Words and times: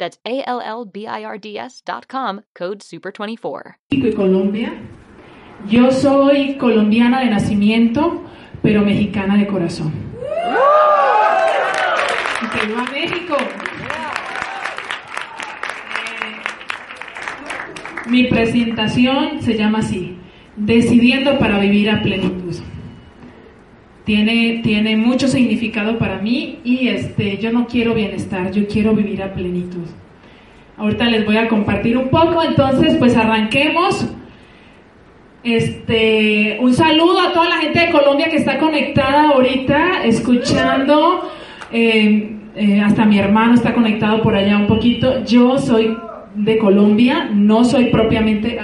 That's 0.00 0.18
A-L-L-B-I-R-D-S 0.24 1.82
dot 1.84 2.06
com, 2.08 2.40
code 2.58 2.78
SUPER24. 2.78 3.74
y 3.90 4.12
Colombia. 4.14 4.72
Yo 5.68 5.90
soy 5.92 6.56
colombiana 6.56 7.20
de 7.20 7.26
nacimiento, 7.26 8.22
pero 8.62 8.80
mexicana 8.80 9.36
de 9.36 9.46
corazón. 9.46 9.92
¡Que 12.50 12.66
viva 12.66 12.84
México! 12.90 13.36
Mi 18.06 18.24
presentación 18.24 19.42
se 19.42 19.58
llama 19.58 19.80
así, 19.80 20.16
Decidiendo 20.56 21.38
para 21.38 21.58
vivir 21.58 21.90
a 21.90 22.02
plenitud. 22.02 22.54
Tiene, 24.10 24.58
tiene 24.64 24.96
mucho 24.96 25.28
significado 25.28 25.96
para 25.96 26.18
mí 26.18 26.58
y 26.64 26.88
este, 26.88 27.38
yo 27.38 27.52
no 27.52 27.68
quiero 27.68 27.94
bienestar, 27.94 28.50
yo 28.50 28.66
quiero 28.66 28.92
vivir 28.92 29.22
a 29.22 29.32
plenitud. 29.32 29.86
Ahorita 30.76 31.04
les 31.04 31.24
voy 31.24 31.36
a 31.36 31.46
compartir 31.46 31.96
un 31.96 32.08
poco, 32.08 32.42
entonces 32.42 32.96
pues 32.96 33.16
arranquemos. 33.16 34.08
Este, 35.44 36.58
un 36.60 36.74
saludo 36.74 37.20
a 37.20 37.32
toda 37.32 37.50
la 37.50 37.58
gente 37.58 37.78
de 37.78 37.90
Colombia 37.92 38.28
que 38.28 38.38
está 38.38 38.58
conectada 38.58 39.28
ahorita, 39.28 40.02
escuchando. 40.02 41.30
Eh, 41.70 42.36
eh, 42.56 42.80
hasta 42.80 43.04
mi 43.04 43.16
hermano 43.16 43.54
está 43.54 43.72
conectado 43.74 44.22
por 44.22 44.34
allá 44.34 44.56
un 44.56 44.66
poquito. 44.66 45.24
Yo 45.24 45.56
soy 45.60 45.96
de 46.34 46.58
Colombia, 46.58 47.30
no 47.32 47.62
soy 47.62 47.90
propiamente. 47.90 48.58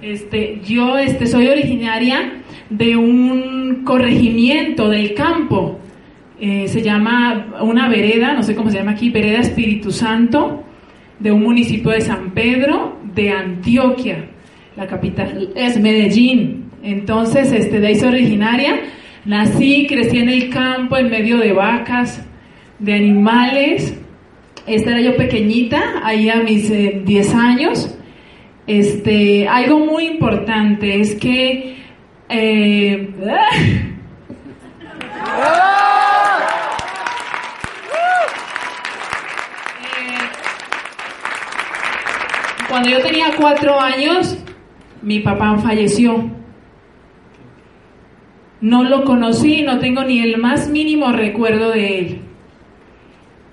Este, 0.00 0.60
yo 0.64 0.96
este, 0.96 1.26
soy 1.26 1.48
originaria 1.48 2.42
de 2.70 2.96
un 2.96 3.82
corregimiento 3.84 4.88
del 4.88 5.14
campo. 5.14 5.80
Eh, 6.40 6.68
se 6.68 6.82
llama 6.82 7.54
una 7.62 7.88
vereda, 7.88 8.32
no 8.32 8.44
sé 8.44 8.54
cómo 8.54 8.70
se 8.70 8.78
llama 8.78 8.92
aquí, 8.92 9.10
Vereda 9.10 9.40
Espíritu 9.40 9.90
Santo, 9.90 10.62
de 11.18 11.32
un 11.32 11.42
municipio 11.42 11.90
de 11.90 12.00
San 12.00 12.30
Pedro, 12.30 12.98
de 13.12 13.30
Antioquia. 13.30 14.24
La 14.76 14.86
capital 14.86 15.50
es 15.56 15.80
Medellín. 15.80 16.70
Entonces, 16.84 17.50
este, 17.50 17.80
de 17.80 17.88
ahí 17.88 17.96
soy 17.96 18.10
originaria. 18.10 18.80
Nací, 19.24 19.86
crecí 19.88 20.18
en 20.18 20.28
el 20.28 20.48
campo, 20.48 20.96
en 20.96 21.10
medio 21.10 21.38
de 21.38 21.52
vacas, 21.52 22.24
de 22.78 22.94
animales. 22.94 23.98
Esta 24.64 24.90
era 24.90 25.00
yo 25.00 25.16
pequeñita, 25.16 26.00
ahí 26.04 26.28
a 26.28 26.36
mis 26.36 26.70
10 26.70 27.08
eh, 27.08 27.36
años. 27.36 27.97
Este, 28.68 29.48
algo 29.48 29.78
muy 29.78 30.04
importante 30.04 31.00
es 31.00 31.14
que 31.14 31.78
eh, 32.28 33.08
cuando 42.68 42.90
yo 42.90 43.00
tenía 43.00 43.28
cuatro 43.38 43.80
años, 43.80 44.36
mi 45.00 45.20
papá 45.20 45.56
falleció. 45.56 46.30
No 48.60 48.84
lo 48.84 49.04
conocí, 49.04 49.62
no 49.62 49.78
tengo 49.78 50.04
ni 50.04 50.20
el 50.20 50.36
más 50.36 50.68
mínimo 50.68 51.10
recuerdo 51.12 51.70
de 51.70 52.00
él. 52.00 52.20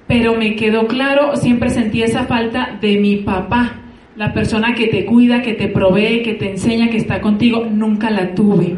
Pero 0.07 0.35
me 0.35 0.57
quedó 0.57 0.87
claro, 0.87 1.37
siempre 1.37 1.69
sentí 1.69 2.03
esa 2.03 2.25
falta 2.25 2.77
de 2.81 2.97
mi 2.97 3.15
papá 3.15 3.84
la 4.15 4.33
persona 4.33 4.73
que 4.75 4.87
te 4.87 5.05
cuida, 5.05 5.41
que 5.41 5.53
te 5.53 5.67
provee, 5.67 6.21
que 6.23 6.33
te 6.33 6.51
enseña, 6.51 6.89
que 6.89 6.97
está 6.97 7.19
contigo, 7.21 7.65
nunca 7.69 8.09
la 8.09 8.33
tuve. 8.33 8.77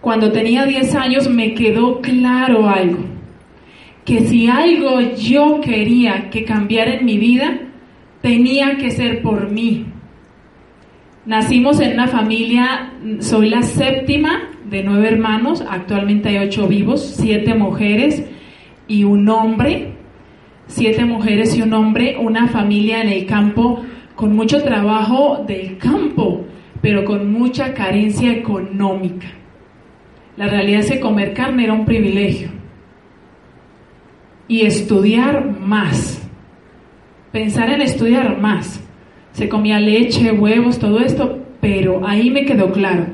Cuando 0.00 0.32
tenía 0.32 0.64
10 0.64 0.94
años 0.94 1.28
me 1.28 1.54
quedó 1.54 2.00
claro 2.00 2.68
algo, 2.68 3.04
que 4.04 4.20
si 4.20 4.48
algo 4.48 5.00
yo 5.16 5.60
quería 5.62 6.30
que 6.30 6.44
cambiara 6.44 6.94
en 6.94 7.06
mi 7.06 7.18
vida, 7.18 7.58
tenía 8.20 8.76
que 8.76 8.90
ser 8.90 9.22
por 9.22 9.50
mí. 9.50 9.86
Nacimos 11.26 11.80
en 11.80 11.94
una 11.94 12.06
familia, 12.06 12.92
soy 13.20 13.48
la 13.48 13.62
séptima 13.62 14.50
de 14.68 14.82
nueve 14.82 15.08
hermanos, 15.08 15.64
actualmente 15.68 16.28
hay 16.28 16.46
ocho 16.48 16.68
vivos, 16.68 17.14
siete 17.18 17.54
mujeres 17.54 18.24
y 18.88 19.04
un 19.04 19.28
hombre 19.30 19.93
siete 20.66 21.04
mujeres 21.04 21.56
y 21.56 21.62
un 21.62 21.72
hombre, 21.72 22.16
una 22.18 22.48
familia 22.48 23.02
en 23.02 23.08
el 23.08 23.26
campo 23.26 23.82
con 24.14 24.34
mucho 24.34 24.62
trabajo 24.62 25.44
del 25.46 25.76
campo, 25.78 26.44
pero 26.80 27.04
con 27.04 27.32
mucha 27.32 27.74
carencia 27.74 28.32
económica. 28.32 29.26
La 30.36 30.48
realidad 30.48 30.80
es 30.80 30.90
que 30.90 31.00
comer 31.00 31.32
carne 31.32 31.64
era 31.64 31.72
un 31.72 31.84
privilegio. 31.84 32.48
Y 34.46 34.62
estudiar 34.62 35.58
más. 35.60 36.20
Pensar 37.32 37.70
en 37.70 37.80
estudiar 37.80 38.38
más. 38.40 38.80
Se 39.32 39.48
comía 39.48 39.80
leche, 39.80 40.32
huevos, 40.32 40.78
todo 40.78 41.00
esto, 41.00 41.38
pero 41.60 42.06
ahí 42.06 42.30
me 42.30 42.44
quedó 42.44 42.70
claro. 42.70 43.06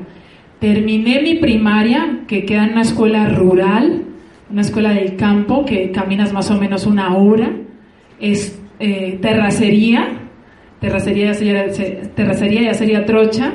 Terminé 0.59 1.21
mi 1.21 1.35
primaria, 1.35 2.19
que 2.27 2.45
queda 2.45 2.65
en 2.65 2.73
una 2.73 2.81
escuela 2.81 3.29
rural, 3.29 4.03
una 4.51 4.61
escuela 4.61 4.93
del 4.93 5.15
campo 5.15 5.65
que 5.65 5.91
caminas 5.91 6.33
más 6.33 6.51
o 6.51 6.59
menos 6.59 6.85
una 6.85 7.15
hora, 7.15 7.51
es 8.19 8.61
eh, 8.79 9.17
terracería, 9.21 10.07
terracería 10.79 11.27
ya, 11.27 11.33
sería, 11.33 11.65
terracería 12.13 12.61
ya 12.63 12.73
sería 12.73 13.05
trocha, 13.05 13.53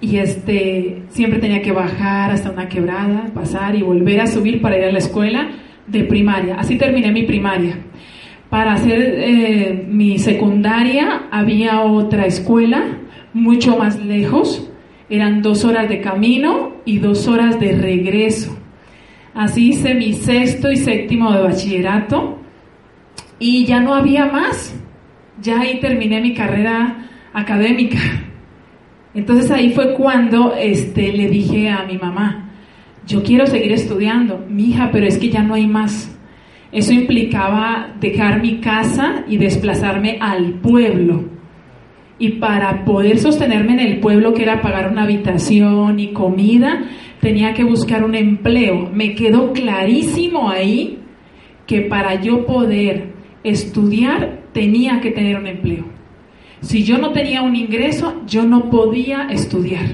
y 0.00 0.18
este, 0.18 1.02
siempre 1.08 1.38
tenía 1.38 1.62
que 1.62 1.72
bajar 1.72 2.30
hasta 2.30 2.50
una 2.50 2.68
quebrada, 2.68 3.30
pasar 3.32 3.74
y 3.74 3.82
volver 3.82 4.20
a 4.20 4.26
subir 4.26 4.60
para 4.60 4.76
ir 4.78 4.84
a 4.84 4.92
la 4.92 4.98
escuela 4.98 5.48
de 5.86 6.04
primaria. 6.04 6.56
Así 6.56 6.76
terminé 6.76 7.10
mi 7.12 7.22
primaria. 7.22 7.78
Para 8.50 8.74
hacer 8.74 9.00
eh, 9.00 9.86
mi 9.88 10.18
secundaria 10.18 11.28
había 11.30 11.80
otra 11.80 12.26
escuela 12.26 12.84
mucho 13.32 13.76
más 13.76 14.04
lejos, 14.04 14.70
eran 15.08 15.40
dos 15.40 15.64
horas 15.64 15.88
de 15.88 16.00
camino 16.00 16.72
y 16.84 16.98
dos 16.98 17.26
horas 17.26 17.58
de 17.58 17.72
regreso. 17.72 18.56
Así 19.36 19.68
hice 19.68 19.94
mi 19.94 20.14
sexto 20.14 20.72
y 20.72 20.76
séptimo 20.78 21.30
de 21.30 21.42
bachillerato 21.42 22.38
y 23.38 23.66
ya 23.66 23.80
no 23.80 23.94
había 23.94 24.24
más. 24.24 24.74
Ya 25.42 25.60
ahí 25.60 25.78
terminé 25.78 26.22
mi 26.22 26.32
carrera 26.32 27.06
académica. 27.34 27.98
Entonces 29.12 29.50
ahí 29.50 29.72
fue 29.72 29.92
cuando 29.92 30.54
este, 30.56 31.12
le 31.12 31.28
dije 31.28 31.68
a 31.68 31.84
mi 31.84 31.98
mamá, 31.98 32.48
yo 33.06 33.22
quiero 33.22 33.46
seguir 33.46 33.72
estudiando, 33.72 34.42
mi 34.48 34.70
hija, 34.70 34.88
pero 34.90 35.06
es 35.06 35.18
que 35.18 35.28
ya 35.28 35.42
no 35.42 35.52
hay 35.52 35.66
más. 35.66 36.18
Eso 36.72 36.94
implicaba 36.94 37.94
dejar 38.00 38.40
mi 38.40 38.60
casa 38.60 39.22
y 39.28 39.36
desplazarme 39.36 40.16
al 40.18 40.54
pueblo. 40.60 41.24
Y 42.18 42.30
para 42.30 42.84
poder 42.84 43.18
sostenerme 43.18 43.74
en 43.74 43.80
el 43.80 44.00
pueblo, 44.00 44.32
que 44.32 44.42
era 44.42 44.62
pagar 44.62 44.90
una 44.90 45.02
habitación 45.02 46.00
y 46.00 46.12
comida, 46.12 46.84
tenía 47.20 47.52
que 47.52 47.64
buscar 47.64 48.04
un 48.04 48.14
empleo. 48.14 48.90
Me 48.92 49.14
quedó 49.14 49.52
clarísimo 49.52 50.48
ahí 50.48 50.98
que 51.66 51.82
para 51.82 52.20
yo 52.20 52.46
poder 52.46 53.12
estudiar 53.44 54.40
tenía 54.52 55.00
que 55.00 55.10
tener 55.10 55.36
un 55.36 55.46
empleo. 55.46 55.84
Si 56.60 56.84
yo 56.84 56.98
no 56.98 57.12
tenía 57.12 57.42
un 57.42 57.54
ingreso, 57.54 58.22
yo 58.26 58.44
no 58.44 58.70
podía 58.70 59.28
estudiar. 59.30 59.86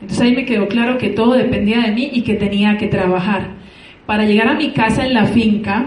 Entonces 0.00 0.20
ahí 0.20 0.34
me 0.34 0.44
quedó 0.44 0.68
claro 0.68 0.98
que 0.98 1.08
todo 1.08 1.34
dependía 1.34 1.80
de 1.80 1.92
mí 1.92 2.10
y 2.12 2.22
que 2.22 2.34
tenía 2.34 2.76
que 2.76 2.88
trabajar. 2.88 3.54
Para 4.04 4.24
llegar 4.26 4.48
a 4.48 4.54
mi 4.54 4.72
casa 4.72 5.06
en 5.06 5.14
la 5.14 5.26
finca 5.26 5.86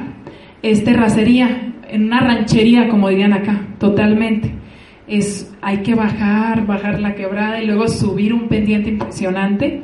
es 0.61 0.83
terracería. 0.83 1.61
en 1.87 2.05
una 2.05 2.19
ranchería, 2.19 2.89
como 2.89 3.09
dirían 3.09 3.33
acá, 3.33 3.67
totalmente. 3.77 4.51
Es, 5.07 5.53
hay 5.61 5.79
que 5.79 5.95
bajar, 5.95 6.65
bajar 6.65 6.99
la 6.99 7.15
quebrada 7.15 7.61
y 7.61 7.67
luego 7.67 7.87
subir 7.87 8.33
un 8.33 8.47
pendiente 8.47 8.89
impresionante 8.89 9.83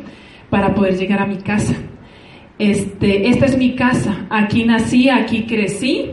para 0.50 0.74
poder 0.74 0.98
llegar 0.98 1.22
a 1.22 1.26
mi 1.26 1.38
casa. 1.38 1.76
Este, 2.58 3.30
esta 3.30 3.46
es 3.46 3.58
mi 3.58 3.76
casa, 3.76 4.28
aquí 4.30 4.66
nací, 4.66 5.10
aquí 5.10 5.44
crecí, 5.44 6.12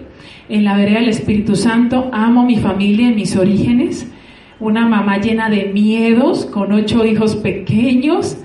en 0.48 0.64
la 0.64 0.76
vereda 0.76 1.00
del 1.00 1.10
Espíritu 1.10 1.56
Santo, 1.56 2.08
amo 2.12 2.44
mi 2.44 2.56
familia 2.56 3.10
y 3.10 3.14
mis 3.14 3.36
orígenes, 3.36 4.10
una 4.58 4.88
mamá 4.88 5.18
llena 5.18 5.50
de 5.50 5.66
miedos, 5.66 6.46
con 6.46 6.72
ocho 6.72 7.04
hijos 7.04 7.36
pequeños, 7.36 8.38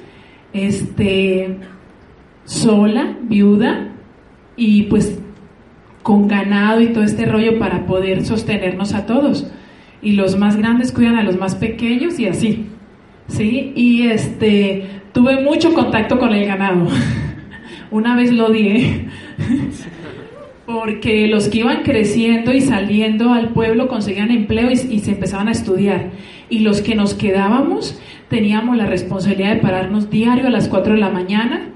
este, 0.52 1.60
sola, 2.44 3.16
viuda, 3.22 3.94
y 4.56 4.84
pues 4.84 5.18
con 6.04 6.28
ganado 6.28 6.82
y 6.82 6.88
todo 6.88 7.04
este 7.04 7.26
rollo 7.26 7.58
para 7.58 7.86
poder 7.86 8.26
sostenernos 8.26 8.94
a 8.94 9.06
todos. 9.06 9.50
Y 10.04 10.12
los 10.14 10.38
más 10.38 10.58
grandes 10.58 10.92
cuidan 10.92 11.16
a 11.16 11.24
los 11.24 11.38
más 11.38 11.56
pequeños 11.56 12.20
y 12.20 12.28
así. 12.28 12.66
¿Sí? 13.28 13.72
Y 13.76 14.08
este 14.08 15.02
tuve 15.14 15.42
mucho 15.42 15.74
contacto 15.74 16.20
con 16.20 16.34
el 16.34 16.46
ganado. 16.46 16.88
Una 17.92 18.16
vez 18.16 18.32
lo 18.32 18.50
di 18.50 19.08
porque 20.66 21.28
los 21.28 21.50
que 21.50 21.60
iban 21.60 21.84
creciendo 21.84 22.54
y 22.54 22.62
saliendo 22.62 23.34
al 23.34 23.50
pueblo 23.50 23.88
conseguían 23.88 24.32
empleo 24.32 24.72
y, 24.72 24.76
se 24.76 25.12
empezaban 25.12 25.48
a 25.48 25.52
estudiar. 25.52 26.12
Y 26.50 26.60
los 26.60 26.82
que 26.82 26.96
nos 26.96 27.14
quedábamos 27.14 28.00
teníamos 28.30 28.78
la 28.78 28.86
responsabilidad 28.86 29.56
de 29.56 29.62
pararnos 29.62 30.10
diario 30.10 30.48
a 30.48 30.50
las 30.50 30.68
4 30.68 30.94
de 30.94 31.00
la 31.00 31.10
mañana 31.10 31.73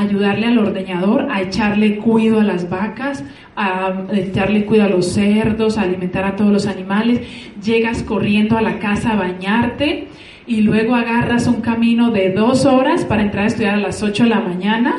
ayudarle 0.00 0.46
al 0.46 0.58
ordeñador, 0.58 1.28
a 1.30 1.42
echarle 1.42 1.96
cuido 1.98 2.40
a 2.40 2.44
las 2.44 2.68
vacas, 2.68 3.24
a 3.56 4.04
echarle 4.12 4.64
cuido 4.64 4.84
a 4.84 4.88
los 4.88 5.12
cerdos, 5.12 5.78
a 5.78 5.82
alimentar 5.82 6.24
a 6.24 6.36
todos 6.36 6.52
los 6.52 6.66
animales. 6.66 7.20
Llegas 7.62 8.02
corriendo 8.02 8.56
a 8.56 8.62
la 8.62 8.78
casa 8.78 9.12
a 9.12 9.16
bañarte 9.16 10.08
y 10.46 10.60
luego 10.60 10.94
agarras 10.94 11.46
un 11.46 11.60
camino 11.60 12.10
de 12.10 12.30
dos 12.30 12.66
horas 12.66 13.04
para 13.04 13.22
entrar 13.22 13.44
a 13.44 13.48
estudiar 13.48 13.74
a 13.74 13.78
las 13.78 14.02
8 14.02 14.24
de 14.24 14.28
la 14.28 14.40
mañana 14.40 14.94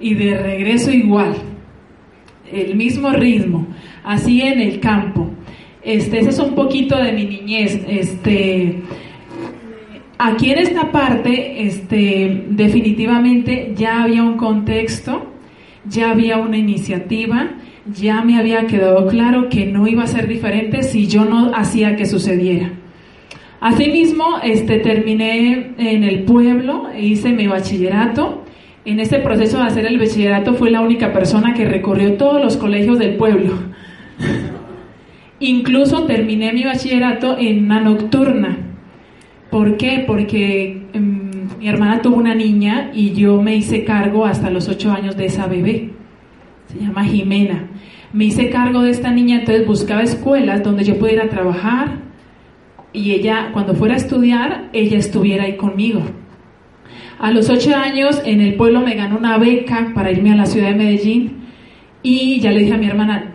y 0.00 0.14
de 0.14 0.36
regreso 0.36 0.90
igual. 0.90 1.34
El 2.50 2.76
mismo 2.76 3.10
ritmo, 3.10 3.66
así 4.04 4.42
en 4.42 4.60
el 4.60 4.80
campo. 4.80 5.30
Este, 5.82 6.18
ese 6.18 6.30
es 6.30 6.38
un 6.38 6.54
poquito 6.54 6.96
de 6.96 7.12
mi 7.12 7.24
niñez. 7.24 7.80
Este, 7.88 8.82
Aquí 10.18 10.50
en 10.50 10.58
esta 10.58 10.92
parte, 10.92 11.66
este, 11.66 12.46
definitivamente 12.48 13.74
ya 13.76 14.02
había 14.02 14.22
un 14.22 14.38
contexto, 14.38 15.32
ya 15.84 16.10
había 16.10 16.38
una 16.38 16.56
iniciativa, 16.56 17.50
ya 17.84 18.22
me 18.22 18.38
había 18.38 18.66
quedado 18.66 19.06
claro 19.08 19.48
que 19.50 19.66
no 19.66 19.86
iba 19.86 20.04
a 20.04 20.06
ser 20.06 20.26
diferente 20.26 20.82
si 20.82 21.06
yo 21.06 21.26
no 21.26 21.52
hacía 21.54 21.96
que 21.96 22.06
sucediera. 22.06 22.72
Asimismo, 23.60 24.38
este, 24.42 24.78
terminé 24.78 25.74
en 25.76 26.02
el 26.02 26.24
pueblo, 26.24 26.88
e 26.94 27.04
hice 27.04 27.32
mi 27.32 27.46
bachillerato. 27.46 28.44
En 28.86 29.00
este 29.00 29.18
proceso 29.18 29.58
de 29.58 29.64
hacer 29.64 29.84
el 29.86 29.98
bachillerato 29.98 30.54
fue 30.54 30.70
la 30.70 30.80
única 30.80 31.12
persona 31.12 31.52
que 31.52 31.66
recorrió 31.66 32.14
todos 32.14 32.42
los 32.42 32.56
colegios 32.56 32.98
del 32.98 33.16
pueblo. 33.16 33.54
Incluso 35.40 36.04
terminé 36.04 36.52
mi 36.54 36.64
bachillerato 36.64 37.36
en 37.38 37.64
una 37.64 37.80
nocturna. 37.80 38.65
¿Por 39.56 39.78
qué? 39.78 40.04
Porque 40.06 40.82
em, 40.92 41.30
mi 41.58 41.66
hermana 41.66 42.02
tuvo 42.02 42.16
una 42.16 42.34
niña 42.34 42.90
y 42.92 43.14
yo 43.14 43.40
me 43.40 43.56
hice 43.56 43.84
cargo 43.84 44.26
hasta 44.26 44.50
los 44.50 44.68
ocho 44.68 44.92
años 44.92 45.16
de 45.16 45.24
esa 45.24 45.46
bebé. 45.46 45.92
Se 46.66 46.78
llama 46.78 47.04
Jimena. 47.04 47.66
Me 48.12 48.26
hice 48.26 48.50
cargo 48.50 48.82
de 48.82 48.90
esta 48.90 49.10
niña, 49.10 49.38
entonces 49.38 49.66
buscaba 49.66 50.02
escuelas 50.02 50.62
donde 50.62 50.84
yo 50.84 50.98
pudiera 50.98 51.30
trabajar 51.30 52.00
y 52.92 53.12
ella, 53.12 53.48
cuando 53.54 53.74
fuera 53.74 53.94
a 53.94 53.96
estudiar, 53.96 54.68
ella 54.74 54.98
estuviera 54.98 55.44
ahí 55.44 55.56
conmigo. 55.56 56.02
A 57.18 57.30
los 57.30 57.48
ocho 57.48 57.74
años 57.74 58.20
en 58.26 58.42
el 58.42 58.56
pueblo 58.56 58.82
me 58.82 58.94
ganó 58.94 59.16
una 59.16 59.38
beca 59.38 59.92
para 59.94 60.12
irme 60.12 60.32
a 60.32 60.36
la 60.36 60.44
ciudad 60.44 60.68
de 60.68 60.74
Medellín 60.74 61.46
y 62.02 62.40
ya 62.40 62.50
le 62.50 62.60
dije 62.60 62.74
a 62.74 62.76
mi 62.76 62.88
hermana, 62.88 63.32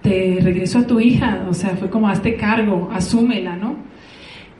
te 0.00 0.38
regreso 0.40 0.78
a 0.78 0.86
tu 0.86 1.00
hija, 1.00 1.44
o 1.50 1.52
sea, 1.52 1.76
fue 1.76 1.90
como 1.90 2.08
hazte 2.08 2.36
cargo, 2.36 2.88
asúmela, 2.90 3.56
¿no? 3.56 3.69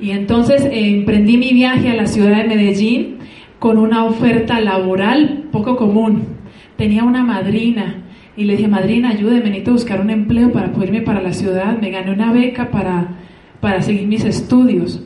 Y 0.01 0.13
entonces 0.13 0.65
eh, 0.65 0.89
emprendí 0.89 1.37
mi 1.37 1.53
viaje 1.53 1.91
a 1.91 1.95
la 1.95 2.07
ciudad 2.07 2.39
de 2.39 2.49
Medellín 2.49 3.19
con 3.59 3.77
una 3.79 4.05
oferta 4.05 4.61
laboral 4.61 5.45
poco 5.53 5.77
común. 5.77 6.39
Tenía 6.77 7.05
una 7.05 7.23
madrina 7.23 8.03
y 8.37 8.45
le 8.45 8.57
dije, 8.57 8.69
madrina, 8.69 9.11
ayúdeme, 9.11 9.51
necesito 9.51 9.73
buscar 9.73 10.01
un 10.01 10.09
empleo 10.09 10.51
para 10.51 10.73
poder 10.73 10.89
irme 10.89 11.03
para 11.03 11.21
la 11.21 11.33
ciudad. 11.33 11.79
Me 11.79 11.91
gané 11.91 12.13
una 12.13 12.33
beca 12.33 12.71
para, 12.71 13.09
para 13.61 13.83
seguir 13.83 14.07
mis 14.09 14.25
estudios. 14.25 15.05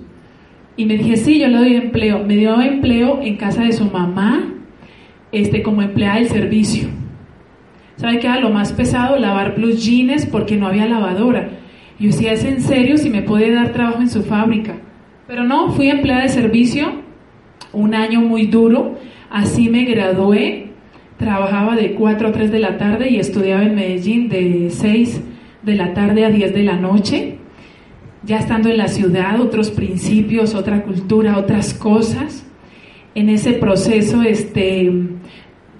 Y 0.76 0.86
me 0.86 0.96
dije, 0.96 1.16
sí, 1.16 1.40
yo 1.40 1.48
le 1.48 1.58
doy 1.58 1.74
empleo. 1.74 2.24
Me 2.24 2.36
dio 2.36 2.60
empleo 2.60 3.20
en 3.22 3.36
casa 3.36 3.64
de 3.64 3.72
su 3.72 3.86
mamá, 3.86 4.52
este, 5.32 5.62
como 5.62 5.82
empleada 5.82 6.16
del 6.16 6.28
servicio. 6.28 6.88
¿Sabe 7.96 8.18
qué 8.18 8.26
era 8.26 8.40
lo 8.40 8.50
más 8.50 8.72
pesado? 8.72 9.18
Lavar 9.18 9.56
blue 9.56 9.72
jeans 9.72 10.26
porque 10.26 10.56
no 10.56 10.66
había 10.68 10.86
lavadora. 10.86 11.50
Yo 12.04 12.10
decía, 12.10 12.34
¿es 12.34 12.44
en 12.44 12.60
serio 12.60 12.98
si 12.98 13.08
me 13.08 13.22
puede 13.22 13.50
dar 13.50 13.72
trabajo 13.72 14.02
en 14.02 14.10
su 14.10 14.22
fábrica? 14.24 14.74
Pero 15.26 15.42
no, 15.42 15.70
fui 15.70 15.88
empleada 15.88 16.24
de 16.24 16.28
servicio, 16.28 17.00
un 17.72 17.94
año 17.94 18.20
muy 18.20 18.46
duro, 18.46 18.98
así 19.30 19.70
me 19.70 19.86
gradué, 19.86 20.66
trabajaba 21.16 21.74
de 21.76 21.94
4 21.94 22.28
a 22.28 22.32
3 22.32 22.52
de 22.52 22.58
la 22.58 22.76
tarde 22.76 23.08
y 23.08 23.18
estudiaba 23.18 23.62
en 23.62 23.74
Medellín 23.74 24.28
de 24.28 24.68
6 24.68 25.22
de 25.62 25.74
la 25.76 25.94
tarde 25.94 26.26
a 26.26 26.28
10 26.28 26.52
de 26.52 26.62
la 26.62 26.76
noche, 26.76 27.38
ya 28.22 28.36
estando 28.36 28.68
en 28.68 28.76
la 28.76 28.88
ciudad, 28.88 29.40
otros 29.40 29.70
principios, 29.70 30.54
otra 30.54 30.82
cultura, 30.82 31.38
otras 31.38 31.72
cosas. 31.72 32.46
En 33.14 33.30
ese 33.30 33.54
proceso 33.54 34.20
este, 34.20 34.92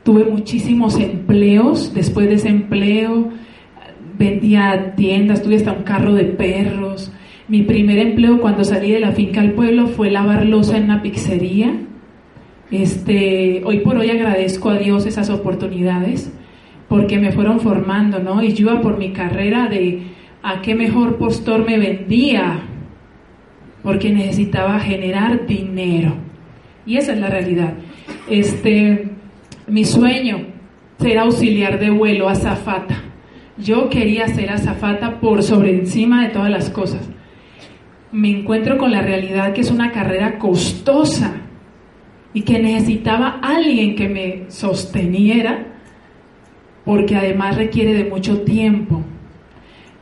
tuve 0.05 0.25
muchísimos 0.25 0.99
empleos, 0.99 1.93
después 1.93 2.29
de 2.29 2.37
ese 2.37 2.49
empleo 2.49 3.29
vendía 4.25 4.94
tiendas, 4.97 5.43
tuve 5.43 5.56
hasta 5.56 5.73
un 5.73 5.82
carro 5.82 6.15
de 6.15 6.25
perros. 6.25 7.12
Mi 7.49 7.62
primer 7.62 7.99
empleo 7.99 8.41
cuando 8.41 8.65
salí 8.65 8.91
de 8.91 9.00
la 9.00 9.12
finca 9.12 9.41
al 9.41 9.53
pueblo 9.53 9.87
fue 9.87 10.11
lavar 10.11 10.47
losa 10.47 10.79
en 10.79 10.85
una 10.85 11.03
pizzería. 11.03 11.75
Este, 12.71 13.62
hoy 13.65 13.81
por 13.81 13.99
hoy 13.99 14.11
agradezco 14.11 14.71
a 14.71 14.79
Dios 14.79 15.06
esas 15.06 15.31
oportunidades 15.31 16.32
porque 16.88 17.19
me 17.19 17.32
fueron 17.32 17.61
formando, 17.61 18.19
¿no? 18.19 18.43
Y 18.43 18.53
yo 18.55 18.81
por 18.81 18.99
mi 18.99 19.12
carrera 19.12 19.69
de 19.69 20.03
a 20.43 20.61
qué 20.62 20.75
mejor 20.75 21.17
postor 21.17 21.65
me 21.65 21.79
vendía, 21.79 22.61
porque 23.83 24.11
necesitaba 24.11 24.78
generar 24.81 25.47
dinero. 25.47 26.14
Y 26.87 26.97
esa 26.97 27.12
es 27.12 27.19
la 27.19 27.28
realidad. 27.28 27.75
Este, 28.28 29.09
mi 29.66 29.85
sueño 29.85 30.47
ser 30.99 31.19
auxiliar 31.19 31.78
de 31.78 31.90
vuelo, 31.90 32.28
azafata. 32.28 33.03
Yo 33.56 33.88
quería 33.88 34.26
ser 34.28 34.50
azafata 34.50 35.20
por 35.20 35.42
sobre 35.42 35.70
encima 35.70 36.25
de 36.25 36.30
todas 36.30 36.50
las 36.50 36.70
cosas. 36.70 37.08
Me 38.11 38.30
encuentro 38.30 38.78
con 38.78 38.90
la 38.90 39.00
realidad 39.00 39.52
que 39.52 39.61
es 39.61 39.70
una 39.70 39.92
carrera 39.92 40.38
costosa 40.38 41.34
y 42.32 42.42
que 42.42 42.58
necesitaba 42.58 43.38
alguien 43.42 43.94
que 43.94 44.08
me 44.08 44.50
sosteniera 44.50 45.66
porque 46.84 47.16
además 47.16 47.56
requiere 47.56 47.94
de 47.94 48.04
mucho 48.04 48.40
tiempo. 48.42 49.02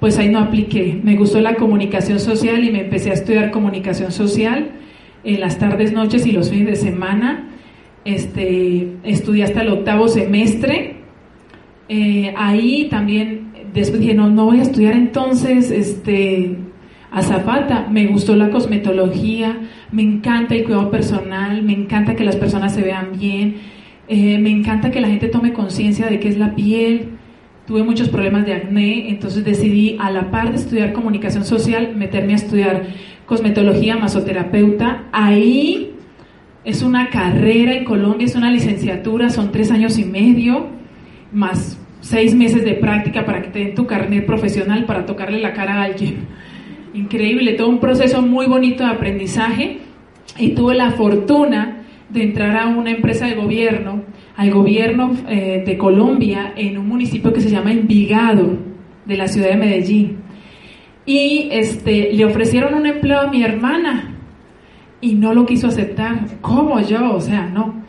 Pues 0.00 0.18
ahí 0.18 0.30
no 0.30 0.40
apliqué. 0.40 0.98
Me 1.02 1.16
gustó 1.16 1.40
la 1.40 1.54
comunicación 1.54 2.18
social 2.20 2.64
y 2.64 2.72
me 2.72 2.80
empecé 2.80 3.10
a 3.10 3.14
estudiar 3.14 3.50
comunicación 3.50 4.12
social 4.12 4.72
en 5.24 5.40
las 5.40 5.58
tardes, 5.58 5.92
noches 5.92 6.26
y 6.26 6.32
los 6.32 6.50
fines 6.50 6.66
de 6.66 6.76
semana. 6.76 7.48
Este, 8.04 8.96
estudié 9.04 9.44
hasta 9.44 9.60
el 9.60 9.68
octavo 9.68 10.08
semestre 10.08 11.02
eh, 11.94 12.32
ahí 12.38 12.88
también, 12.88 13.41
después 13.74 14.00
dije, 14.00 14.14
no, 14.14 14.28
no 14.30 14.46
voy 14.46 14.58
a 14.58 14.62
estudiar 14.62 14.94
entonces 14.94 15.70
este, 15.70 16.56
a 17.10 17.22
Zapata. 17.22 17.88
Me 17.90 18.06
gustó 18.06 18.36
la 18.36 18.50
cosmetología, 18.50 19.58
me 19.90 20.02
encanta 20.02 20.54
el 20.54 20.64
cuidado 20.64 20.90
personal, 20.90 21.62
me 21.62 21.72
encanta 21.72 22.16
que 22.16 22.24
las 22.24 22.36
personas 22.36 22.74
se 22.74 22.82
vean 22.82 23.18
bien, 23.18 23.56
eh, 24.08 24.38
me 24.38 24.50
encanta 24.50 24.90
que 24.90 25.00
la 25.00 25.08
gente 25.08 25.28
tome 25.28 25.52
conciencia 25.52 26.06
de 26.06 26.20
qué 26.20 26.28
es 26.28 26.38
la 26.38 26.54
piel. 26.54 27.10
Tuve 27.66 27.84
muchos 27.84 28.08
problemas 28.08 28.44
de 28.44 28.54
acné, 28.54 29.08
entonces 29.08 29.44
decidí 29.44 29.96
a 30.00 30.10
la 30.10 30.30
par 30.30 30.50
de 30.50 30.56
estudiar 30.56 30.92
comunicación 30.92 31.44
social, 31.44 31.94
meterme 31.96 32.32
a 32.32 32.36
estudiar 32.36 32.86
cosmetología, 33.24 33.96
masoterapeuta. 33.96 35.04
Ahí 35.12 35.92
es 36.64 36.82
una 36.82 37.08
carrera 37.10 37.74
en 37.74 37.84
Colombia, 37.84 38.26
es 38.26 38.34
una 38.34 38.50
licenciatura, 38.50 39.30
son 39.30 39.52
tres 39.52 39.70
años 39.70 39.98
y 39.98 40.04
medio, 40.04 40.66
más 41.32 41.78
seis 42.02 42.34
meses 42.34 42.64
de 42.64 42.74
práctica 42.74 43.24
para 43.24 43.40
que 43.40 43.48
te 43.48 43.58
den 43.60 43.74
tu 43.74 43.86
carnet 43.86 44.26
profesional 44.26 44.84
para 44.84 45.06
tocarle 45.06 45.40
la 45.40 45.52
cara 45.52 45.76
a 45.76 45.84
alguien. 45.84 46.26
Increíble, 46.92 47.54
todo 47.54 47.68
un 47.68 47.78
proceso 47.78 48.20
muy 48.20 48.46
bonito 48.46 48.84
de 48.84 48.90
aprendizaje 48.90 49.78
y 50.38 50.50
tuve 50.50 50.74
la 50.74 50.90
fortuna 50.90 51.84
de 52.10 52.24
entrar 52.24 52.56
a 52.56 52.66
una 52.66 52.90
empresa 52.90 53.26
de 53.26 53.34
gobierno, 53.34 54.02
al 54.36 54.50
gobierno 54.50 55.12
eh, 55.28 55.62
de 55.64 55.78
Colombia, 55.78 56.52
en 56.56 56.76
un 56.76 56.86
municipio 56.86 57.32
que 57.32 57.40
se 57.40 57.48
llama 57.48 57.72
Envigado. 57.72 58.58
de 59.06 59.16
la 59.16 59.26
ciudad 59.26 59.48
de 59.48 59.56
Medellín. 59.56 60.18
Y 61.06 61.48
este, 61.50 62.12
le 62.12 62.24
ofrecieron 62.24 62.74
un 62.74 62.86
empleo 62.86 63.20
a 63.20 63.30
mi 63.30 63.42
hermana 63.42 64.14
y 65.00 65.14
no 65.14 65.34
lo 65.34 65.46
quiso 65.46 65.68
aceptar. 65.68 66.20
¿Cómo 66.40 66.80
yo? 66.80 67.14
O 67.14 67.20
sea, 67.20 67.46
no. 67.46 67.82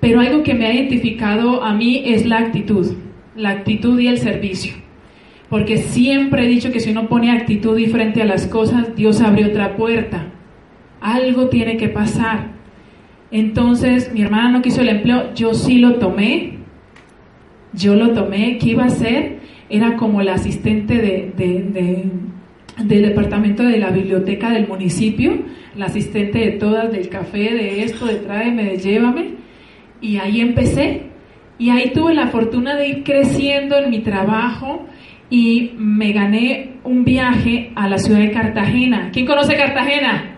Pero 0.00 0.20
algo 0.20 0.42
que 0.42 0.54
me 0.54 0.66
ha 0.66 0.72
identificado 0.72 1.62
a 1.62 1.74
mí 1.74 2.02
es 2.06 2.24
la 2.26 2.38
actitud, 2.38 2.86
la 3.36 3.50
actitud 3.50 3.98
y 3.98 4.08
el 4.08 4.18
servicio. 4.18 4.74
Porque 5.48 5.78
siempre 5.78 6.44
he 6.44 6.48
dicho 6.48 6.72
que 6.72 6.80
si 6.80 6.90
uno 6.90 7.08
pone 7.08 7.30
actitud 7.30 7.78
y 7.78 7.86
frente 7.86 8.22
a 8.22 8.26
las 8.26 8.46
cosas, 8.46 8.96
Dios 8.96 9.20
abre 9.20 9.44
otra 9.44 9.76
puerta. 9.76 10.26
Algo 11.00 11.48
tiene 11.48 11.76
que 11.76 11.88
pasar. 11.88 12.52
Entonces, 13.30 14.12
mi 14.12 14.22
hermana 14.22 14.50
no 14.50 14.62
quiso 14.62 14.80
el 14.80 14.88
empleo, 14.88 15.34
yo 15.34 15.54
sí 15.54 15.78
lo 15.78 15.96
tomé. 15.96 16.58
Yo 17.72 17.94
lo 17.94 18.12
tomé. 18.12 18.58
¿Qué 18.58 18.70
iba 18.70 18.84
a 18.84 18.86
hacer? 18.86 19.40
Era 19.68 19.96
como 19.96 20.20
el 20.20 20.28
asistente 20.28 20.94
de, 20.96 21.32
del 22.82 23.02
departamento 23.02 23.62
de 23.64 23.78
la 23.78 23.90
biblioteca 23.90 24.50
del 24.50 24.68
municipio, 24.68 25.32
la 25.76 25.86
asistente 25.86 26.38
de 26.38 26.52
todas, 26.52 26.92
del 26.92 27.08
café, 27.08 27.54
de 27.54 27.82
esto, 27.82 28.06
de 28.06 28.16
tráeme, 28.16 28.64
de 28.64 28.78
llévame. 28.78 29.34
Y 30.00 30.16
ahí 30.16 30.40
empecé. 30.40 31.13
Y 31.58 31.70
ahí 31.70 31.92
tuve 31.92 32.14
la 32.14 32.28
fortuna 32.28 32.74
de 32.74 32.88
ir 32.88 33.04
creciendo 33.04 33.76
en 33.78 33.90
mi 33.90 34.00
trabajo 34.00 34.86
y 35.30 35.72
me 35.76 36.12
gané 36.12 36.74
un 36.84 37.04
viaje 37.04 37.72
a 37.74 37.88
la 37.88 37.98
ciudad 37.98 38.20
de 38.20 38.30
Cartagena. 38.32 39.10
¿Quién 39.12 39.26
conoce 39.26 39.56
Cartagena? 39.56 40.34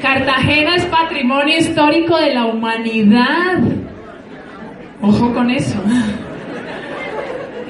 Cartagena 0.00 0.76
es 0.76 0.86
patrimonio 0.86 1.58
histórico 1.58 2.16
de 2.16 2.34
la 2.34 2.46
humanidad. 2.46 3.60
Ojo 5.02 5.32
con 5.32 5.50
eso. 5.50 5.82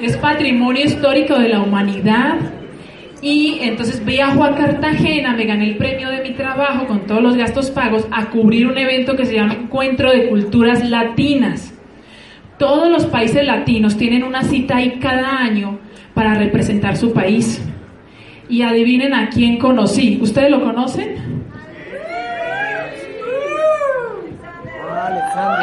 Es 0.01 0.17
patrimonio 0.17 0.85
histórico 0.85 1.37
de 1.37 1.49
la 1.49 1.61
humanidad. 1.61 2.37
Y 3.21 3.59
entonces 3.61 4.03
viajo 4.03 4.43
a 4.43 4.55
Cartagena, 4.55 5.35
me 5.35 5.45
gané 5.45 5.65
el 5.65 5.77
premio 5.77 6.09
de 6.09 6.21
mi 6.21 6.31
trabajo 6.31 6.87
con 6.87 7.05
todos 7.05 7.21
los 7.21 7.35
gastos 7.35 7.69
pagos 7.69 8.07
a 8.11 8.25
cubrir 8.31 8.65
un 8.65 8.77
evento 8.77 9.15
que 9.15 9.25
se 9.25 9.35
llama 9.35 9.53
Encuentro 9.53 10.11
de 10.11 10.27
Culturas 10.27 10.89
Latinas. 10.89 11.71
Todos 12.57 12.89
los 12.89 13.05
países 13.05 13.45
latinos 13.45 13.95
tienen 13.97 14.23
una 14.23 14.43
cita 14.43 14.77
ahí 14.77 14.97
cada 14.99 15.37
año 15.37 15.79
para 16.15 16.33
representar 16.33 16.97
su 16.97 17.13
país. 17.13 17.63
Y 18.49 18.63
adivinen 18.63 19.13
a 19.13 19.29
quién 19.29 19.57
conocí. 19.57 20.19
¿Ustedes 20.21 20.49
lo 20.49 20.63
conocen? 20.63 21.15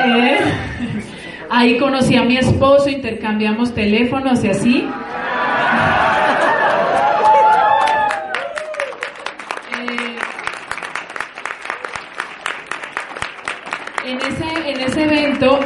Eh, 0.06 0.38
ahí 1.50 1.76
conocí 1.76 2.16
a 2.16 2.22
mi 2.22 2.36
esposo, 2.36 2.88
intercambiamos 2.88 3.74
teléfonos 3.74 4.42
y 4.44 4.48
así. 4.48 4.88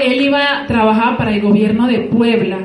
Él 0.03 0.21
iba 0.21 0.63
a 0.63 0.67
trabajar 0.67 1.17
para 1.17 1.35
el 1.35 1.41
gobierno 1.41 1.87
de 1.87 2.01
Puebla 2.01 2.59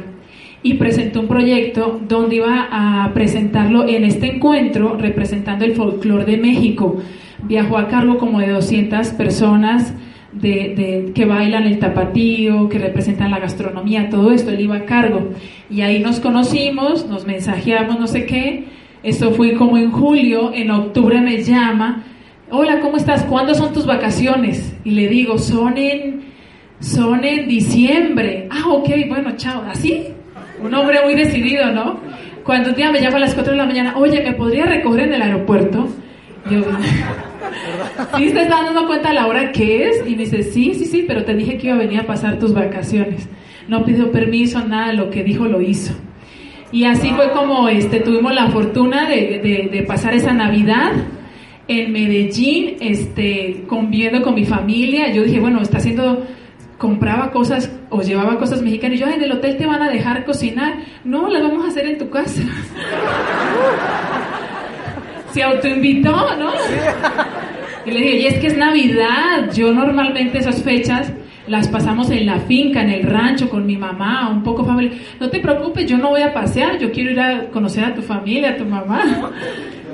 y 0.63 0.75
presentó 0.75 1.21
un 1.21 1.27
proyecto 1.27 2.01
donde 2.07 2.37
iba 2.37 2.67
a 2.71 3.13
presentarlo 3.13 3.87
en 3.87 4.03
este 4.03 4.35
encuentro 4.35 4.97
representando 4.97 5.65
el 5.65 5.75
folclore 5.75 6.25
de 6.25 6.37
México. 6.37 6.97
Viajó 7.43 7.77
a 7.77 7.87
cargo 7.87 8.17
como 8.17 8.39
de 8.39 8.49
200 8.49 9.09
personas 9.09 9.93
de, 10.33 11.11
que 11.15 11.25
bailan 11.25 11.63
el 11.63 11.79
tapatío, 11.79 12.67
que 12.69 12.79
representan 12.79 13.31
la 13.31 13.39
gastronomía, 13.39 14.09
todo 14.09 14.31
esto, 14.31 14.51
él 14.51 14.61
iba 14.61 14.75
a 14.75 14.85
cargo. 14.85 15.29
Y 15.69 15.81
ahí 15.81 15.99
nos 15.99 16.19
conocimos, 16.19 17.07
nos 17.07 17.25
mensajeamos, 17.25 17.99
no 17.99 18.07
sé 18.07 18.25
qué. 18.25 18.65
Esto 19.03 19.31
fue 19.31 19.53
como 19.53 19.77
en 19.77 19.91
julio, 19.91 20.51
en 20.53 20.71
octubre 20.71 21.21
me 21.21 21.43
llama 21.43 22.03
hola, 22.49 22.79
¿cómo 22.79 22.97
estás? 22.97 23.23
¿Cuándo 23.23 23.53
son 23.53 23.73
tus 23.73 23.85
vacaciones? 23.85 24.75
Y 24.83 24.91
le 24.91 25.07
digo, 25.07 25.37
son 25.37 25.77
en, 25.77 26.21
son 26.79 27.23
en 27.23 27.47
diciembre. 27.47 28.47
Ah, 28.51 28.69
ok, 28.69 28.89
bueno, 29.07 29.31
chao. 29.35 29.63
¿Así? 29.67 30.07
Un 30.61 30.73
hombre 30.73 30.99
muy 31.03 31.15
decidido, 31.15 31.71
¿no? 31.71 31.99
Cuando 32.43 32.69
un 32.69 32.75
día 32.75 32.91
me 32.91 33.01
llama 33.01 33.17
a 33.17 33.21
las 33.21 33.33
4 33.33 33.51
de 33.51 33.57
la 33.57 33.65
mañana, 33.65 33.97
oye, 33.97 34.21
¿me 34.23 34.33
podría 34.33 34.65
recoger 34.65 35.01
en 35.01 35.13
el 35.13 35.21
aeropuerto? 35.21 35.87
Yo, 36.49 36.61
¿sí 38.17 38.31
te 38.31 38.41
estás 38.41 38.63
dando 38.63 38.87
cuenta 38.87 39.11
la 39.11 39.27
hora 39.27 39.51
que 39.51 39.89
es? 39.89 40.03
Y 40.07 40.11
me 40.11 40.23
dice, 40.23 40.43
sí, 40.43 40.73
sí, 40.73 40.85
sí, 40.85 41.05
pero 41.07 41.25
te 41.25 41.33
dije 41.33 41.57
que 41.57 41.67
iba 41.67 41.75
a 41.75 41.79
venir 41.79 41.99
a 41.99 42.07
pasar 42.07 42.39
tus 42.39 42.53
vacaciones. 42.53 43.27
No 43.67 43.83
pidió 43.83 44.11
permiso, 44.11 44.65
nada, 44.65 44.93
lo 44.93 45.09
que 45.09 45.23
dijo 45.23 45.45
lo 45.45 45.61
hizo. 45.61 45.93
Y 46.71 46.85
así 46.85 47.09
fue 47.11 47.31
como 47.31 47.67
este, 47.69 47.99
tuvimos 47.99 48.33
la 48.33 48.49
fortuna 48.49 49.09
de, 49.09 49.39
de, 49.43 49.69
de 49.71 49.83
pasar 49.83 50.13
esa 50.13 50.33
Navidad 50.33 50.93
en 51.67 51.91
Medellín, 51.91 52.77
este, 52.79 53.63
conviviendo 53.67 54.21
con 54.21 54.35
mi 54.35 54.45
familia. 54.45 55.11
Yo 55.11 55.23
dije, 55.23 55.39
bueno, 55.39 55.61
está 55.61 55.77
haciendo, 55.77 56.25
compraba 56.77 57.31
cosas 57.31 57.71
o 57.89 58.01
llevaba 58.01 58.37
cosas 58.37 58.61
mexicanas. 58.61 58.97
Y 58.97 59.01
yo, 59.01 59.07
en 59.07 59.23
el 59.23 59.31
hotel 59.31 59.57
te 59.57 59.65
van 59.65 59.81
a 59.81 59.89
dejar 59.89 60.25
cocinar. 60.25 60.75
No, 61.03 61.27
las 61.29 61.41
vamos 61.41 61.65
a 61.65 61.69
hacer 61.69 61.85
en 61.87 61.97
tu 61.97 62.09
casa. 62.09 62.41
Se 65.33 65.43
autoinvitó, 65.43 66.35
¿no? 66.37 66.51
Y 67.85 67.91
le 67.91 67.99
dije, 67.99 68.17
y 68.17 68.25
es 68.27 68.39
que 68.39 68.47
es 68.47 68.57
Navidad. 68.57 69.51
Yo 69.53 69.73
normalmente 69.73 70.39
esas 70.39 70.63
fechas 70.63 71.11
las 71.47 71.67
pasamos 71.67 72.09
en 72.11 72.25
la 72.25 72.39
finca, 72.39 72.81
en 72.81 72.89
el 72.89 73.03
rancho, 73.03 73.49
con 73.49 73.65
mi 73.65 73.77
mamá, 73.77 74.29
un 74.29 74.43
poco 74.43 74.65
familia. 74.65 74.97
No 75.19 75.29
te 75.29 75.39
preocupes, 75.39 75.85
yo 75.85 75.97
no 75.97 76.09
voy 76.09 76.21
a 76.21 76.33
pasear, 76.33 76.77
yo 76.77 76.91
quiero 76.91 77.11
ir 77.11 77.19
a 77.19 77.45
conocer 77.45 77.85
a 77.85 77.93
tu 77.93 78.01
familia, 78.01 78.51
a 78.51 78.57
tu 78.57 78.65
mamá. 78.65 79.31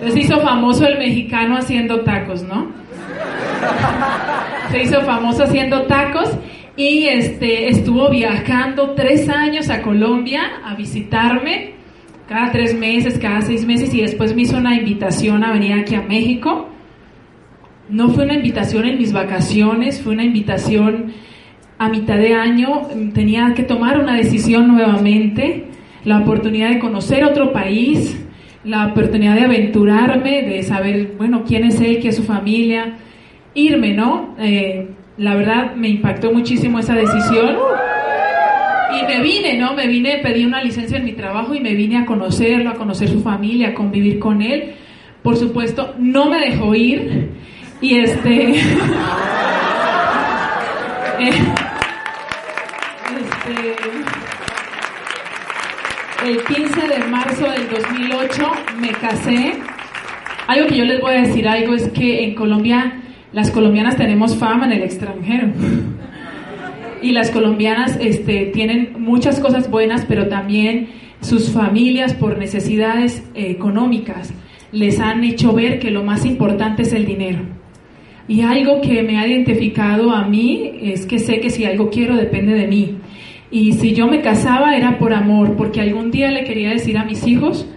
Se 0.07 0.19
hizo 0.19 0.39
famoso 0.41 0.85
el 0.87 0.97
mexicano 0.97 1.55
haciendo 1.55 2.01
tacos, 2.01 2.41
¿no? 2.43 2.67
Se 4.71 4.83
hizo 4.83 5.01
famoso 5.01 5.43
haciendo 5.43 5.83
tacos 5.83 6.31
y 6.75 7.05
este, 7.05 7.69
estuvo 7.69 8.09
viajando 8.09 8.91
tres 8.91 9.29
años 9.29 9.69
a 9.69 9.81
Colombia 9.81 10.41
a 10.65 10.75
visitarme, 10.75 11.73
cada 12.27 12.51
tres 12.51 12.77
meses, 12.77 13.19
cada 13.19 13.41
seis 13.41 13.65
meses, 13.65 13.93
y 13.93 14.01
después 14.01 14.35
me 14.35 14.43
hizo 14.43 14.57
una 14.57 14.75
invitación 14.75 15.43
a 15.43 15.53
venir 15.53 15.73
aquí 15.73 15.93
a 15.93 16.01
México. 16.01 16.69
No 17.89 18.09
fue 18.09 18.23
una 18.23 18.33
invitación 18.33 18.85
en 18.85 18.97
mis 18.97 19.13
vacaciones, 19.13 20.01
fue 20.01 20.13
una 20.13 20.23
invitación 20.23 21.13
a 21.77 21.89
mitad 21.89 22.17
de 22.17 22.33
año, 22.33 22.87
tenía 23.13 23.53
que 23.53 23.63
tomar 23.63 23.99
una 23.99 24.15
decisión 24.15 24.67
nuevamente, 24.67 25.65
la 26.05 26.19
oportunidad 26.19 26.69
de 26.69 26.79
conocer 26.79 27.23
otro 27.23 27.51
país, 27.51 28.19
la 28.63 28.87
oportunidad 28.87 29.35
de 29.35 29.41
aventurarme, 29.41 30.43
de 30.43 30.63
saber, 30.63 31.13
bueno, 31.17 31.43
quién 31.45 31.65
es 31.65 31.79
él, 31.81 31.99
qué 31.99 32.09
es 32.09 32.15
su 32.15 32.23
familia, 32.23 32.95
irme, 33.53 33.93
¿no? 33.93 34.35
Eh, 34.39 34.87
la 35.17 35.35
verdad 35.35 35.75
me 35.75 35.89
impactó 35.89 36.31
muchísimo 36.31 36.79
esa 36.79 36.95
decisión. 36.95 37.57
Y 38.99 39.05
me 39.05 39.21
vine, 39.21 39.57
¿no? 39.57 39.73
Me 39.73 39.87
vine, 39.87 40.19
pedí 40.19 40.45
una 40.45 40.63
licencia 40.63 40.97
en 40.97 41.05
mi 41.05 41.13
trabajo 41.13 41.53
y 41.53 41.59
me 41.59 41.73
vine 41.73 41.97
a 41.97 42.05
conocerlo, 42.05 42.69
a 42.69 42.73
conocer 42.73 43.09
su 43.09 43.21
familia, 43.21 43.69
a 43.69 43.73
convivir 43.73 44.19
con 44.19 44.41
él. 44.41 44.75
Por 45.21 45.37
supuesto, 45.37 45.95
no 45.97 46.29
me 46.29 46.39
dejó 46.39 46.75
ir. 46.75 47.29
Y 47.81 47.99
este. 47.99 48.51
eh, 48.51 48.61
este 53.19 53.73
el 56.25 56.41
15 56.43 56.87
de 56.87 56.99
marzo 57.09 57.49
del 57.49 57.69
2008 57.69 58.51
me 58.79 58.91
casé. 58.91 59.53
Algo 60.47 60.67
que 60.67 60.77
yo 60.77 60.85
les 60.85 61.01
voy 61.01 61.15
a 61.15 61.21
decir 61.21 61.47
algo 61.47 61.73
es 61.73 61.89
que 61.89 62.23
en 62.23 62.35
Colombia 62.35 63.01
las 63.33 63.49
colombianas 63.49 63.97
tenemos 63.97 64.37
fama 64.37 64.65
en 64.65 64.73
el 64.73 64.83
extranjero. 64.83 65.49
Y 67.01 67.11
las 67.11 67.31
colombianas 67.31 67.97
este, 67.99 68.45
tienen 68.53 68.93
muchas 68.99 69.39
cosas 69.39 69.69
buenas, 69.69 70.05
pero 70.05 70.27
también 70.27 70.89
sus 71.19 71.51
familias 71.51 72.13
por 72.13 72.37
necesidades 72.37 73.23
eh, 73.33 73.49
económicas 73.49 74.33
les 74.71 74.99
han 74.99 75.23
hecho 75.23 75.53
ver 75.53 75.79
que 75.79 75.91
lo 75.91 76.03
más 76.03 76.25
importante 76.25 76.83
es 76.83 76.93
el 76.93 77.05
dinero. 77.05 77.39
Y 78.27 78.41
algo 78.41 78.79
que 78.81 79.03
me 79.03 79.17
ha 79.17 79.27
identificado 79.27 80.11
a 80.11 80.25
mí 80.27 80.71
es 80.81 81.05
que 81.05 81.19
sé 81.19 81.39
que 81.39 81.49
si 81.49 81.65
algo 81.65 81.89
quiero 81.89 82.15
depende 82.15 82.53
de 82.53 82.67
mí. 82.67 82.97
Y 83.51 83.73
si 83.73 83.93
yo 83.93 84.07
me 84.07 84.21
casaba 84.21 84.75
era 84.75 84.97
por 84.97 85.13
amor, 85.13 85.55
porque 85.55 85.81
algún 85.81 86.09
día 86.09 86.31
le 86.31 86.43
quería 86.43 86.69
decir 86.69 86.97
a 86.97 87.03
mis 87.03 87.27
hijos 87.27 87.67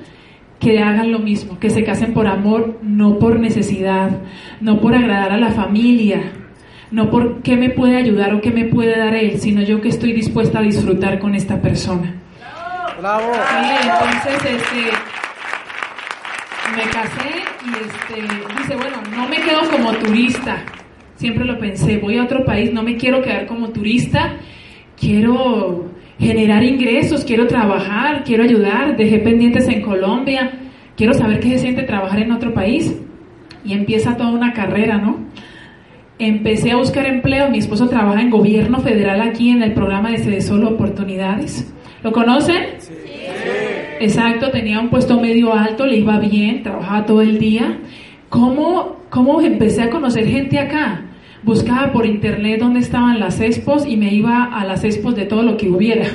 que 0.59 0.81
hagan 0.81 1.13
lo 1.13 1.19
mismo, 1.19 1.59
que 1.59 1.71
se 1.71 1.85
casen 1.85 2.15
por 2.15 2.27
amor, 2.27 2.79
no 2.83 3.19
por 3.19 3.39
necesidad, 3.39 4.11
no 4.61 4.81
por 4.81 4.95
agradar 4.95 5.33
a 5.33 5.37
la 5.37 5.51
familia, 5.51 6.33
no 6.91 7.11
por 7.11 7.43
qué 7.43 7.57
me 7.57 7.71
puede 7.71 7.97
ayudar 7.97 8.35
o 8.35 8.41
qué 8.41 8.51
me 8.51 8.65
puede 8.65 8.99
dar 8.99 9.15
él, 9.15 9.39
sino 9.39 9.63
yo 9.63 9.81
que 9.81 9.89
estoy 9.89 10.13
dispuesta 10.13 10.61
a 10.61 10.63
disfrutar 10.63 11.19
con 11.19 11.35
esta 11.35 11.61
persona. 11.61 12.15
Bravo. 12.99 13.33
Sí, 13.35 13.75
entonces 13.83 14.53
este 14.53 14.91
me 16.75 16.83
casé 16.91 17.45
y 17.65 17.71
este 17.85 18.23
dice, 18.59 18.77
bueno, 18.77 18.97
no 19.15 19.29
me 19.29 19.37
quedo 19.37 19.71
como 19.71 19.93
turista. 19.93 20.63
Siempre 21.17 21.45
lo 21.45 21.59
pensé, 21.59 21.99
voy 21.99 22.19
a 22.19 22.25
otro 22.25 22.45
país, 22.45 22.73
no 22.73 22.83
me 22.83 22.97
quiero 22.97 23.23
quedar 23.23 23.47
como 23.47 23.69
turista 23.71 24.37
quiero 24.99 25.91
generar 26.19 26.63
ingresos, 26.65 27.25
quiero 27.25 27.47
trabajar, 27.47 28.25
quiero 28.25 28.45
ayudar, 28.45 28.97
dejé 28.97 29.19
pendientes 29.19 29.69
en 29.69 29.83
Colombia, 29.83 30.51
quiero 30.97 31.15
saber 31.15 31.41
qué 31.41 31.51
se 31.51 31.59
siente 31.59 31.83
trabajar 31.83 32.21
en 32.21 32.33
otro 32.33 32.55
país. 32.55 32.95
Y 33.65 33.73
empieza 33.73 34.17
toda 34.17 34.31
una 34.31 34.53
carrera, 34.53 34.99
¿no? 34.99 35.19
Empecé 36.19 36.71
a 36.71 36.77
buscar 36.77 37.05
empleo, 37.07 37.51
mi 37.51 37.59
esposo 37.59 37.89
trabaja 37.89 38.23
en 38.23 38.31
gobierno 38.31 38.79
federal 38.81 39.21
aquí 39.21 39.51
en 39.51 39.63
el 39.63 39.73
programa 39.73 40.11
de 40.11 40.41
Solo 40.41 40.71
Oportunidades. 40.71 41.75
¿Lo 42.03 42.13
conocen? 42.13 42.79
Sí. 42.79 42.93
Exacto, 44.01 44.51
tenía 44.51 44.81
un 44.81 44.89
puesto 44.89 45.21
medio 45.21 45.55
alto, 45.55 45.87
le 45.87 45.99
iba 45.99 46.19
bien, 46.19 46.63
trabajaba 46.63 47.07
todo 47.07 47.23
el 47.23 47.39
día. 47.39 47.79
¿Cómo, 48.29 48.97
¿Cómo 49.11 49.41
empecé 49.41 49.83
a 49.83 49.91
conocer 49.91 50.27
gente 50.27 50.59
acá? 50.59 51.06
Buscaba 51.47 51.93
por 51.93 52.07
internet 52.07 52.59
dónde 52.59 52.81
estaban 52.81 53.21
las 53.21 53.41
expos 53.41 53.87
y 53.87 53.97
me 53.97 54.13
iba 54.13 54.47
a 54.47 54.65
las 54.65 54.83
expos 54.83 55.15
de 55.15 55.27
todo 55.27 55.45
lo 55.45 55.57
que 55.57 55.69
hubiera. 55.69 56.07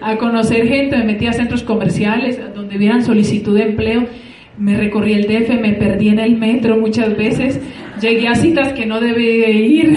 A 0.00 0.16
conocer 0.16 0.66
gente, 0.66 0.96
me 0.96 1.04
metía 1.04 1.28
a 1.28 1.34
centros 1.34 1.62
comerciales 1.62 2.40
donde 2.54 2.78
hubieran 2.78 3.04
solicitud 3.04 3.54
de 3.54 3.64
empleo. 3.64 4.06
Me 4.56 4.78
recorrí 4.78 5.12
el 5.12 5.26
DF, 5.26 5.60
me 5.60 5.74
perdí 5.74 6.08
en 6.08 6.20
el 6.20 6.38
metro 6.38 6.78
muchas 6.78 7.14
veces. 7.18 7.60
Llegué 8.00 8.28
a 8.28 8.34
citas 8.34 8.72
que 8.72 8.86
no 8.86 8.98
debía 8.98 9.50
ir. 9.50 9.94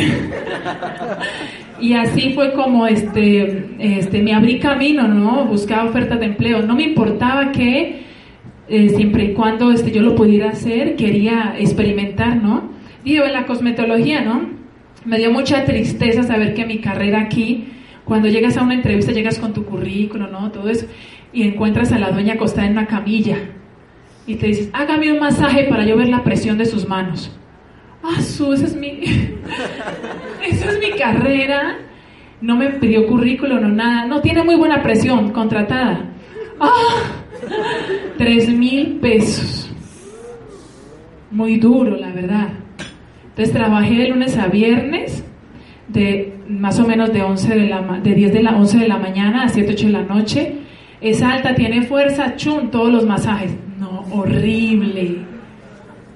Y 1.79 1.93
así 1.93 2.31
fue 2.33 2.51
como 2.53 2.85
este, 2.85 3.67
este, 3.79 4.21
me 4.21 4.33
abrí 4.33 4.59
camino, 4.59 5.07
¿no? 5.07 5.45
Buscaba 5.45 5.89
ofertas 5.89 6.19
de 6.19 6.25
empleo. 6.25 6.61
No 6.63 6.75
me 6.75 6.83
importaba 6.83 7.51
que 7.51 8.01
eh, 8.67 8.89
siempre 8.89 9.25
y 9.25 9.33
cuando 9.33 9.71
este, 9.71 9.91
yo 9.91 10.01
lo 10.01 10.15
pudiera 10.15 10.49
hacer, 10.49 10.95
quería 10.95 11.55
experimentar, 11.57 12.41
¿no? 12.41 12.71
Digo, 13.03 13.25
en 13.25 13.33
la 13.33 13.45
cosmetología, 13.45 14.21
¿no? 14.21 14.54
Me 15.05 15.17
dio 15.17 15.31
mucha 15.31 15.65
tristeza 15.65 16.23
saber 16.23 16.53
que 16.53 16.65
mi 16.65 16.79
carrera 16.79 17.21
aquí, 17.21 17.67
cuando 18.03 18.27
llegas 18.27 18.57
a 18.57 18.63
una 18.63 18.73
entrevista, 18.73 19.11
llegas 19.11 19.39
con 19.39 19.53
tu 19.53 19.65
currículo, 19.65 20.27
¿no? 20.27 20.51
Todo 20.51 20.69
eso, 20.69 20.85
y 21.31 21.43
encuentras 21.43 21.91
a 21.91 21.99
la 21.99 22.11
dueña 22.11 22.33
acostada 22.33 22.65
en 22.65 22.73
una 22.73 22.87
camilla 22.87 23.37
y 24.27 24.35
te 24.35 24.47
dices, 24.47 24.69
hágame 24.73 25.11
un 25.11 25.19
masaje 25.19 25.65
para 25.65 25.85
yo 25.85 25.95
ver 25.95 26.07
la 26.07 26.23
presión 26.23 26.57
de 26.57 26.65
sus 26.65 26.87
manos. 26.87 27.31
Ah, 28.01 28.21
su, 28.21 28.53
esa 28.53 28.65
es 28.65 28.75
mi, 28.75 28.87
esa 30.47 30.71
es 30.71 30.79
mi 30.79 30.97
carrera. 30.97 31.77
No 32.41 32.55
me 32.55 32.69
pidió 32.71 33.07
currículo, 33.07 33.59
no 33.59 33.69
nada. 33.69 34.05
No, 34.05 34.21
tiene 34.21 34.43
muy 34.43 34.55
buena 34.55 34.81
presión, 34.81 35.31
contratada. 35.31 36.09
Ah, 36.59 37.03
tres 38.17 38.49
mil 38.49 38.97
pesos. 38.99 39.71
Muy 41.31 41.57
duro, 41.57 41.95
la 41.95 42.11
verdad. 42.11 42.49
Entonces 43.35 43.53
trabajé 43.53 43.95
de 43.95 44.07
lunes 44.09 44.37
a 44.37 44.47
viernes, 44.47 45.23
de 45.89 46.33
más 46.47 46.79
o 46.79 46.87
menos 46.87 47.11
de, 47.11 47.21
11 47.21 47.55
de, 47.55 47.67
la, 47.67 47.81
de 47.81 48.13
10 48.13 48.33
de 48.33 48.43
la 48.43 48.55
11 48.55 48.77
de 48.79 48.87
la 48.87 48.97
mañana 48.97 49.43
a 49.43 49.49
7, 49.49 49.73
8 49.73 49.87
de 49.87 49.91
la 49.91 50.03
noche. 50.03 50.55
Es 51.01 51.21
alta, 51.21 51.53
tiene 51.53 51.83
fuerza, 51.83 52.35
chum, 52.35 52.69
todos 52.71 52.91
los 52.91 53.05
masajes. 53.05 53.51
No, 53.77 54.05
horrible 54.11 55.25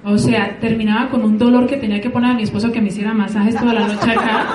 o 0.04 0.16
sea, 0.16 0.56
terminaba 0.60 1.10
con 1.10 1.22
un 1.22 1.38
dolor 1.38 1.66
que 1.66 1.76
tenía 1.76 2.00
que 2.00 2.10
poner 2.10 2.30
a 2.30 2.34
mi 2.34 2.42
esposo 2.42 2.72
que 2.72 2.80
me 2.80 2.88
hiciera 2.88 3.12
masajes 3.12 3.54
toda 3.54 3.74
la 3.74 3.86
noche 3.86 4.10
acá. 4.10 4.46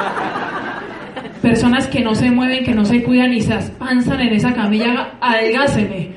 Personas 1.42 1.88
que 1.88 2.02
no 2.02 2.16
se 2.16 2.32
mueven, 2.32 2.66
que 2.66 2.74
no 2.74 2.84
se 2.84 3.04
cuidan 3.04 3.32
y 3.34 3.42
se 3.42 3.54
aspanzan 3.54 4.22
en 4.22 4.34
esa 4.34 4.54
camilla, 4.54 5.12
adelgáceme. 5.22 6.14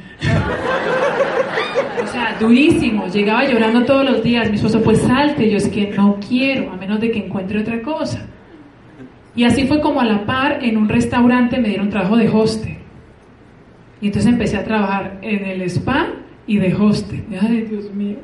O 2.02 2.06
sea, 2.06 2.36
durísimo. 2.38 3.06
Llegaba 3.08 3.44
llorando 3.44 3.84
todos 3.84 4.04
los 4.04 4.22
días. 4.22 4.48
Mi 4.48 4.56
esposo, 4.56 4.82
pues 4.82 4.98
salte. 4.98 5.50
Yo 5.50 5.56
es 5.56 5.68
que 5.68 5.90
no 5.90 6.18
quiero, 6.26 6.72
a 6.72 6.76
menos 6.76 7.00
de 7.00 7.10
que 7.10 7.18
encuentre 7.18 7.60
otra 7.60 7.82
cosa. 7.82 8.26
Y 9.34 9.44
así 9.44 9.66
fue 9.66 9.80
como 9.80 10.00
a 10.00 10.04
la 10.04 10.26
par 10.26 10.64
en 10.64 10.76
un 10.76 10.88
restaurante 10.88 11.60
me 11.60 11.68
dieron 11.68 11.90
trabajo 11.90 12.16
de 12.16 12.28
hoste. 12.28 12.78
Y 14.00 14.06
entonces 14.06 14.32
empecé 14.32 14.56
a 14.56 14.64
trabajar 14.64 15.18
en 15.22 15.44
el 15.44 15.62
spa 15.62 16.08
y 16.46 16.58
de 16.58 16.74
hoste. 16.74 17.24
Ay, 17.40 17.62
Dios 17.62 17.92
mío. 17.94 18.16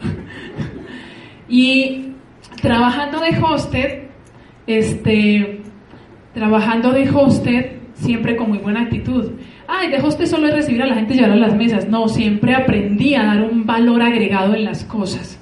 Y 1.48 2.14
trabajando 2.62 3.20
de 3.20 3.38
hosted, 3.40 4.02
este, 4.66 5.60
trabajando 6.32 6.90
de 6.90 7.08
hosted 7.10 7.72
siempre 7.94 8.36
con 8.36 8.48
muy 8.48 8.58
buena 8.58 8.82
actitud. 8.82 9.32
Ay, 9.66 9.90
de 9.90 9.98
hosted 10.00 10.26
solo 10.26 10.48
es 10.48 10.54
recibir 10.54 10.82
a 10.82 10.86
la 10.86 10.94
gente 10.94 11.14
y 11.14 11.16
llevar 11.16 11.32
a 11.32 11.36
las 11.36 11.54
mesas. 11.54 11.88
No, 11.88 12.08
siempre 12.08 12.54
aprendí 12.54 13.14
a 13.14 13.24
dar 13.24 13.42
un 13.42 13.66
valor 13.66 14.02
agregado 14.02 14.54
en 14.54 14.64
las 14.64 14.84
cosas, 14.84 15.40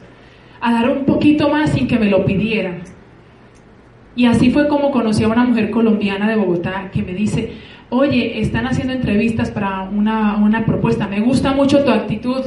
a 0.60 0.72
dar 0.72 0.90
un 0.90 1.04
poquito 1.04 1.48
más 1.48 1.70
sin 1.70 1.86
que 1.86 1.98
me 1.98 2.10
lo 2.10 2.24
pidieran. 2.24 2.82
Y 4.14 4.26
así 4.26 4.50
fue 4.50 4.68
como 4.68 4.90
conocí 4.90 5.24
a 5.24 5.28
una 5.28 5.44
mujer 5.44 5.70
colombiana 5.70 6.28
de 6.28 6.36
Bogotá 6.36 6.90
que 6.92 7.02
me 7.02 7.14
dice, 7.14 7.52
oye, 7.88 8.40
están 8.40 8.66
haciendo 8.66 8.92
entrevistas 8.92 9.50
para 9.50 9.82
una, 9.82 10.36
una 10.36 10.64
propuesta, 10.64 11.08
me 11.08 11.20
gusta 11.20 11.52
mucho 11.52 11.82
tu 11.82 11.90
actitud 11.90 12.42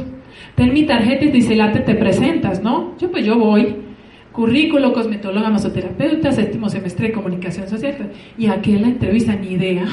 ten 0.56 0.74
mi 0.74 0.84
tarjeta 0.84 1.26
y 1.26 1.32
dice, 1.32 1.56
late, 1.56 1.82
te 1.82 1.96
presentas, 1.96 2.64
¿no? 2.64 2.98
Yo 2.98 3.12
pues 3.12 3.26
yo 3.26 3.38
voy, 3.38 3.76
currículo, 4.32 4.94
cosmetóloga, 4.94 5.50
masoterapeuta, 5.50 6.32
séptimo 6.32 6.70
semestre 6.70 7.08
de 7.08 7.14
comunicación 7.14 7.68
social, 7.68 8.12
y 8.38 8.48
aquí 8.48 8.74
en 8.74 8.82
la 8.82 8.88
entrevista, 8.88 9.36
ni 9.36 9.54
idea. 9.54 9.86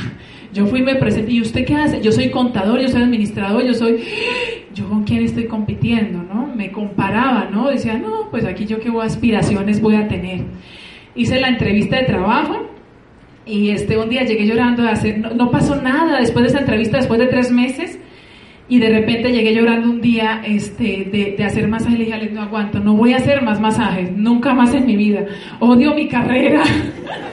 Yo 0.52 0.66
fui, 0.66 0.82
me 0.82 0.96
presenté, 0.96 1.32
¿y 1.32 1.40
usted 1.40 1.64
qué 1.64 1.74
hace? 1.74 2.02
Yo 2.02 2.12
soy 2.12 2.30
contador, 2.30 2.80
yo 2.80 2.88
soy 2.88 3.02
administrador, 3.02 3.64
yo 3.64 3.72
soy, 3.72 4.04
yo 4.74 4.88
con 4.88 5.04
quién 5.04 5.22
estoy 5.22 5.44
compitiendo, 5.46 6.22
¿no? 6.22 6.46
Me 6.54 6.70
comparaba, 6.70 7.48
¿no? 7.50 7.70
Decía, 7.70 7.94
no, 7.98 8.28
pues 8.30 8.44
aquí 8.44 8.66
yo 8.66 8.78
qué 8.78 8.92
aspiraciones 9.02 9.80
voy 9.80 9.96
a 9.96 10.08
tener. 10.08 10.42
Hice 11.14 11.40
la 11.40 11.48
entrevista 11.48 11.96
de 11.96 12.04
trabajo, 12.04 12.68
y 13.46 13.70
este, 13.70 13.96
un 13.96 14.08
día 14.08 14.24
llegué 14.24 14.46
llorando 14.46 14.84
a 14.84 14.90
hacer, 14.90 15.18
no, 15.18 15.30
no 15.30 15.50
pasó 15.50 15.76
nada 15.76 16.20
después 16.20 16.44
de 16.44 16.50
esa 16.50 16.60
entrevista, 16.60 16.98
después 16.98 17.18
de 17.18 17.26
tres 17.26 17.50
meses, 17.50 17.98
y 18.68 18.78
de 18.78 18.88
repente 18.90 19.32
llegué 19.32 19.54
llorando 19.54 19.90
un 19.90 20.00
día 20.00 20.42
este, 20.44 21.08
de, 21.10 21.34
de 21.36 21.44
hacer 21.44 21.66
masajes 21.66 21.94
y 21.94 21.98
le 21.98 22.04
dije, 22.04 22.30
no 22.30 22.42
aguanto, 22.42 22.78
no 22.78 22.94
voy 22.94 23.12
a 23.14 23.16
hacer 23.16 23.42
más 23.42 23.60
masajes, 23.60 24.12
nunca 24.12 24.54
más 24.54 24.72
en 24.74 24.86
mi 24.86 24.96
vida, 24.96 25.26
odio 25.60 25.94
mi 25.94 26.08
carrera. 26.08 26.62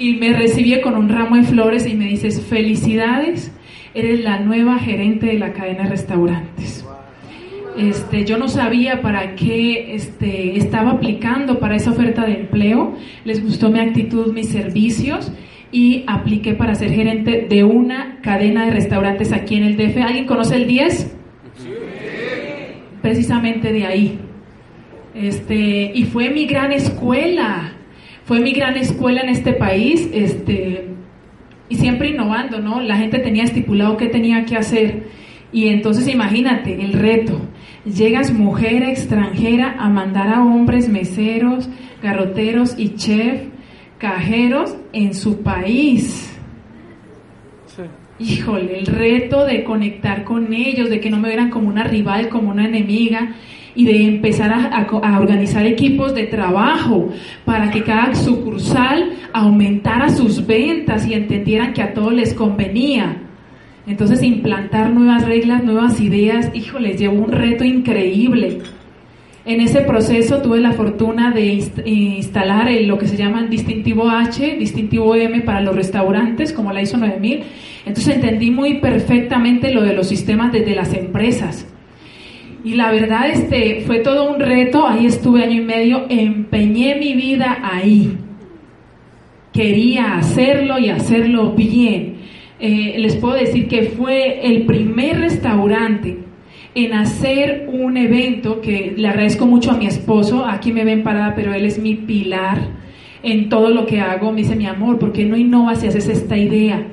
y 0.00 0.14
me 0.14 0.32
recibí 0.32 0.80
con 0.80 0.96
un 0.96 1.10
ramo 1.10 1.36
de 1.36 1.42
flores 1.42 1.86
y 1.86 1.94
me 1.94 2.06
dices, 2.06 2.40
felicidades, 2.40 3.52
eres 3.94 4.20
la 4.20 4.40
nueva 4.40 4.78
gerente 4.78 5.26
de 5.26 5.38
la 5.38 5.52
cadena 5.52 5.82
de 5.84 5.90
restaurantes. 5.90 6.86
Este, 7.76 8.24
yo 8.24 8.38
no 8.38 8.48
sabía 8.48 9.02
para 9.02 9.34
qué 9.36 9.94
este, 9.94 10.56
estaba 10.56 10.92
aplicando 10.92 11.60
para 11.60 11.76
esa 11.76 11.90
oferta 11.90 12.24
de 12.24 12.40
empleo, 12.40 12.96
les 13.26 13.44
gustó 13.44 13.68
mi 13.68 13.78
actitud, 13.78 14.32
mis 14.32 14.48
servicios 14.48 15.30
y 15.70 16.04
apliqué 16.06 16.54
para 16.54 16.74
ser 16.74 16.92
gerente 16.92 17.46
de 17.48 17.62
una 17.62 18.20
cadena 18.22 18.64
de 18.64 18.70
restaurantes 18.70 19.34
aquí 19.34 19.56
en 19.56 19.64
el 19.64 19.76
DF. 19.76 19.98
¿Alguien 19.98 20.26
conoce 20.26 20.56
el 20.56 20.66
10? 20.66 21.14
Precisamente 23.02 23.70
de 23.70 23.84
ahí. 23.84 24.18
Este, 25.14 25.92
y 25.94 26.04
fue 26.04 26.30
mi 26.30 26.46
gran 26.46 26.72
escuela. 26.72 27.74
Fue 28.30 28.38
mi 28.38 28.52
gran 28.52 28.76
escuela 28.76 29.22
en 29.22 29.28
este 29.28 29.52
país, 29.54 30.08
este, 30.14 30.86
y 31.68 31.74
siempre 31.74 32.10
innovando, 32.10 32.60
¿no? 32.60 32.80
La 32.80 32.96
gente 32.96 33.18
tenía 33.18 33.42
estipulado 33.42 33.96
qué 33.96 34.06
tenía 34.06 34.44
que 34.44 34.56
hacer. 34.56 35.08
Y 35.50 35.66
entonces 35.66 36.06
imagínate 36.06 36.80
el 36.80 36.92
reto. 36.92 37.40
Llegas 37.84 38.32
mujer 38.32 38.84
extranjera 38.84 39.74
a 39.80 39.88
mandar 39.88 40.28
a 40.28 40.44
hombres 40.44 40.88
meseros, 40.88 41.68
garroteros 42.04 42.78
y 42.78 42.94
chef 42.94 43.48
cajeros 43.98 44.76
en 44.92 45.12
su 45.14 45.42
país. 45.42 46.32
Híjole, 48.20 48.78
el 48.78 48.86
reto 48.86 49.44
de 49.44 49.64
conectar 49.64 50.22
con 50.22 50.52
ellos, 50.52 50.88
de 50.88 51.00
que 51.00 51.10
no 51.10 51.16
me 51.16 51.30
vieran 51.30 51.50
como 51.50 51.68
una 51.68 51.82
rival, 51.82 52.28
como 52.28 52.50
una 52.50 52.64
enemiga, 52.64 53.34
y 53.74 53.84
de 53.84 54.04
empezar 54.04 54.52
a, 54.52 55.18
organizar 55.18 55.66
equipos 55.66 56.14
de 56.14 56.24
trabajo 56.24 57.08
para 57.44 57.70
que 57.70 57.82
cada 57.82 58.14
sucursal 58.14 59.12
aumentara 59.32 60.08
sus 60.08 60.46
ventas 60.46 61.06
y 61.06 61.14
entendieran 61.14 61.72
que 61.72 61.82
a 61.82 61.94
todos 61.94 62.12
les 62.12 62.34
convenía. 62.34 63.22
Entonces, 63.86 64.22
implantar 64.22 64.90
nuevas 64.90 65.26
reglas, 65.26 65.64
nuevas 65.64 66.00
ideas, 66.00 66.50
híjole, 66.54 66.96
llevó 66.96 67.24
un 67.24 67.32
reto 67.32 67.64
increíble. 67.64 68.58
En 69.46 69.60
ese 69.62 69.80
proceso 69.80 70.42
tuve 70.42 70.60
la 70.60 70.72
fortuna 70.72 71.30
de 71.32 71.46
instalar 71.86 72.70
lo 72.82 72.98
que 72.98 73.08
se 73.08 73.16
llama 73.16 73.44
distintivo 73.44 74.10
H, 74.10 74.56
distintivo 74.58 75.14
M 75.14 75.40
para 75.40 75.62
los 75.62 75.74
restaurantes, 75.74 76.52
como 76.52 76.72
la 76.72 76.82
ISO 76.82 76.98
9000. 76.98 77.42
Entonces 77.86 78.16
entendí 78.16 78.50
muy 78.50 78.80
perfectamente 78.80 79.72
lo 79.72 79.82
de 79.82 79.94
los 79.94 80.08
sistemas 80.08 80.52
desde 80.52 80.74
las 80.74 80.92
empresas. 80.92 81.66
Y 82.64 82.74
la 82.74 82.90
verdad 82.90 83.28
este, 83.30 83.82
fue 83.86 84.00
todo 84.00 84.30
un 84.30 84.40
reto, 84.40 84.86
ahí 84.86 85.06
estuve 85.06 85.44
año 85.44 85.62
y 85.62 85.64
medio, 85.64 86.06
empeñé 86.08 86.96
mi 86.96 87.14
vida 87.14 87.58
ahí. 87.62 88.16
Quería 89.52 90.16
hacerlo 90.16 90.78
y 90.78 90.90
hacerlo 90.90 91.52
bien. 91.52 92.16
Eh, 92.58 92.96
les 92.98 93.16
puedo 93.16 93.34
decir 93.34 93.68
que 93.68 93.84
fue 93.84 94.46
el 94.46 94.66
primer 94.66 95.20
restaurante 95.20 96.18
en 96.74 96.92
hacer 96.92 97.68
un 97.72 97.96
evento 97.96 98.60
que 98.60 98.94
le 98.96 99.08
agradezco 99.08 99.46
mucho 99.46 99.72
a 99.72 99.76
mi 99.76 99.86
esposo, 99.86 100.44
aquí 100.46 100.72
me 100.72 100.84
ven 100.84 101.02
parada, 101.02 101.34
pero 101.34 101.54
él 101.54 101.64
es 101.64 101.78
mi 101.78 101.94
pilar 101.94 102.58
en 103.22 103.48
todo 103.48 103.70
lo 103.70 103.86
que 103.86 104.00
hago. 104.00 104.30
Me 104.30 104.42
dice, 104.42 104.54
mi 104.54 104.66
amor, 104.66 104.98
¿por 104.98 105.12
qué 105.12 105.24
no 105.24 105.36
innovas 105.36 105.82
y 105.82 105.88
haces 105.88 106.08
esta 106.08 106.36
idea? 106.36 106.86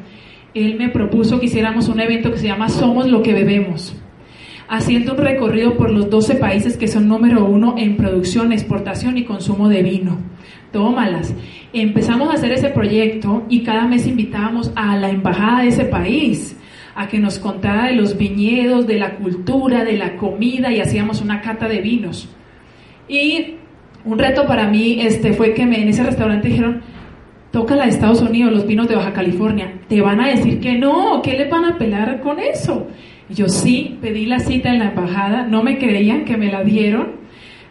él 0.66 0.76
me 0.78 0.90
propuso 0.90 1.40
que 1.40 1.46
hiciéramos 1.48 1.88
un 1.88 2.00
evento 2.00 2.32
que 2.32 2.38
se 2.38 2.48
llama 2.48 2.70
Somos 2.70 3.08
lo 3.08 3.22
que 3.22 3.34
bebemos, 3.34 3.96
haciendo 4.68 5.14
un 5.14 5.20
recorrido 5.20 5.76
por 5.76 5.92
los 5.92 6.10
12 6.10 6.36
países 6.36 6.78
que 6.78 6.88
son 6.88 7.08
número 7.08 7.46
uno 7.46 7.76
en 7.78 7.98
producción, 7.98 8.52
exportación 8.52 9.18
y 9.18 9.24
consumo 9.24 9.70
de 9.70 9.84
vino. 9.84 10.18
Tómalas. 10.72 11.34
Empezamos 11.74 12.30
a 12.30 12.34
hacer 12.34 12.52
ese 12.52 12.70
proyecto 12.70 13.46
y 13.50 13.64
cada 13.64 13.88
mes 13.88 14.08
invitábamos 14.08 14.72
a 14.76 14.98
la 14.98 15.10
embajada 15.10 15.62
de 15.62 15.70
ese 15.70 15.86
país 15.86 16.58
a 16.96 17.08
que 17.08 17.20
nos 17.20 17.40
contara 17.40 17.86
de 17.86 17.94
los 17.94 18.18
viñedos, 18.18 18.88
de 18.88 18.98
la 18.98 19.16
cultura, 19.16 19.86
de 19.86 19.98
la 19.98 20.16
comida 20.18 20.72
y 20.72 20.80
hacíamos 20.80 21.22
una 21.22 21.42
cata 21.42 21.68
de 21.68 21.80
vinos. 21.80 22.28
Y 23.08 23.56
un 24.04 24.18
reto 24.18 24.46
para 24.48 24.68
mí 24.68 25.00
este, 25.02 25.34
fue 25.34 25.54
que 25.54 25.66
me, 25.66 25.82
en 25.82 25.90
ese 25.90 26.04
restaurante 26.04 26.48
dijeron, 26.48 26.82
toca 27.52 27.76
la 27.76 27.84
de 27.84 27.92
Estados 27.92 28.22
Unidos, 28.22 28.52
los 28.52 28.66
vinos 28.66 28.88
de 28.88 28.96
Baja 28.96 29.14
California. 29.14 29.80
Te 29.88 30.02
van 30.02 30.20
a 30.20 30.30
decir 30.30 30.60
que 30.60 30.78
no, 30.78 31.22
¿qué 31.22 31.34
le 31.34 31.48
van 31.48 31.66
a 31.66 31.78
pelar 31.78 32.20
con 32.22 32.40
eso? 32.40 32.88
Yo 33.30 33.50
sí, 33.50 33.98
pedí 34.02 34.26
la 34.26 34.40
cita 34.40 34.72
en 34.72 34.80
la 34.80 34.90
embajada, 34.90 35.46
no 35.46 35.62
me 35.62 35.78
creían 35.78 36.24
que 36.24 36.38
me 36.38 36.50
la 36.50 36.63
dieron. 36.63 37.18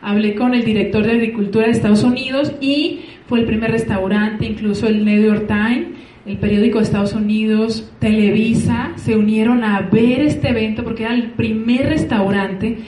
Hablé 0.02 0.34
con 0.34 0.52
el 0.54 0.64
director 0.64 1.04
de 1.04 1.12
Agricultura 1.12 1.66
de 1.66 1.72
Estados 1.72 2.04
Unidos 2.04 2.52
y 2.60 3.00
fue 3.26 3.40
el 3.40 3.46
primer 3.46 3.70
restaurante, 3.70 4.44
incluso 4.44 4.86
el 4.86 5.04
New 5.04 5.24
York 5.24 5.46
Times, 5.46 5.88
el 6.26 6.36
periódico 6.36 6.78
de 6.78 6.84
Estados 6.84 7.14
Unidos, 7.14 7.90
Televisa, 7.98 8.92
se 8.96 9.16
unieron 9.16 9.64
a 9.64 9.80
ver 9.80 10.20
este 10.20 10.50
evento 10.50 10.84
porque 10.84 11.04
era 11.04 11.14
el 11.14 11.30
primer 11.30 11.86
restaurante 11.88 12.78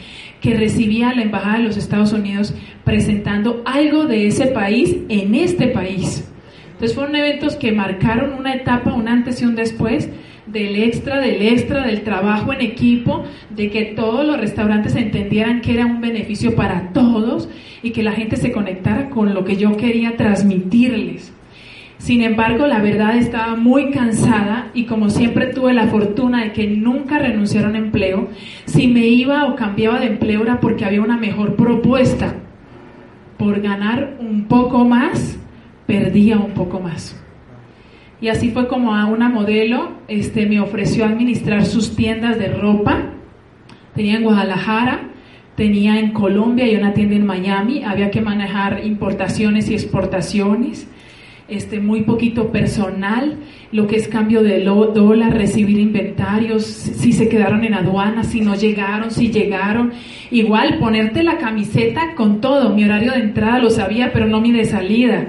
que 0.43 0.55
recibía 0.55 1.09
a 1.09 1.15
la 1.15 1.23
Embajada 1.23 1.59
de 1.59 1.65
los 1.65 1.77
Estados 1.79 2.13
Unidos 2.13 2.55
presentando 2.85 3.63
algo 3.65 4.05
de 4.05 4.27
ese 4.27 4.49
país 4.49 4.95
en 5.09 5.35
este 5.35 5.69
país. 5.69 6.31
Entonces 6.73 6.95
fueron 6.95 7.17
eventos 7.17 7.57
que 7.57 7.73
marcaron 7.73 8.35
una 8.35 8.55
etapa, 8.55 8.93
un 8.93 9.09
antes 9.09 9.41
y 9.41 9.47
un 9.47 9.57
después 9.57 10.11
del 10.53 10.77
extra, 10.77 11.21
del 11.21 11.43
extra, 11.43 11.87
del 11.87 12.03
trabajo 12.03 12.53
en 12.53 12.61
equipo, 12.61 13.25
de 13.51 13.71
que 13.71 13.85
todos 13.85 14.27
los 14.27 14.41
restaurantes 14.41 14.97
entendieran 14.97 15.61
que 15.61 15.75
era 15.75 15.87
un 15.87 16.01
beneficio 16.01 16.55
para 16.55 16.93
todos 16.93 17.49
y 17.83 17.91
que 17.91 18.03
la 18.03 18.13
gente 18.13 18.37
se 18.37 18.53
conectara 18.53 19.11
con 19.11 19.35
lo 19.35 19.45
que 19.45 19.57
yo 19.57 19.77
quería 19.77 20.17
transmitirles. 20.17 21.33
Sin 21.99 22.23
embargo, 22.23 22.67
la 22.67 22.81
verdad 22.81 23.17
estaba 23.17 23.57
muy 23.57 23.91
cansada 23.91 24.71
y 24.73 24.85
como 24.85 25.11
siempre 25.11 25.47
tuve 25.47 25.75
la 25.75 25.89
fortuna 25.89 26.45
de 26.45 26.53
que 26.53 26.69
nunca 26.69 27.19
renunciaron 27.19 27.75
a 27.75 27.79
empleo, 27.79 28.29
si 28.67 28.87
me 28.87 29.07
iba 29.07 29.47
o 29.47 29.57
cambiaba 29.57 29.99
de 29.99 30.07
empleo 30.07 30.43
era 30.43 30.61
porque 30.61 30.85
había 30.85 31.03
una 31.03 31.17
mejor 31.17 31.57
propuesta. 31.57 32.35
Por 33.37 33.61
ganar 33.61 34.17
un 34.21 34.45
poco 34.45 34.85
más, 34.85 35.39
perdía 35.87 36.39
un 36.39 36.53
poco 36.53 36.81
más. 36.81 37.21
Y 38.21 38.29
así 38.29 38.51
fue 38.51 38.67
como 38.67 38.95
a 38.95 39.07
una 39.07 39.29
modelo 39.29 39.93
este, 40.09 40.47
me 40.47 40.61
ofreció 40.61 41.05
administrar 41.05 41.65
sus 41.65 41.95
tiendas 41.95 42.39
de 42.39 42.49
ropa. 42.49 43.13
Tenía 43.95 44.17
en 44.17 44.25
Guadalajara, 44.25 45.11
tenía 45.55 46.01
en 46.01 46.13
Colombia 46.13 46.67
y 46.67 46.75
una 46.75 46.95
tienda 46.95 47.15
en 47.17 47.27
Miami. 47.27 47.85
Había 47.85 48.11
que 48.11 48.21
manejar 48.21 48.85
importaciones 48.85 49.71
y 49.71 49.75
exportaciones 49.75 50.89
este, 51.49 51.81
muy 51.81 52.03
poquito 52.03 52.53
personal, 52.53 53.39
lo 53.73 53.87
que 53.87 53.97
es 53.97 54.07
cambio 54.09 54.43
de 54.43 54.63
dólar, 54.63 55.35
recibir 55.35 55.79
inventarios, 55.79 56.65
si 56.65 57.13
se 57.13 57.29
quedaron 57.29 57.65
en 57.65 57.75
aduana, 57.75 58.23
si 58.23 58.41
no 58.41 58.55
llegaron, 58.55 59.11
si 59.11 59.31
llegaron. 59.31 59.93
Igual, 60.31 60.79
ponerte 60.79 61.23
la 61.23 61.39
camiseta 61.39 62.15
con 62.15 62.41
todo. 62.41 62.75
Mi 62.75 62.85
horario 62.85 63.13
de 63.13 63.21
entrada 63.21 63.61
lo 63.61 63.71
sabía, 63.71 64.13
pero 64.13 64.27
no 64.27 64.41
mi 64.41 64.53
de 64.53 64.65
salida. 64.65 65.29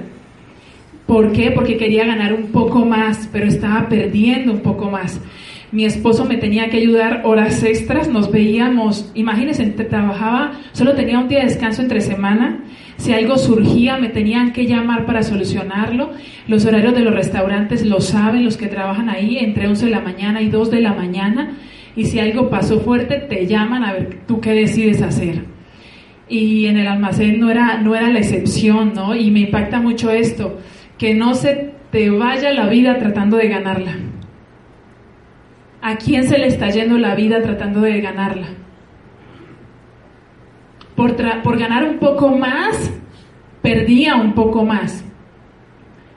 ¿Por 1.09 1.33
qué? 1.33 1.51
Porque 1.51 1.75
quería 1.75 2.05
ganar 2.05 2.33
un 2.33 2.53
poco 2.53 2.85
más, 2.85 3.27
pero 3.33 3.47
estaba 3.47 3.89
perdiendo 3.89 4.53
un 4.53 4.61
poco 4.61 4.89
más. 4.89 5.19
Mi 5.73 5.83
esposo 5.83 6.23
me 6.23 6.37
tenía 6.37 6.69
que 6.69 6.77
ayudar 6.77 7.23
horas 7.25 7.61
extras, 7.63 8.07
nos 8.07 8.31
veíamos, 8.31 9.11
imagínense, 9.13 9.65
trabajaba, 9.65 10.53
solo 10.71 10.93
tenía 10.93 11.19
un 11.19 11.27
día 11.27 11.39
de 11.39 11.45
descanso 11.45 11.81
entre 11.81 11.99
semana 11.99 12.63
si 12.99 13.13
algo 13.13 13.37
surgía, 13.37 13.97
me 13.97 14.09
tenían 14.09 14.51
que 14.51 14.65
llamar 14.65 15.05
para 15.05 15.23
solucionarlo. 15.23 16.11
Los 16.47 16.65
horarios 16.65 16.93
de 16.93 16.99
los 16.99 17.15
restaurantes 17.15 17.85
lo 17.85 18.01
saben, 18.01 18.43
los 18.43 18.57
que 18.57 18.67
trabajan 18.67 19.09
ahí, 19.09 19.37
entre 19.37 19.67
11 19.67 19.85
de 19.85 19.91
la 19.91 20.01
mañana 20.01 20.41
y 20.41 20.49
2 20.49 20.69
de 20.69 20.81
la 20.81 20.93
mañana. 20.93 21.53
Y 21.95 22.05
si 22.05 22.19
algo 22.19 22.49
pasó 22.49 22.81
fuerte, 22.81 23.15
te 23.19 23.47
llaman 23.47 23.85
a 23.85 23.93
ver 23.93 24.19
tú 24.27 24.41
qué 24.41 24.51
decides 24.51 25.01
hacer. 25.01 25.45
Y 26.27 26.65
en 26.65 26.75
el 26.75 26.87
almacén 26.87 27.39
no 27.39 27.49
era, 27.49 27.77
no 27.77 27.95
era 27.95 28.09
la 28.09 28.19
excepción, 28.19 28.91
¿no? 28.93 29.15
Y 29.15 29.31
me 29.31 29.39
impacta 29.39 29.79
mucho 29.79 30.11
esto, 30.11 30.59
que 30.99 31.15
no 31.15 31.33
se 31.33 31.73
te 31.91 32.11
vaya 32.11 32.51
la 32.51 32.67
vida 32.67 32.99
tratando 32.99 33.37
de 33.37 33.47
ganarla. 33.47 33.93
¿A 35.81 35.95
quién 35.95 36.25
se 36.25 36.37
le 36.37 36.45
está 36.45 36.69
yendo 36.69 36.99
la 36.99 37.15
vida 37.15 37.41
tratando 37.41 37.81
de 37.81 38.01
ganarla? 38.01 38.49
por, 41.43 41.57
ganar 41.57 41.85
un 41.85 41.97
poco 41.97 42.29
más, 42.37 42.91
perdía 43.61 44.15
un 44.15 44.33
poco 44.33 44.65
más. 44.65 45.05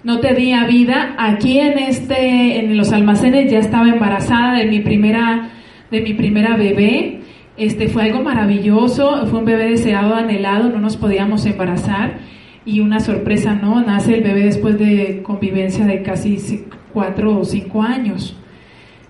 No 0.02 0.18
tenía 0.18 0.66
vida. 0.66 1.14
Aquí 1.16 1.60
en 1.60 1.78
este, 1.78 2.58
en 2.58 2.76
los 2.76 2.92
almacenes 2.92 3.50
ya 3.50 3.60
estaba 3.60 3.88
embarazada 3.88 4.58
de 4.58 4.66
mi 4.66 4.80
primera, 4.80 5.50
de 5.90 6.00
mi 6.00 6.14
primera 6.14 6.56
bebé. 6.56 7.20
Este 7.56 7.88
fue 7.88 8.04
algo 8.04 8.22
maravilloso, 8.22 9.26
fue 9.26 9.38
un 9.38 9.44
bebé 9.44 9.70
deseado, 9.70 10.14
anhelado, 10.14 10.70
no 10.70 10.80
nos 10.80 10.96
podíamos 10.96 11.46
embarazar 11.46 12.18
y 12.64 12.80
una 12.80 13.00
sorpresa, 13.00 13.54
¿no? 13.54 13.80
Nace 13.80 14.14
el 14.14 14.22
bebé 14.22 14.44
después 14.44 14.78
de 14.78 15.22
convivencia 15.22 15.84
de 15.84 16.02
casi 16.02 16.64
cuatro 16.92 17.38
o 17.38 17.44
cinco 17.44 17.82
años. 17.82 18.36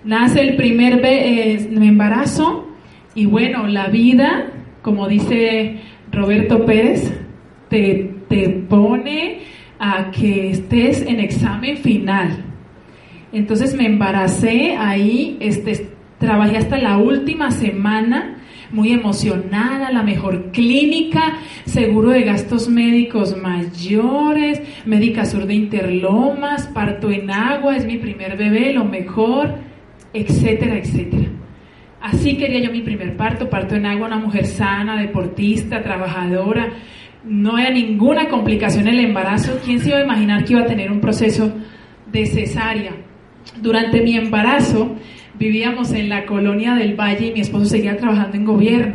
Nace 0.04 0.40
el 0.40 0.56
primer 0.56 0.96
bebé, 0.96 1.52
eh, 1.52 1.68
embarazo 1.76 2.68
y 3.14 3.26
bueno, 3.26 3.66
la 3.66 3.88
vida 3.88 4.52
como 4.82 5.08
dice 5.08 5.76
Roberto 6.10 6.66
Pérez, 6.66 7.10
te, 7.68 8.10
te 8.28 8.48
pone 8.68 9.38
a 9.78 10.10
que 10.10 10.50
estés 10.50 11.02
en 11.02 11.20
examen 11.20 11.78
final. 11.78 12.44
Entonces 13.32 13.74
me 13.74 13.86
embaracé 13.86 14.76
ahí, 14.76 15.38
este, 15.40 15.88
trabajé 16.18 16.58
hasta 16.58 16.78
la 16.78 16.98
última 16.98 17.50
semana, 17.50 18.36
muy 18.72 18.92
emocionada, 18.92 19.92
la 19.92 20.02
mejor 20.02 20.50
clínica, 20.50 21.38
seguro 21.66 22.10
de 22.10 22.22
gastos 22.22 22.68
médicos 22.68 23.36
mayores, 23.36 24.62
médica 24.86 25.26
sur 25.26 25.46
de 25.46 25.54
Interlomas, 25.54 26.66
parto 26.68 27.10
en 27.10 27.30
agua, 27.30 27.76
es 27.76 27.84
mi 27.84 27.98
primer 27.98 28.36
bebé, 28.36 28.72
lo 28.72 28.84
mejor, 28.84 29.58
etcétera, 30.14 30.78
etcétera. 30.78 31.28
Así 32.00 32.36
quería 32.36 32.60
yo 32.60 32.72
mi 32.72 32.80
primer 32.80 33.16
parto, 33.16 33.48
parto 33.48 33.76
en 33.76 33.86
agua, 33.86 34.08
una 34.08 34.18
mujer 34.18 34.46
sana, 34.46 35.00
deportista, 35.00 35.82
trabajadora. 35.82 36.70
No 37.24 37.58
era 37.58 37.70
ninguna 37.70 38.28
complicación 38.28 38.88
el 38.88 38.98
embarazo. 38.98 39.60
¿Quién 39.64 39.78
se 39.78 39.90
iba 39.90 39.98
a 39.98 40.04
imaginar 40.04 40.44
que 40.44 40.54
iba 40.54 40.62
a 40.62 40.66
tener 40.66 40.90
un 40.90 41.00
proceso 41.00 41.52
de 42.10 42.26
cesárea? 42.26 42.92
Durante 43.60 44.00
mi 44.02 44.16
embarazo 44.16 44.96
vivíamos 45.38 45.92
en 45.92 46.08
la 46.08 46.26
colonia 46.26 46.74
del 46.74 46.94
Valle 46.94 47.28
y 47.28 47.32
mi 47.32 47.40
esposo 47.40 47.66
seguía 47.66 47.96
trabajando 47.96 48.36
en 48.36 48.44
gobierno. 48.44 48.94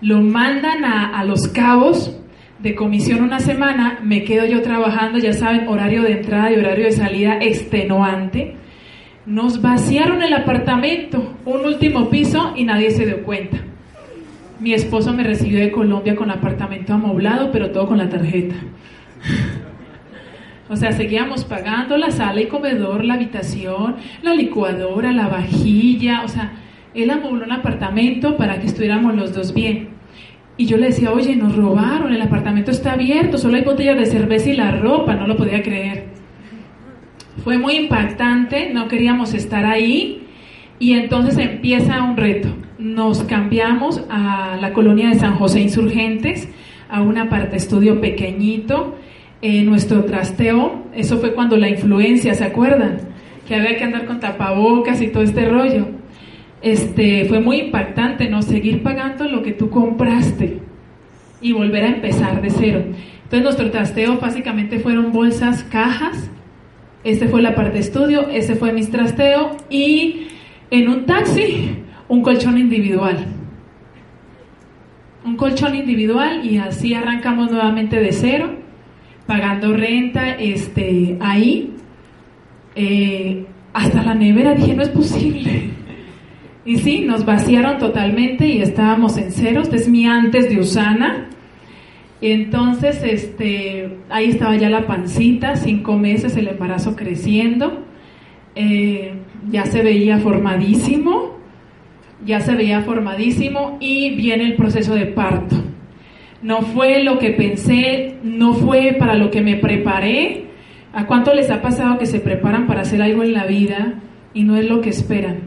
Lo 0.00 0.20
mandan 0.20 0.84
a, 0.84 1.24
Los 1.24 1.48
Cabos 1.48 2.16
de 2.60 2.74
comisión 2.74 3.22
una 3.22 3.40
semana, 3.40 4.00
me 4.02 4.24
quedo 4.24 4.46
yo 4.46 4.62
trabajando, 4.62 5.18
ya 5.18 5.32
saben, 5.32 5.68
horario 5.68 6.02
de 6.02 6.12
entrada 6.12 6.52
y 6.52 6.56
horario 6.56 6.86
de 6.86 6.92
salida 6.92 7.38
extenuante 7.40 8.56
nos 9.28 9.60
vaciaron 9.60 10.22
el 10.22 10.32
apartamento, 10.32 11.34
un 11.44 11.60
último 11.66 12.08
piso 12.08 12.54
y 12.56 12.64
nadie 12.64 12.90
se 12.90 13.04
dio 13.04 13.22
cuenta. 13.24 13.58
Mi 14.58 14.72
esposo 14.72 15.12
me 15.12 15.22
recibió 15.22 15.60
de 15.60 15.70
Colombia 15.70 16.16
con 16.16 16.30
apartamento 16.30 16.94
amoblado, 16.94 17.52
pero 17.52 17.70
todo 17.70 17.86
con 17.86 17.98
la 17.98 18.08
tarjeta. 18.08 18.54
O 20.68 20.76
sea, 20.76 20.92
seguíamos 20.92 21.44
pagando 21.44 21.96
la 21.96 22.10
sala 22.10 22.40
y 22.40 22.46
comedor, 22.46 23.04
la 23.04 23.14
habitación, 23.14 23.96
la 24.22 24.34
licuadora, 24.34 25.12
la 25.12 25.28
vajilla. 25.28 26.22
O 26.24 26.28
sea, 26.28 26.52
él 26.94 27.10
amobló 27.10 27.44
un 27.44 27.52
apartamento 27.52 28.36
para 28.36 28.60
que 28.60 28.66
estuviéramos 28.66 29.14
los 29.14 29.34
dos 29.34 29.54
bien. 29.54 29.88
Y 30.56 30.66
yo 30.66 30.76
le 30.76 30.86
decía, 30.86 31.12
oye, 31.12 31.36
nos 31.36 31.54
robaron, 31.54 32.12
el 32.12 32.20
apartamento 32.20 32.72
está 32.72 32.92
abierto, 32.92 33.38
solo 33.38 33.56
hay 33.56 33.62
botellas 33.62 33.96
de 33.96 34.06
cerveza 34.06 34.50
y 34.50 34.56
la 34.56 34.72
ropa, 34.72 35.14
no 35.14 35.26
lo 35.26 35.36
podía 35.36 35.62
creer. 35.62 36.06
Fue 37.44 37.56
muy 37.56 37.74
impactante, 37.76 38.70
no 38.74 38.88
queríamos 38.88 39.34
estar 39.34 39.64
ahí 39.64 40.26
y 40.80 40.94
entonces 40.94 41.38
empieza 41.38 42.02
un 42.02 42.16
reto. 42.16 42.48
Nos 42.78 43.22
cambiamos 43.22 44.02
a 44.10 44.58
la 44.60 44.72
colonia 44.72 45.10
de 45.10 45.14
San 45.14 45.36
José 45.36 45.60
Insurgentes, 45.60 46.48
a 46.88 47.02
una 47.02 47.28
parte 47.28 47.56
estudio 47.56 48.00
pequeñito. 48.00 48.97
Eh, 49.40 49.62
nuestro 49.62 50.04
trasteo, 50.04 50.84
eso 50.94 51.18
fue 51.18 51.32
cuando 51.32 51.56
la 51.56 51.68
influencia, 51.68 52.34
¿se 52.34 52.44
acuerdan? 52.44 52.98
Que 53.46 53.54
había 53.54 53.76
que 53.76 53.84
andar 53.84 54.04
con 54.04 54.18
tapabocas 54.18 55.00
y 55.00 55.08
todo 55.08 55.22
este 55.22 55.48
rollo. 55.48 55.86
Este, 56.60 57.24
fue 57.26 57.40
muy 57.40 57.60
impactante, 57.60 58.28
¿no? 58.28 58.42
Seguir 58.42 58.82
pagando 58.82 59.28
lo 59.28 59.42
que 59.42 59.52
tú 59.52 59.70
compraste 59.70 60.58
y 61.40 61.52
volver 61.52 61.84
a 61.84 61.88
empezar 61.88 62.42
de 62.42 62.50
cero. 62.50 62.82
Entonces 63.28 63.42
nuestro 63.44 63.70
trasteo 63.70 64.18
básicamente 64.18 64.78
fueron 64.78 65.12
bolsas, 65.12 65.62
cajas 65.64 66.30
Este 67.04 67.28
fue 67.28 67.42
la 67.42 67.54
parte 67.54 67.74
de 67.74 67.80
estudio, 67.80 68.28
ese 68.28 68.56
fue 68.56 68.72
mi 68.72 68.84
trasteo 68.86 69.56
y 69.70 70.28
en 70.70 70.88
un 70.88 71.06
taxi 71.06 71.78
un 72.08 72.22
colchón 72.22 72.58
individual. 72.58 73.26
Un 75.24 75.36
colchón 75.36 75.74
individual 75.74 76.44
y 76.44 76.56
así 76.56 76.94
arrancamos 76.94 77.50
nuevamente 77.50 78.00
de 78.00 78.12
cero, 78.12 78.50
pagando 79.28 79.74
renta 79.74 80.30
este, 80.30 81.18
ahí. 81.20 81.74
Eh, 82.74 83.44
hasta 83.74 84.02
la 84.02 84.14
nevera 84.14 84.54
dije, 84.54 84.74
no 84.74 84.82
es 84.82 84.88
posible. 84.88 85.70
Y 86.64 86.78
sí, 86.78 87.00
nos 87.00 87.26
vaciaron 87.26 87.78
totalmente 87.78 88.46
y 88.46 88.62
estábamos 88.62 89.18
en 89.18 89.30
cero. 89.30 89.60
Este 89.60 89.76
es 89.76 89.88
mi 89.88 90.06
antes 90.06 90.48
de 90.48 90.58
Usana. 90.58 91.28
Entonces, 92.22 93.02
este, 93.04 93.98
ahí 94.08 94.30
estaba 94.30 94.56
ya 94.56 94.70
la 94.70 94.86
pancita, 94.86 95.56
cinco 95.56 95.98
meses, 95.98 96.34
el 96.36 96.48
embarazo 96.48 96.96
creciendo. 96.96 97.84
Eh, 98.54 99.12
ya 99.50 99.66
se 99.66 99.82
veía 99.82 100.18
formadísimo, 100.18 101.36
ya 102.24 102.40
se 102.40 102.54
veía 102.54 102.80
formadísimo 102.80 103.76
y 103.78 104.16
viene 104.16 104.44
el 104.44 104.56
proceso 104.56 104.94
de 104.94 105.06
parto. 105.06 105.56
No 106.42 106.62
fue 106.62 107.02
lo 107.02 107.18
que 107.18 107.30
pensé, 107.30 108.16
no 108.22 108.54
fue 108.54 108.94
para 108.98 109.14
lo 109.14 109.30
que 109.30 109.40
me 109.40 109.56
preparé. 109.56 110.44
¿A 110.92 111.06
cuánto 111.06 111.34
les 111.34 111.50
ha 111.50 111.60
pasado 111.60 111.98
que 111.98 112.06
se 112.06 112.20
preparan 112.20 112.66
para 112.66 112.82
hacer 112.82 113.02
algo 113.02 113.22
en 113.22 113.32
la 113.32 113.44
vida 113.46 113.94
y 114.34 114.44
no 114.44 114.56
es 114.56 114.68
lo 114.68 114.80
que 114.80 114.90
esperan? 114.90 115.40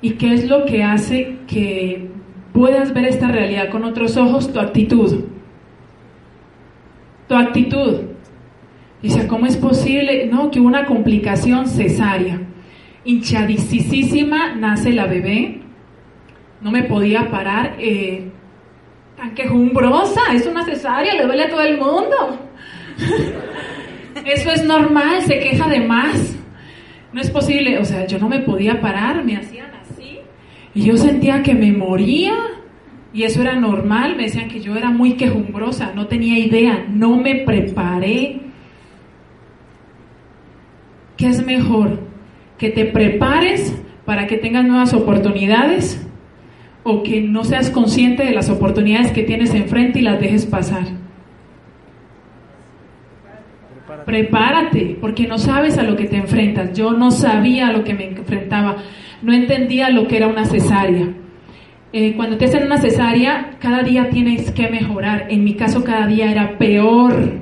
¿Y 0.00 0.12
qué 0.12 0.32
es 0.32 0.48
lo 0.48 0.64
que 0.64 0.82
hace 0.82 1.38
que 1.46 2.08
puedas 2.52 2.94
ver 2.94 3.06
esta 3.06 3.28
realidad 3.28 3.68
con 3.70 3.84
otros 3.84 4.16
ojos? 4.16 4.52
Tu 4.52 4.60
actitud. 4.60 5.24
Tu 7.28 7.34
actitud. 7.34 7.96
Dice, 9.02 9.26
¿cómo 9.26 9.46
es 9.46 9.56
posible? 9.56 10.26
No, 10.26 10.50
que 10.50 10.60
hubo 10.60 10.68
una 10.68 10.86
complicación 10.86 11.66
cesárea. 11.66 12.40
Hinchadicísima, 13.04 14.54
nace 14.54 14.92
la 14.92 15.06
bebé. 15.06 15.60
No 16.60 16.70
me 16.70 16.84
podía 16.84 17.30
parar. 17.30 17.76
Eh, 17.78 18.30
tan 19.20 19.34
quejumbrosa, 19.34 20.20
es 20.32 20.46
una 20.46 20.64
cesárea, 20.64 21.14
le 21.14 21.26
duele 21.26 21.42
a 21.42 21.50
todo 21.50 21.60
el 21.60 21.76
mundo. 21.76 22.38
Eso 24.24 24.50
es 24.50 24.64
normal, 24.64 25.22
se 25.22 25.38
queja 25.38 25.68
de 25.68 25.80
más. 25.80 26.36
No 27.12 27.20
es 27.20 27.30
posible, 27.30 27.78
o 27.78 27.84
sea, 27.84 28.06
yo 28.06 28.18
no 28.18 28.28
me 28.28 28.38
podía 28.40 28.80
parar, 28.80 29.22
me 29.24 29.36
hacían 29.36 29.60
y 30.72 30.84
yo 30.84 30.96
sentía 30.96 31.42
que 31.42 31.54
me 31.54 31.72
moría 31.72 32.32
y 33.12 33.24
eso 33.24 33.42
era 33.42 33.56
normal, 33.56 34.14
me 34.16 34.24
decían 34.24 34.48
que 34.48 34.60
yo 34.60 34.76
era 34.76 34.90
muy 34.90 35.14
quejumbrosa, 35.14 35.92
no 35.96 36.06
tenía 36.06 36.38
idea, 36.38 36.86
no 36.88 37.16
me 37.16 37.42
preparé. 37.44 38.40
¿Qué 41.16 41.26
es 41.26 41.44
mejor? 41.44 41.98
¿Que 42.56 42.70
te 42.70 42.84
prepares 42.84 43.76
para 44.04 44.28
que 44.28 44.36
tengas 44.36 44.64
nuevas 44.64 44.94
oportunidades 44.94 46.06
o 46.82 47.02
que 47.02 47.20
no 47.20 47.44
seas 47.44 47.70
consciente 47.70 48.24
de 48.24 48.32
las 48.32 48.50
oportunidades 48.50 49.12
que 49.12 49.22
tienes 49.22 49.54
enfrente 49.54 49.98
y 49.98 50.02
las 50.02 50.20
dejes 50.20 50.46
pasar? 50.46 50.84
Prepárate, 54.06 54.96
porque 55.00 55.26
no 55.26 55.38
sabes 55.38 55.78
a 55.78 55.82
lo 55.82 55.96
que 55.96 56.04
te 56.04 56.16
enfrentas. 56.16 56.72
Yo 56.72 56.92
no 56.92 57.10
sabía 57.10 57.68
a 57.68 57.72
lo 57.72 57.84
que 57.84 57.94
me 57.94 58.08
enfrentaba 58.08 58.78
no 59.22 59.32
entendía 59.32 59.90
lo 59.90 60.06
que 60.08 60.16
era 60.16 60.28
una 60.28 60.44
cesárea. 60.44 61.08
Eh, 61.92 62.14
cuando 62.14 62.38
te 62.38 62.46
hacen 62.46 62.64
una 62.64 62.78
cesárea, 62.78 63.56
cada 63.58 63.82
día 63.82 64.10
tienes 64.10 64.50
que 64.52 64.68
mejorar. 64.68 65.26
En 65.28 65.44
mi 65.44 65.54
caso, 65.54 65.84
cada 65.84 66.06
día 66.06 66.30
era 66.30 66.56
peor. 66.56 67.40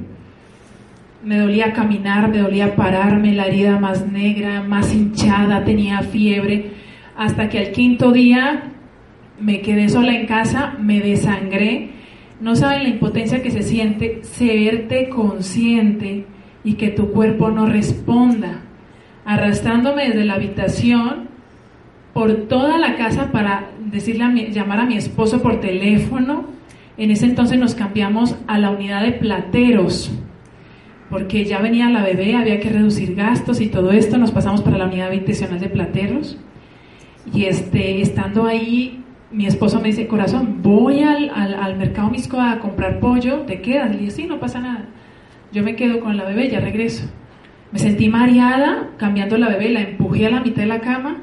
Me 1.22 1.38
dolía 1.38 1.72
caminar, 1.72 2.28
me 2.30 2.38
dolía 2.38 2.74
pararme, 2.74 3.34
la 3.34 3.46
herida 3.46 3.78
más 3.78 4.06
negra, 4.06 4.62
más 4.62 4.94
hinchada, 4.94 5.64
tenía 5.64 6.00
fiebre. 6.02 6.70
Hasta 7.16 7.48
que 7.48 7.58
al 7.58 7.70
quinto 7.72 8.12
día 8.12 8.67
me 9.40 9.60
quedé 9.60 9.88
sola 9.88 10.14
en 10.14 10.26
casa, 10.26 10.76
me 10.80 11.00
desangré. 11.00 11.90
No 12.40 12.54
saben 12.56 12.84
la 12.84 12.88
impotencia 12.90 13.42
que 13.42 13.50
se 13.50 13.62
siente 13.62 14.20
serte 14.22 15.08
consciente 15.08 16.26
y 16.64 16.74
que 16.74 16.88
tu 16.88 17.10
cuerpo 17.12 17.50
no 17.50 17.66
responda. 17.66 18.62
Arrastrándome 19.24 20.08
desde 20.08 20.24
la 20.24 20.34
habitación, 20.34 21.28
por 22.18 22.48
toda 22.48 22.78
la 22.78 22.96
casa 22.96 23.30
para 23.30 23.70
decirle 23.92 24.24
a 24.24 24.32
llamar 24.50 24.80
a 24.80 24.86
mi 24.86 24.96
esposo 24.96 25.40
por 25.40 25.60
teléfono. 25.60 26.46
En 26.96 27.12
ese 27.12 27.26
entonces 27.26 27.60
nos 27.60 27.76
cambiamos 27.76 28.34
a 28.48 28.58
la 28.58 28.70
unidad 28.70 29.02
de 29.02 29.12
plateros, 29.12 30.10
porque 31.10 31.44
ya 31.44 31.60
venía 31.60 31.88
la 31.90 32.02
bebé, 32.02 32.34
había 32.34 32.58
que 32.58 32.70
reducir 32.70 33.14
gastos 33.14 33.60
y 33.60 33.68
todo 33.68 33.92
esto. 33.92 34.18
Nos 34.18 34.32
pasamos 34.32 34.62
para 34.62 34.78
la 34.78 34.86
unidad 34.86 35.06
habitacional 35.06 35.60
de 35.60 35.68
plateros. 35.68 36.36
Y 37.32 37.44
este, 37.44 38.02
estando 38.02 38.46
ahí, 38.46 38.97
mi 39.30 39.46
esposo 39.46 39.80
me 39.80 39.88
dice, 39.88 40.06
corazón, 40.06 40.62
voy 40.62 41.02
al, 41.02 41.30
al, 41.30 41.76
mercado 41.76 42.10
Misco 42.10 42.40
a 42.40 42.58
comprar 42.58 42.98
pollo, 42.98 43.40
¿te 43.40 43.60
quedas? 43.60 43.90
Le 43.90 43.98
dije, 43.98 44.10
sí, 44.10 44.24
no 44.26 44.40
pasa 44.40 44.60
nada. 44.60 44.86
Yo 45.52 45.62
me 45.62 45.76
quedo 45.76 46.00
con 46.00 46.16
la 46.16 46.24
bebé, 46.24 46.48
ya 46.48 46.60
regreso. 46.60 47.10
Me 47.72 47.78
sentí 47.78 48.08
mareada, 48.08 48.90
cambiando 48.96 49.36
la 49.36 49.48
bebé, 49.48 49.68
la 49.68 49.82
empujé 49.82 50.26
a 50.26 50.30
la 50.30 50.40
mitad 50.40 50.62
de 50.62 50.68
la 50.68 50.80
cama 50.80 51.18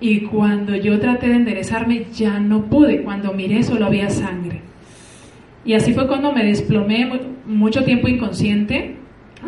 y 0.00 0.20
cuando 0.22 0.74
yo 0.74 0.98
traté 0.98 1.28
de 1.28 1.36
enderezarme 1.36 2.06
ya 2.12 2.40
no 2.40 2.64
pude, 2.64 3.02
cuando 3.02 3.34
miré 3.34 3.62
solo 3.62 3.84
había 3.84 4.08
sangre. 4.08 4.62
Y 5.64 5.74
así 5.74 5.92
fue 5.92 6.06
cuando 6.06 6.32
me 6.32 6.44
desplomé 6.44 7.10
mucho 7.44 7.84
tiempo 7.84 8.08
inconsciente 8.08 8.96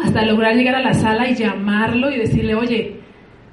hasta 0.03 0.27
lograr 0.27 0.55
llegar 0.55 0.75
a 0.75 0.83
la 0.83 0.93
sala 0.93 1.31
y 1.31 1.35
llamarlo 1.35 2.11
y 2.11 2.19
decirle, 2.19 2.55
oye, 2.55 2.97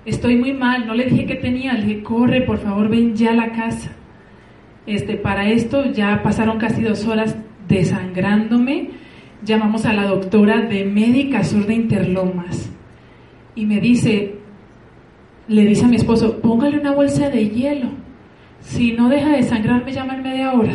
estoy 0.06 0.36
muy 0.36 0.52
mal, 0.52 0.86
no 0.86 0.94
le 0.94 1.06
dije 1.06 1.26
que 1.26 1.36
tenía, 1.36 1.74
le 1.74 1.86
dije, 1.86 2.04
corre, 2.04 2.42
por 2.42 2.58
favor, 2.58 2.90
ven 2.90 3.16
ya 3.16 3.32
a 3.32 3.36
la 3.36 3.52
casa. 3.54 3.96
Este, 4.86 5.16
para 5.16 5.50
esto 5.50 5.92
ya 5.92 6.22
pasaron 6.24 6.58
casi 6.58 6.82
dos 6.82 7.06
horas 7.06 7.36
desangrándome, 7.68 8.90
llamamos 9.44 9.86
a 9.86 9.94
la 9.94 10.06
doctora 10.06 10.62
de 10.62 10.86
Médica 10.86 11.44
Sur 11.44 11.68
de 11.68 11.76
Interlomas 11.76 12.72
y 13.56 13.66
me 13.66 13.80
dice, 13.80 14.36
le 15.48 15.66
dice 15.66 15.86
a 15.86 15.88
mi 15.88 15.98
esposo, 15.98 16.40
póngale 16.40 16.80
una 16.80 16.92
bolsa 16.92 17.30
de 17.30 17.50
hielo. 17.50 17.90
Si 18.62 18.94
no 18.94 19.10
deja 19.10 19.30
de 19.30 19.44
sangrar, 19.44 19.84
me 19.84 19.92
llama 19.92 20.16
en 20.16 20.24
media 20.24 20.54
hora. 20.54 20.74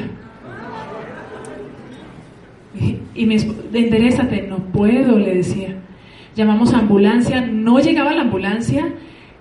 Y 3.15 3.27
me 3.27 3.37
enderezate, 3.37 4.43
no 4.49 4.59
puedo, 4.59 5.19
le 5.19 5.37
decía. 5.37 5.77
Llamamos 6.35 6.75
a 6.75 6.79
ambulancia, 6.79 7.41
no 7.41 7.79
llegaba 7.79 8.13
la 8.13 8.23
ambulancia, 8.23 8.93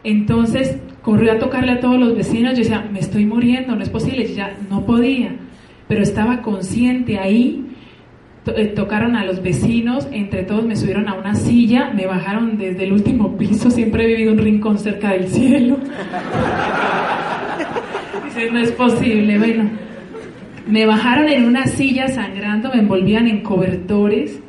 entonces 0.04 0.78
corrió 1.04 1.34
a 1.34 1.38
tocarle 1.38 1.74
a 1.74 1.80
todos 1.80 2.00
los 2.00 2.16
vecinos. 2.16 2.54
Yo 2.54 2.64
decía, 2.64 2.88
me 2.92 3.00
estoy 3.00 3.26
muriendo, 3.26 3.76
no 3.76 3.84
es 3.84 3.90
posible, 3.90 4.26
ya 4.34 4.56
no 4.70 4.86
podía, 4.86 5.36
pero 5.88 6.02
estaba 6.02 6.42
consciente 6.42 7.20
ahí 7.20 7.64
eh, 8.46 8.74
tocaron 8.76 9.16
a 9.16 9.24
los 9.24 9.42
vecinos, 9.42 10.06
entre 10.12 10.44
todos 10.44 10.66
me 10.66 10.76
subieron 10.76 11.08
a 11.08 11.14
una 11.14 11.34
silla, 11.34 11.92
me 11.96 12.06
bajaron 12.06 12.58
desde 12.58 12.84
el 12.84 12.92
último 12.92 13.38
piso, 13.38 13.72
siempre 13.72 14.04
he 14.04 14.08
vivido 14.08 14.34
un 14.34 14.40
rincón 14.40 14.78
cerca 14.78 15.12
del 15.12 15.30
cielo. 15.30 15.78
Dice, 18.26 18.52
no 18.52 18.60
es 18.60 18.74
posible, 18.74 19.38
bueno. 19.38 19.70
Me 20.68 20.86
bajaron 20.86 21.30
en 21.30 21.46
una 21.46 21.68
silla 21.68 22.10
sangrando, 22.10 22.70
me 22.74 22.82
envolvían 22.82 23.28
en 23.28 23.44
cobertores. 23.44 24.42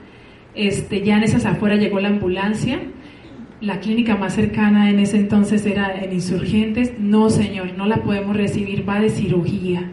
Este, 0.57 1.03
ya 1.03 1.19
en 1.19 1.25
esas 1.25 1.47
afuera 1.47 1.77
llegó 1.77 2.01
la 2.01 2.09
ambulancia. 2.09 2.81
La 3.64 3.81
clínica 3.81 4.16
más 4.16 4.35
cercana 4.35 4.90
en 4.90 4.98
ese 4.98 5.16
entonces 5.16 5.64
era 5.64 5.94
en 6.03 6.12
Insurgentes. 6.12 6.98
No, 6.98 7.31
señor, 7.31 7.72
no 7.77 7.87
la 7.87 8.03
podemos 8.03 8.37
recibir, 8.37 8.87
va 8.87 9.00
de 9.00 9.09
cirugía. 9.09 9.90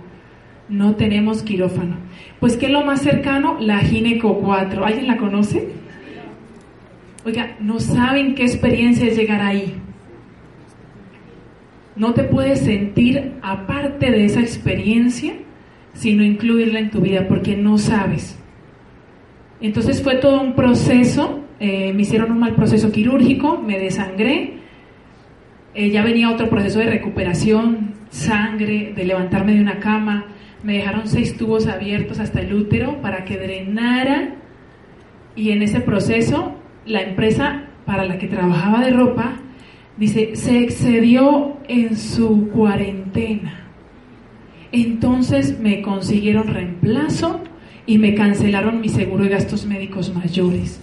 No 0.68 0.96
tenemos 0.96 1.42
quirófano. 1.42 1.96
Pues, 2.40 2.58
¿qué 2.58 2.66
es 2.66 2.72
lo 2.72 2.84
más 2.84 3.02
cercano? 3.02 3.58
La 3.60 3.80
Gineco 3.80 4.40
4. 4.40 4.86
¿Alguien 4.86 5.08
la 5.08 5.18
conoce? 5.18 5.70
Oiga, 7.24 7.56
no 7.62 7.80
saben 7.80 8.36
qué 8.36 8.44
experiencia 8.44 9.08
es 9.08 9.16
llegar 9.16 9.42
ahí. 9.42 9.76
No 11.96 12.14
te 12.14 12.24
puedes 12.24 12.60
sentir 12.60 13.36
aparte 13.42 14.12
de 14.12 14.26
esa 14.26 14.42
experiencia 14.42 15.34
sino 15.94 16.24
incluirla 16.24 16.80
en 16.80 16.90
tu 16.90 17.02
vida 17.02 17.28
porque 17.28 17.56
no 17.56 17.78
sabes. 17.78 18.38
Entonces 19.60 20.02
fue 20.02 20.16
todo 20.16 20.42
un 20.42 20.56
proceso, 20.56 21.41
eh, 21.62 21.94
me 21.94 22.02
hicieron 22.02 22.32
un 22.32 22.40
mal 22.40 22.56
proceso 22.56 22.92
quirúrgico, 22.92 23.58
me 23.58 23.80
desangré, 23.80 24.56
eh, 25.74 25.90
ya 25.90 26.04
venía 26.04 26.30
otro 26.30 26.50
proceso 26.50 26.80
de 26.80 26.88
recuperación, 26.88 27.94
sangre, 28.10 28.92
de 28.94 29.06
levantarme 29.06 29.54
de 29.54 29.62
una 29.62 29.80
cama, 29.80 30.26
me 30.64 30.74
dejaron 30.74 31.08
seis 31.08 31.38
tubos 31.38 31.68
abiertos 31.68 32.20
hasta 32.20 32.42
el 32.42 32.54
útero 32.54 33.02
para 33.02 33.24
que 33.24 33.38
drenara. 33.38 34.36
Y 35.36 35.52
en 35.52 35.62
ese 35.62 35.80
proceso 35.80 36.56
la 36.86 37.02
empresa 37.02 37.68
para 37.86 38.06
la 38.06 38.18
que 38.18 38.28
trabajaba 38.28 38.82
de 38.82 38.92
ropa 38.92 39.36
dice 39.98 40.36
se 40.36 40.60
excedió 40.60 41.58
en 41.68 41.96
su 41.96 42.50
cuarentena 42.50 43.62
entonces 44.72 45.60
me 45.60 45.82
consiguieron 45.82 46.48
reemplazo 46.48 47.42
y 47.86 47.98
me 47.98 48.14
cancelaron 48.16 48.80
mi 48.80 48.90
seguro 48.90 49.24
de 49.24 49.30
gastos 49.30 49.66
médicos 49.66 50.14
mayores 50.14 50.80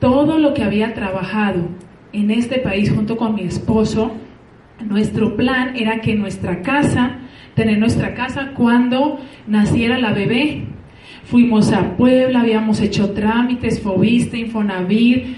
todo 0.00 0.38
lo 0.38 0.54
que 0.54 0.64
había 0.64 0.94
trabajado 0.94 1.68
en 2.12 2.30
este 2.30 2.58
país 2.58 2.90
junto 2.90 3.16
con 3.16 3.34
mi 3.34 3.42
esposo, 3.42 4.10
nuestro 4.84 5.36
plan 5.36 5.76
era 5.76 6.00
que 6.00 6.14
nuestra 6.14 6.62
casa, 6.62 7.18
tener 7.54 7.78
nuestra 7.78 8.14
casa 8.14 8.52
cuando 8.56 9.18
naciera 9.46 9.98
la 9.98 10.12
bebé. 10.12 10.64
Fuimos 11.24 11.72
a 11.72 11.96
Puebla, 11.96 12.40
habíamos 12.40 12.80
hecho 12.80 13.12
trámites, 13.12 13.80
Fobiste, 13.80 14.38
Infonavir, 14.38 15.36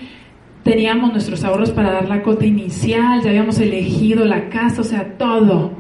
teníamos 0.63 1.13
nuestros 1.13 1.45
ahorros 1.45 1.73
para 1.73 1.91
dar 1.91 2.09
la 2.09 2.23
cota 2.23 2.47
inicial, 2.47 3.21
ya 3.21 3.31
habíamos 3.31 3.59
elegido 3.59 4.25
la 4.25 4.49
casa, 4.49 4.81
o 4.81 4.85
sea, 4.85 5.19
todo. 5.19 5.73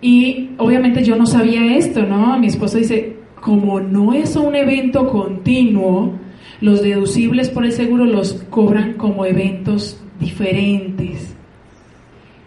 Y 0.00 0.50
obviamente 0.58 1.02
yo 1.04 1.16
no 1.16 1.26
sabía 1.26 1.76
esto, 1.76 2.02
¿no? 2.04 2.38
Mi 2.38 2.48
esposo 2.48 2.78
dice, 2.78 3.16
como 3.40 3.80
no 3.80 4.12
es 4.12 4.36
un 4.36 4.54
evento 4.54 5.08
continuo, 5.08 6.18
los 6.60 6.82
deducibles 6.82 7.50
por 7.50 7.64
el 7.64 7.72
seguro 7.72 8.04
los 8.04 8.34
cobran 8.50 8.94
como 8.94 9.24
eventos 9.24 10.02
diferentes. 10.18 11.34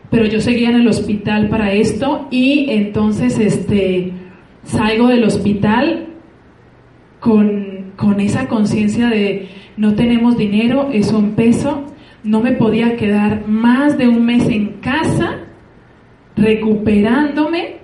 Pero 0.10 0.26
yo 0.26 0.42
seguía 0.42 0.70
en 0.70 0.82
el 0.82 0.88
hospital 0.88 1.48
para 1.48 1.72
esto 1.72 2.28
y 2.32 2.70
entonces 2.70 3.40
este, 3.40 4.12
salgo 4.64 5.08
del 5.08 5.24
hospital 5.24 6.08
con, 7.20 7.94
con 7.96 8.20
esa 8.20 8.48
conciencia 8.48 9.08
de 9.08 9.48
no 9.78 9.96
tenemos 9.96 10.38
dinero, 10.38 10.90
es 10.92 11.14
un 11.14 11.32
peso, 11.32 11.86
no 12.24 12.42
me 12.42 12.52
podía 12.52 12.98
quedar 12.98 13.48
más 13.48 13.98
de 13.98 14.10
un 14.10 14.26
mes 14.26 14.50
en 14.50 14.74
casa 14.82 15.40
recuperándome 16.36 17.78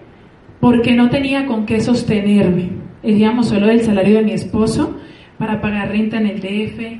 porque 0.60 0.94
no 0.94 1.10
tenía 1.10 1.46
con 1.46 1.66
qué 1.66 1.80
sostenerme. 1.80 2.72
Iríamos 3.04 3.48
solo 3.48 3.68
del 3.68 3.82
salario 3.82 4.18
de 4.18 4.24
mi 4.24 4.32
esposo 4.34 4.98
para 5.38 5.62
pagar 5.62 5.90
renta 5.90 6.18
en 6.18 6.28
el 6.28 6.40
DF, 6.40 7.00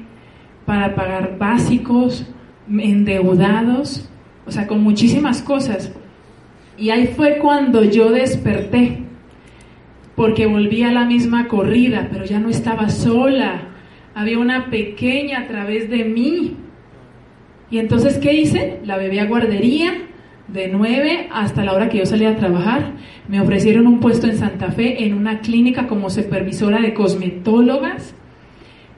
para 0.66 0.96
pagar 0.96 1.38
básicos, 1.38 2.26
endeudados, 2.70 4.10
o 4.46 4.52
sea, 4.52 4.68
con 4.68 4.84
muchísimas 4.84 5.42
cosas. 5.42 5.92
Y 6.78 6.90
ahí 6.90 7.08
fue 7.08 7.38
cuando 7.40 7.84
yo 7.84 8.12
desperté, 8.12 9.00
porque 10.16 10.46
volví 10.46 10.84
a 10.84 10.92
la 10.92 11.06
misma 11.06 11.48
corrida, 11.48 12.10
pero 12.12 12.26
ya 12.26 12.40
no 12.40 12.50
estaba 12.50 12.90
sola, 12.90 13.62
había 14.14 14.40
una 14.40 14.70
pequeña 14.70 15.40
a 15.40 15.48
través 15.48 15.90
de 15.90 16.04
mí. 16.04 16.58
Y 17.70 17.80
entonces, 17.80 18.18
¿qué 18.18 18.34
hice? 18.34 18.80
La 18.84 18.98
bebé 18.98 19.20
a 19.20 19.26
guardería 19.26 19.94
de 20.48 20.70
9 20.70 21.28
hasta 21.32 21.64
la 21.64 21.74
hora 21.74 21.90
que 21.90 22.00
yo 22.00 22.06
salía 22.06 22.30
a 22.30 22.36
trabajar. 22.36 22.94
Me 23.28 23.42
ofrecieron 23.42 23.88
un 23.88 24.00
puesto 24.00 24.28
en 24.28 24.38
Santa 24.38 24.72
Fe 24.72 25.04
en 25.06 25.14
una 25.14 25.40
clínica 25.40 25.88
como 25.88 26.10
supervisora 26.10 26.80
de 26.80 26.94
cosmetólogas. 26.94 28.16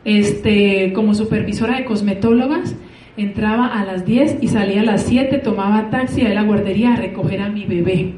Este, 0.05 0.93
como 0.93 1.13
supervisora 1.13 1.77
de 1.77 1.85
cosmetólogas 1.85 2.75
entraba 3.17 3.67
a 3.67 3.85
las 3.85 4.05
10 4.05 4.37
y 4.41 4.47
salía 4.47 4.81
a 4.81 4.85
las 4.85 5.03
7, 5.03 5.39
tomaba 5.39 5.89
taxi 5.89 6.21
a 6.21 6.33
la 6.33 6.43
guardería 6.43 6.93
a 6.93 6.95
recoger 6.95 7.41
a 7.41 7.49
mi 7.49 7.65
bebé. 7.65 8.13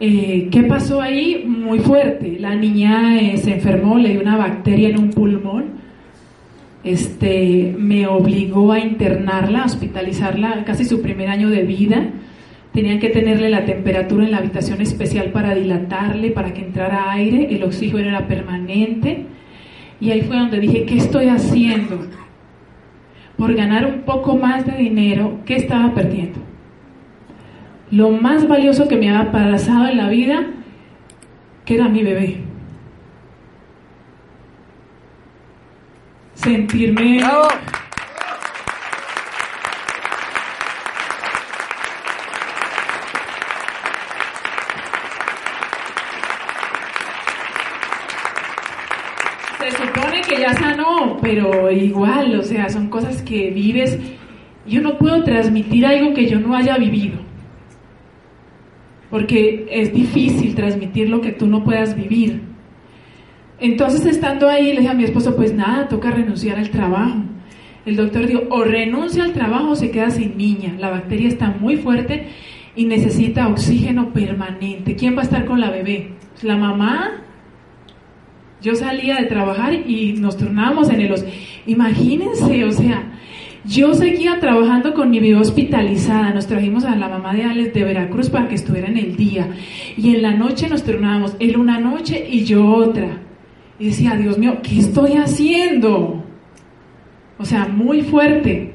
Eh, 0.00 0.48
¿Qué 0.50 0.62
pasó 0.64 1.00
ahí? 1.00 1.44
Muy 1.46 1.80
fuerte. 1.80 2.38
La 2.38 2.54
niña 2.54 3.20
eh, 3.20 3.36
se 3.36 3.54
enfermó, 3.54 3.98
le 3.98 4.10
dio 4.10 4.20
una 4.20 4.36
bacteria 4.36 4.88
en 4.88 4.98
un 4.98 5.10
pulmón. 5.10 5.78
Este, 6.84 7.74
me 7.76 8.06
obligó 8.06 8.72
a 8.72 8.78
internarla, 8.78 9.62
a 9.62 9.66
hospitalizarla 9.66 10.64
casi 10.64 10.84
su 10.84 11.02
primer 11.02 11.28
año 11.28 11.50
de 11.50 11.62
vida. 11.62 12.10
Tenían 12.72 12.98
que 12.98 13.08
tenerle 13.08 13.48
la 13.48 13.64
temperatura 13.64 14.24
en 14.24 14.30
la 14.30 14.38
habitación 14.38 14.80
especial 14.80 15.30
para 15.32 15.54
dilatarle, 15.54 16.30
para 16.30 16.52
que 16.52 16.60
entrara 16.62 17.10
aire. 17.12 17.48
El 17.50 17.64
oxígeno 17.64 18.08
era 18.08 18.28
permanente. 18.28 19.26
Y 20.00 20.10
ahí 20.10 20.22
fue 20.22 20.36
donde 20.36 20.60
dije, 20.60 20.84
¿qué 20.84 20.96
estoy 20.98 21.28
haciendo? 21.28 22.06
por 23.38 23.54
ganar 23.54 23.86
un 23.86 24.00
poco 24.00 24.36
más 24.36 24.66
de 24.66 24.72
dinero, 24.72 25.38
¿qué 25.46 25.54
estaba 25.54 25.94
perdiendo? 25.94 26.40
Lo 27.92 28.10
más 28.10 28.46
valioso 28.48 28.88
que 28.88 28.96
me 28.96 29.08
había 29.08 29.30
pasado 29.30 29.86
en 29.86 29.96
la 29.96 30.08
vida, 30.08 30.44
que 31.64 31.76
era 31.76 31.88
mi 31.88 32.02
bebé. 32.02 32.38
Sentirme... 36.34 37.20
pero 51.28 51.70
igual, 51.70 52.40
o 52.40 52.42
sea, 52.42 52.70
son 52.70 52.88
cosas 52.88 53.20
que 53.20 53.50
vives. 53.50 53.98
Yo 54.66 54.80
no 54.80 54.96
puedo 54.96 55.22
transmitir 55.24 55.84
algo 55.84 56.14
que 56.14 56.26
yo 56.26 56.40
no 56.40 56.56
haya 56.56 56.78
vivido. 56.78 57.18
Porque 59.10 59.66
es 59.70 59.92
difícil 59.92 60.54
transmitir 60.54 61.10
lo 61.10 61.20
que 61.20 61.32
tú 61.32 61.46
no 61.46 61.64
puedas 61.64 61.94
vivir. 61.94 62.40
Entonces, 63.60 64.06
estando 64.06 64.48
ahí, 64.48 64.72
le 64.72 64.80
dije 64.80 64.88
a 64.88 64.94
mi 64.94 65.04
esposo, 65.04 65.36
pues 65.36 65.52
nada, 65.52 65.86
toca 65.88 66.10
renunciar 66.10 66.56
al 66.56 66.70
trabajo. 66.70 67.18
El 67.84 67.96
doctor 67.96 68.26
dijo, 68.26 68.44
o 68.48 68.64
renuncia 68.64 69.22
al 69.22 69.34
trabajo 69.34 69.72
o 69.72 69.76
se 69.76 69.90
queda 69.90 70.10
sin 70.10 70.38
niña. 70.38 70.76
La 70.78 70.88
bacteria 70.88 71.28
está 71.28 71.50
muy 71.50 71.76
fuerte 71.76 72.28
y 72.74 72.86
necesita 72.86 73.48
oxígeno 73.48 74.14
permanente. 74.14 74.96
¿Quién 74.96 75.14
va 75.14 75.20
a 75.20 75.24
estar 75.24 75.44
con 75.44 75.60
la 75.60 75.70
bebé? 75.70 76.12
¿La 76.40 76.56
mamá? 76.56 77.22
Yo 78.60 78.74
salía 78.74 79.16
de 79.16 79.26
trabajar 79.26 79.72
y 79.72 80.14
nos 80.14 80.36
turnábamos 80.36 80.90
en 80.90 81.00
el... 81.00 81.14
Imagínense, 81.66 82.64
o 82.64 82.72
sea, 82.72 83.12
yo 83.64 83.94
seguía 83.94 84.40
trabajando 84.40 84.94
con 84.94 85.10
mi 85.10 85.20
vida 85.20 85.38
hospitalizada. 85.38 86.32
Nos 86.32 86.46
trajimos 86.46 86.84
a 86.84 86.96
la 86.96 87.08
mamá 87.08 87.34
de 87.34 87.44
Alex 87.44 87.74
de 87.74 87.84
Veracruz 87.84 88.30
para 88.30 88.48
que 88.48 88.56
estuviera 88.56 88.88
en 88.88 88.98
el 88.98 89.16
día. 89.16 89.48
Y 89.96 90.14
en 90.14 90.22
la 90.22 90.34
noche 90.34 90.68
nos 90.68 90.82
turnábamos, 90.82 91.36
él 91.38 91.56
una 91.56 91.78
noche 91.78 92.26
y 92.28 92.44
yo 92.44 92.66
otra. 92.66 93.22
Y 93.78 93.86
decía, 93.86 94.16
Dios 94.16 94.38
mío, 94.38 94.58
¿qué 94.62 94.78
estoy 94.78 95.12
haciendo? 95.12 96.24
O 97.38 97.44
sea, 97.44 97.68
muy 97.68 98.02
fuerte. 98.02 98.72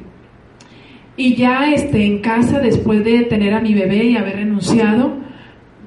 Y 1.17 1.35
ya 1.35 1.71
este, 1.73 2.05
en 2.05 2.19
casa, 2.19 2.59
después 2.59 3.03
de 3.03 3.23
tener 3.23 3.53
a 3.53 3.59
mi 3.59 3.73
bebé 3.73 4.05
y 4.05 4.15
haber 4.15 4.37
renunciado, 4.37 5.17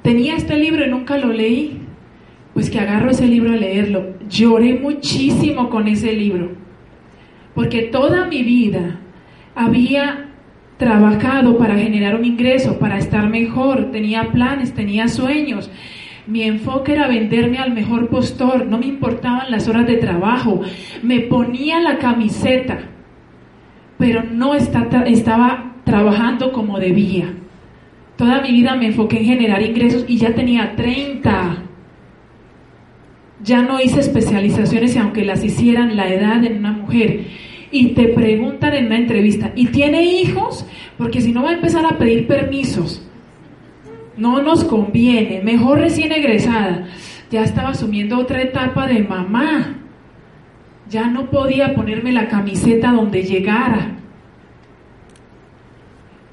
tenía 0.03 0.37
este 0.37 0.59
libro 0.59 0.87
y 0.87 0.91
nunca 0.91 1.17
lo 1.17 1.33
leí 1.33 1.86
pues 2.57 2.71
que 2.71 2.81
agarro 2.81 3.11
ese 3.11 3.27
libro 3.27 3.53
a 3.53 3.57
leerlo. 3.57 4.15
Lloré 4.31 4.79
muchísimo 4.81 5.69
con 5.69 5.89
ese 5.89 6.15
libro, 6.15 6.53
porque 7.55 7.83
toda 7.83 8.25
mi 8.29 8.43
vida 8.45 8.99
había 9.55 10.31
trabajado 10.79 11.59
para 11.59 11.77
generar 11.77 12.15
un 12.15 12.25
ingreso, 12.25 12.79
para 12.79 12.97
estar 12.97 13.29
mejor, 13.29 13.91
tenía 13.91 14.33
planes, 14.33 14.73
tenía 14.73 15.07
sueños. 15.09 15.71
Mi 16.27 16.45
enfoque 16.45 16.93
era 16.93 17.09
venderme 17.09 17.59
al 17.59 17.75
mejor 17.75 18.09
postor, 18.09 18.65
no 18.65 18.79
me 18.79 18.87
importaban 18.87 19.51
las 19.51 19.69
horas 19.69 19.87
de 19.87 19.99
trabajo, 19.99 20.63
me 21.03 21.21
ponía 21.21 21.79
la 21.81 21.99
camiseta, 21.99 22.79
pero 23.99 24.23
no 24.25 24.55
estaba 24.55 25.75
trabajando 25.85 26.53
como 26.53 26.79
debía. 26.79 27.35
Toda 28.17 28.41
mi 28.41 28.51
vida 28.51 28.77
me 28.77 28.87
enfoqué 28.87 29.19
en 29.19 29.27
generar 29.27 29.61
ingresos 29.61 30.07
y 30.09 30.17
ya 30.17 30.35
tenía 30.35 30.75
30 30.75 31.65
ya 33.43 33.63
no 33.63 33.81
hice 33.81 34.01
especializaciones 34.01 34.97
y 34.97 34.99
aunque 34.99 35.25
las 35.25 35.45
hicieran 35.45 35.97
la 35.97 36.09
edad 36.09 36.45
en 36.45 36.59
una 36.59 36.73
mujer 36.73 37.27
y 37.71 37.89
te 37.89 38.09
preguntan 38.09 38.75
en 38.75 38.87
una 38.87 38.97
entrevista, 38.97 39.53
¿y 39.55 39.67
tiene 39.67 40.03
hijos? 40.03 40.67
Porque 40.97 41.21
si 41.21 41.33
no 41.33 41.43
va 41.43 41.51
a 41.51 41.55
empezar 41.55 41.85
a 41.85 41.99
pedir 41.99 42.27
permisos. 42.27 43.03
No 44.17 44.41
nos 44.41 44.65
conviene, 44.65 45.43
mejor 45.43 45.81
recién 45.81 46.11
egresada. 46.13 46.87
Ya 47.31 47.43
estaba 47.43 47.71
asumiendo 47.71 48.19
otra 48.19 48.41
etapa 48.41 48.87
de 48.87 49.03
mamá. 49.03 49.75
Ya 50.89 51.09
no 51.09 51.29
podía 51.31 51.75
ponerme 51.75 52.13
la 52.13 52.29
camiseta 52.29 52.93
donde 52.93 53.25
llegara. 53.25 53.99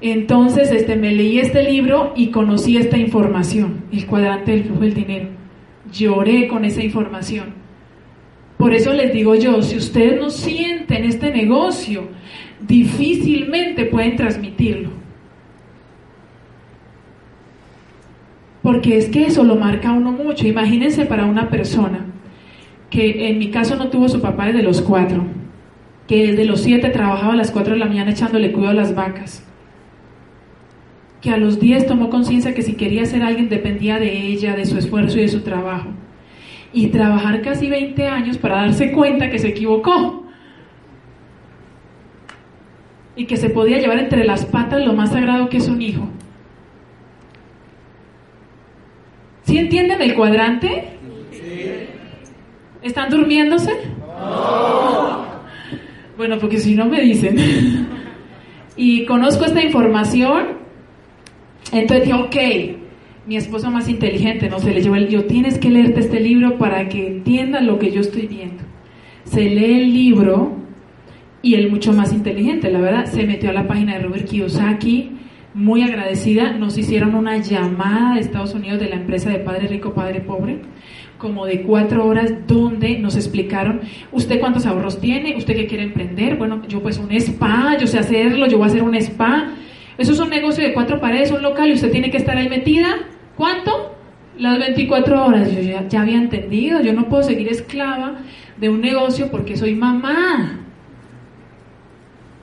Entonces 0.00 0.70
este, 0.70 0.96
me 0.96 1.12
leí 1.12 1.40
este 1.40 1.62
libro 1.62 2.14
y 2.16 2.28
conocí 2.28 2.76
esta 2.76 2.96
información, 2.96 3.84
el 3.92 4.06
cuadrante 4.06 4.52
del 4.52 4.64
flujo 4.64 4.80
del 4.80 4.94
dinero 4.94 5.33
lloré 5.92 6.48
con 6.48 6.64
esa 6.64 6.82
información. 6.82 7.54
Por 8.58 8.72
eso 8.72 8.92
les 8.92 9.12
digo 9.12 9.34
yo, 9.34 9.62
si 9.62 9.76
ustedes 9.76 10.20
no 10.20 10.30
sienten 10.30 11.04
este 11.04 11.32
negocio, 11.32 12.08
difícilmente 12.60 13.84
pueden 13.84 14.16
transmitirlo. 14.16 14.90
Porque 18.62 18.96
es 18.96 19.10
que 19.10 19.26
eso 19.26 19.44
lo 19.44 19.56
marca 19.56 19.92
uno 19.92 20.10
mucho. 20.10 20.46
Imagínense 20.46 21.04
para 21.04 21.26
una 21.26 21.50
persona 21.50 22.06
que 22.88 23.28
en 23.28 23.38
mi 23.38 23.50
caso 23.50 23.76
no 23.76 23.88
tuvo 23.88 24.08
su 24.08 24.22
papá 24.22 24.46
desde 24.46 24.62
los 24.62 24.80
cuatro, 24.80 25.26
que 26.06 26.28
desde 26.28 26.44
los 26.44 26.62
siete 26.62 26.90
trabajaba 26.90 27.34
a 27.34 27.36
las 27.36 27.50
cuatro 27.50 27.74
de 27.74 27.80
la 27.80 27.86
mañana 27.86 28.12
echándole 28.12 28.52
cuidado 28.52 28.70
a 28.70 28.82
las 28.82 28.94
vacas, 28.94 29.46
que 31.24 31.30
a 31.30 31.38
los 31.38 31.58
10 31.58 31.86
tomó 31.86 32.10
conciencia 32.10 32.52
que 32.52 32.60
si 32.60 32.74
quería 32.74 33.06
ser 33.06 33.22
alguien 33.22 33.48
dependía 33.48 33.98
de 33.98 34.14
ella, 34.14 34.54
de 34.54 34.66
su 34.66 34.76
esfuerzo 34.76 35.16
y 35.18 35.22
de 35.22 35.28
su 35.28 35.40
trabajo. 35.40 35.88
y 36.70 36.88
trabajar 36.88 37.40
casi 37.40 37.68
20 37.68 38.08
años 38.08 38.36
para 38.36 38.56
darse 38.56 38.92
cuenta 38.92 39.30
que 39.30 39.38
se 39.38 39.48
equivocó. 39.48 40.26
Y 43.16 43.26
que 43.26 43.36
se 43.36 43.48
podía 43.48 43.78
llevar 43.78 44.00
entre 44.00 44.24
las 44.24 44.44
patas 44.44 44.84
lo 44.84 44.92
más 44.92 45.12
sagrado 45.12 45.48
que 45.48 45.58
es 45.58 45.68
un 45.68 45.80
hijo. 45.80 46.08
¿Sí 49.44 49.56
entienden 49.56 50.02
el 50.02 50.14
cuadrante? 50.14 50.98
¿Están 52.82 53.08
durmiéndose? 53.08 53.70
Bueno, 56.16 56.38
porque 56.38 56.58
si 56.58 56.74
no 56.74 56.86
me 56.86 57.00
dicen. 57.00 57.36
y 58.76 59.06
conozco 59.06 59.44
esta 59.44 59.62
información, 59.62 60.63
entonces 61.72 62.06
dije, 62.06 62.18
ok, 62.18 62.36
mi 63.26 63.36
esposo 63.36 63.70
más 63.70 63.88
inteligente, 63.88 64.48
no 64.48 64.58
se 64.58 64.72
le 64.72 64.82
llevó 64.82 64.96
el 64.96 65.08
yo, 65.08 65.24
tienes 65.24 65.58
que 65.58 65.70
leerte 65.70 66.00
este 66.00 66.20
libro 66.20 66.58
para 66.58 66.88
que 66.88 67.06
entienda 67.06 67.60
lo 67.60 67.78
que 67.78 67.90
yo 67.90 68.00
estoy 68.00 68.26
viendo. 68.26 68.62
Se 69.24 69.42
lee 69.42 69.80
el 69.80 69.94
libro 69.94 70.56
y 71.40 71.54
el 71.54 71.70
mucho 71.70 71.92
más 71.92 72.12
inteligente, 72.12 72.70
la 72.70 72.80
verdad, 72.80 73.06
se 73.06 73.26
metió 73.26 73.50
a 73.50 73.52
la 73.52 73.66
página 73.66 73.94
de 73.94 74.00
Robert 74.00 74.26
Kiyosaki, 74.26 75.10
muy 75.54 75.82
agradecida, 75.82 76.52
nos 76.52 76.76
hicieron 76.76 77.14
una 77.14 77.38
llamada 77.38 78.14
de 78.14 78.20
Estados 78.20 78.54
Unidos 78.54 78.80
de 78.80 78.88
la 78.88 78.96
empresa 78.96 79.30
de 79.30 79.38
Padre 79.38 79.68
Rico, 79.68 79.94
Padre 79.94 80.20
Pobre, 80.20 80.60
como 81.16 81.46
de 81.46 81.62
cuatro 81.62 82.04
horas 82.06 82.34
donde 82.46 82.98
nos 82.98 83.14
explicaron, 83.14 83.80
usted 84.10 84.40
cuántos 84.40 84.66
ahorros 84.66 85.00
tiene, 85.00 85.36
usted 85.36 85.54
qué 85.54 85.66
quiere 85.66 85.84
emprender, 85.84 86.36
bueno, 86.36 86.62
yo 86.68 86.82
pues 86.82 86.98
un 86.98 87.10
spa, 87.12 87.76
yo 87.80 87.86
sé 87.86 87.98
hacerlo, 87.98 88.46
yo 88.46 88.58
voy 88.58 88.64
a 88.64 88.70
hacer 88.70 88.82
un 88.82 88.94
spa, 88.96 89.54
eso 89.96 90.12
es 90.12 90.20
un 90.20 90.30
negocio 90.30 90.64
de 90.64 90.72
cuatro 90.72 91.00
paredes, 91.00 91.30
un 91.30 91.42
local 91.42 91.68
y 91.70 91.74
usted 91.74 91.90
tiene 91.90 92.10
que 92.10 92.16
estar 92.16 92.36
ahí 92.36 92.48
metida, 92.48 92.96
¿cuánto? 93.36 93.94
Las 94.38 94.58
24 94.58 95.26
horas, 95.26 95.52
yo 95.52 95.60
ya, 95.60 96.00
había 96.00 96.16
entendido, 96.16 96.80
yo 96.80 96.92
no 96.92 97.08
puedo 97.08 97.22
seguir 97.22 97.48
esclava 97.48 98.16
de 98.56 98.68
un 98.68 98.80
negocio 98.80 99.30
porque 99.30 99.56
soy 99.56 99.76
mamá. 99.76 100.60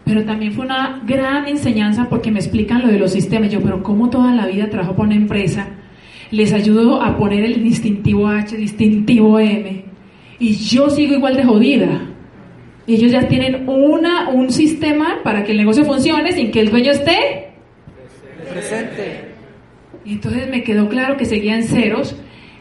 Pero 0.06 0.24
también 0.24 0.54
fue 0.54 0.66
una 0.66 1.02
gran 1.06 1.48
enseñanza 1.48 2.08
porque 2.10 2.32
me 2.32 2.40
explican 2.40 2.82
lo 2.82 2.88
de 2.88 2.98
los 2.98 3.12
sistemas. 3.12 3.52
Yo, 3.52 3.62
pero 3.62 3.84
¿cómo 3.84 4.10
toda 4.10 4.34
la 4.34 4.48
vida 4.48 4.70
trabajo 4.70 4.96
para 4.96 5.08
una 5.08 5.16
empresa? 5.16 5.68
Les 6.32 6.54
ayudo 6.54 7.02
a 7.02 7.18
poner 7.18 7.44
el 7.44 7.62
distintivo 7.62 8.28
H, 8.28 8.56
distintivo 8.56 9.40
M. 9.40 9.86
Y 10.40 10.54
yo 10.56 10.90
sigo 10.90 11.14
igual 11.14 11.36
de 11.36 11.44
jodida. 11.44 12.02
Ellos 12.88 13.12
ya 13.12 13.28
tienen 13.28 13.70
una, 13.70 14.30
un 14.30 14.52
sistema 14.52 15.20
para 15.24 15.44
que 15.44 15.52
el 15.52 15.58
negocio 15.58 15.86
funcione 15.86 16.32
sin 16.32 16.52
que 16.52 16.62
el 16.62 16.72
dueño 16.72 16.92
esté. 16.92 17.41
Y 20.06 20.14
entonces 20.14 20.50
me 20.50 20.64
quedó 20.64 20.90
claro 20.90 21.18
que 21.18 21.26
seguían 21.26 21.64
ceros. 21.64 22.16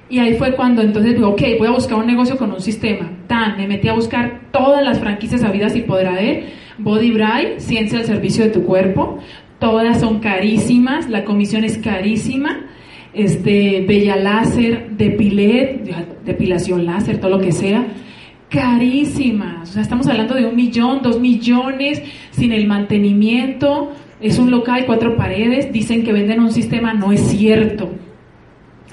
Y 0.09 0.19
ahí 0.19 0.35
fue 0.35 0.57
cuando 0.57 0.83
entonces 0.83 1.15
digo, 1.15 1.29
ok, 1.29 1.43
voy 1.59 1.69
a 1.69 1.73
buscar 1.73 1.99
un 1.99 2.07
negocio 2.07 2.37
con 2.37 2.51
un 2.51 2.61
sistema. 2.61 3.11
Tan, 3.29 3.57
me 3.57 3.69
metí 3.69 3.89
a 3.89 3.95
buscar 3.95 4.49
todas 4.51 4.83
las 4.85 4.99
franquicias 4.99 5.45
habidas 5.45 5.77
y 5.77 5.83
poder 5.83 6.09
haber 6.09 6.45
Body 6.79 7.13
Bright, 7.13 7.59
ciencia 7.59 8.01
al 8.01 8.05
servicio 8.05 8.45
de 8.45 8.51
tu 8.51 8.65
cuerpo. 8.65 9.19
Todas 9.61 10.01
son 10.01 10.19
carísimas, 10.19 11.09
la 11.09 11.25
comisión 11.25 11.65
es 11.65 11.79
carísima. 11.79 12.67
Este, 13.13 13.85
Bella 13.87 14.17
Láser, 14.17 14.91
Depilet, 14.97 15.85
depilación 16.25 16.87
láser, 16.87 17.19
todo 17.19 17.31
lo 17.31 17.41
que 17.41 17.53
sea. 17.53 17.87
Carísimas. 18.49 19.71
O 19.71 19.73
sea, 19.75 19.83
estamos 19.83 20.07
hablando 20.09 20.35
de 20.35 20.47
un 20.47 20.57
millón, 20.57 21.03
dos 21.03 21.21
millones, 21.21 22.03
sin 22.31 22.53
el 22.53 22.67
mantenimiento. 22.67 23.93
Es 24.21 24.39
un 24.39 24.51
local, 24.51 24.85
cuatro 24.87 25.17
paredes. 25.17 25.73
Dicen 25.73 26.05
que 26.05 26.13
venden 26.13 26.41
un 26.41 26.53
sistema, 26.53 26.95
no 26.95 27.13
es 27.13 27.21
cierto. 27.21 27.91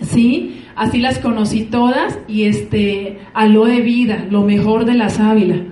¿Sí? 0.01 0.63
Así 0.75 0.99
las 0.99 1.19
conocí 1.19 1.63
todas 1.63 2.19
y 2.28 2.43
este, 2.43 3.17
de 3.65 3.82
vida, 3.82 4.28
lo 4.30 4.43
mejor 4.43 4.86
de 4.86 4.93
la 4.93 5.09
sábila. 5.09 5.63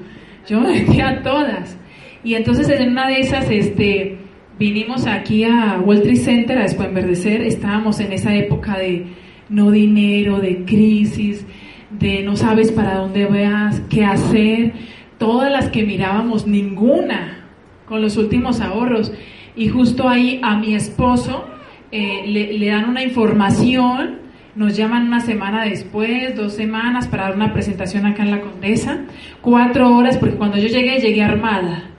Yo 0.47 0.61
me 0.61 0.69
metí 0.69 0.99
a 0.99 1.21
todas. 1.21 1.77
Y 2.23 2.33
entonces 2.33 2.67
en 2.69 2.89
una 2.89 3.07
de 3.07 3.19
esas, 3.19 3.49
este, 3.51 4.17
vinimos 4.57 5.05
aquí 5.05 5.43
a 5.43 5.79
Trade 5.85 6.15
Center 6.15 6.57
a 6.57 6.63
despuenverdecer, 6.63 7.41
estábamos 7.41 7.99
en 7.99 8.13
esa 8.13 8.33
época 8.33 8.79
de 8.79 9.05
no 9.47 9.69
dinero, 9.69 10.39
de 10.39 10.65
crisis, 10.65 11.45
de 11.91 12.23
no 12.23 12.35
sabes 12.35 12.71
para 12.71 12.95
dónde 12.95 13.25
veas, 13.25 13.81
qué 13.89 14.05
hacer, 14.05 14.73
todas 15.19 15.51
las 15.51 15.69
que 15.69 15.83
mirábamos, 15.83 16.47
ninguna 16.47 17.45
con 17.85 18.01
los 18.01 18.17
últimos 18.17 18.59
ahorros. 18.59 19.11
Y 19.55 19.69
justo 19.69 20.07
ahí 20.09 20.39
a 20.43 20.57
mi 20.57 20.75
esposo 20.75 21.45
eh, 21.91 22.23
le, 22.27 22.67
dan 22.67 22.89
una 22.89 23.03
información, 23.03 24.19
nos 24.55 24.75
llaman 24.75 25.07
una 25.07 25.21
semana 25.21 25.63
después, 25.63 26.35
dos 26.35 26.53
semanas 26.53 27.07
para 27.07 27.23
dar 27.23 27.35
una 27.35 27.53
presentación 27.53 28.05
acá 28.05 28.23
en 28.23 28.31
la 28.31 28.41
Condesa, 28.41 28.99
cuatro 29.41 29.95
horas, 29.95 30.17
porque 30.17 30.35
cuando 30.35 30.57
yo 30.57 30.67
llegué, 30.67 30.99
llegué 30.99 31.23
armada 31.23 31.89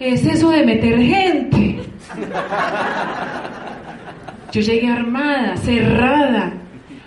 es 0.00 0.26
eso 0.26 0.50
de 0.50 0.64
meter 0.64 0.98
gente. 1.00 1.78
Yo 4.52 4.60
llegué 4.60 4.88
armada, 4.88 5.56
cerrada. 5.56 6.52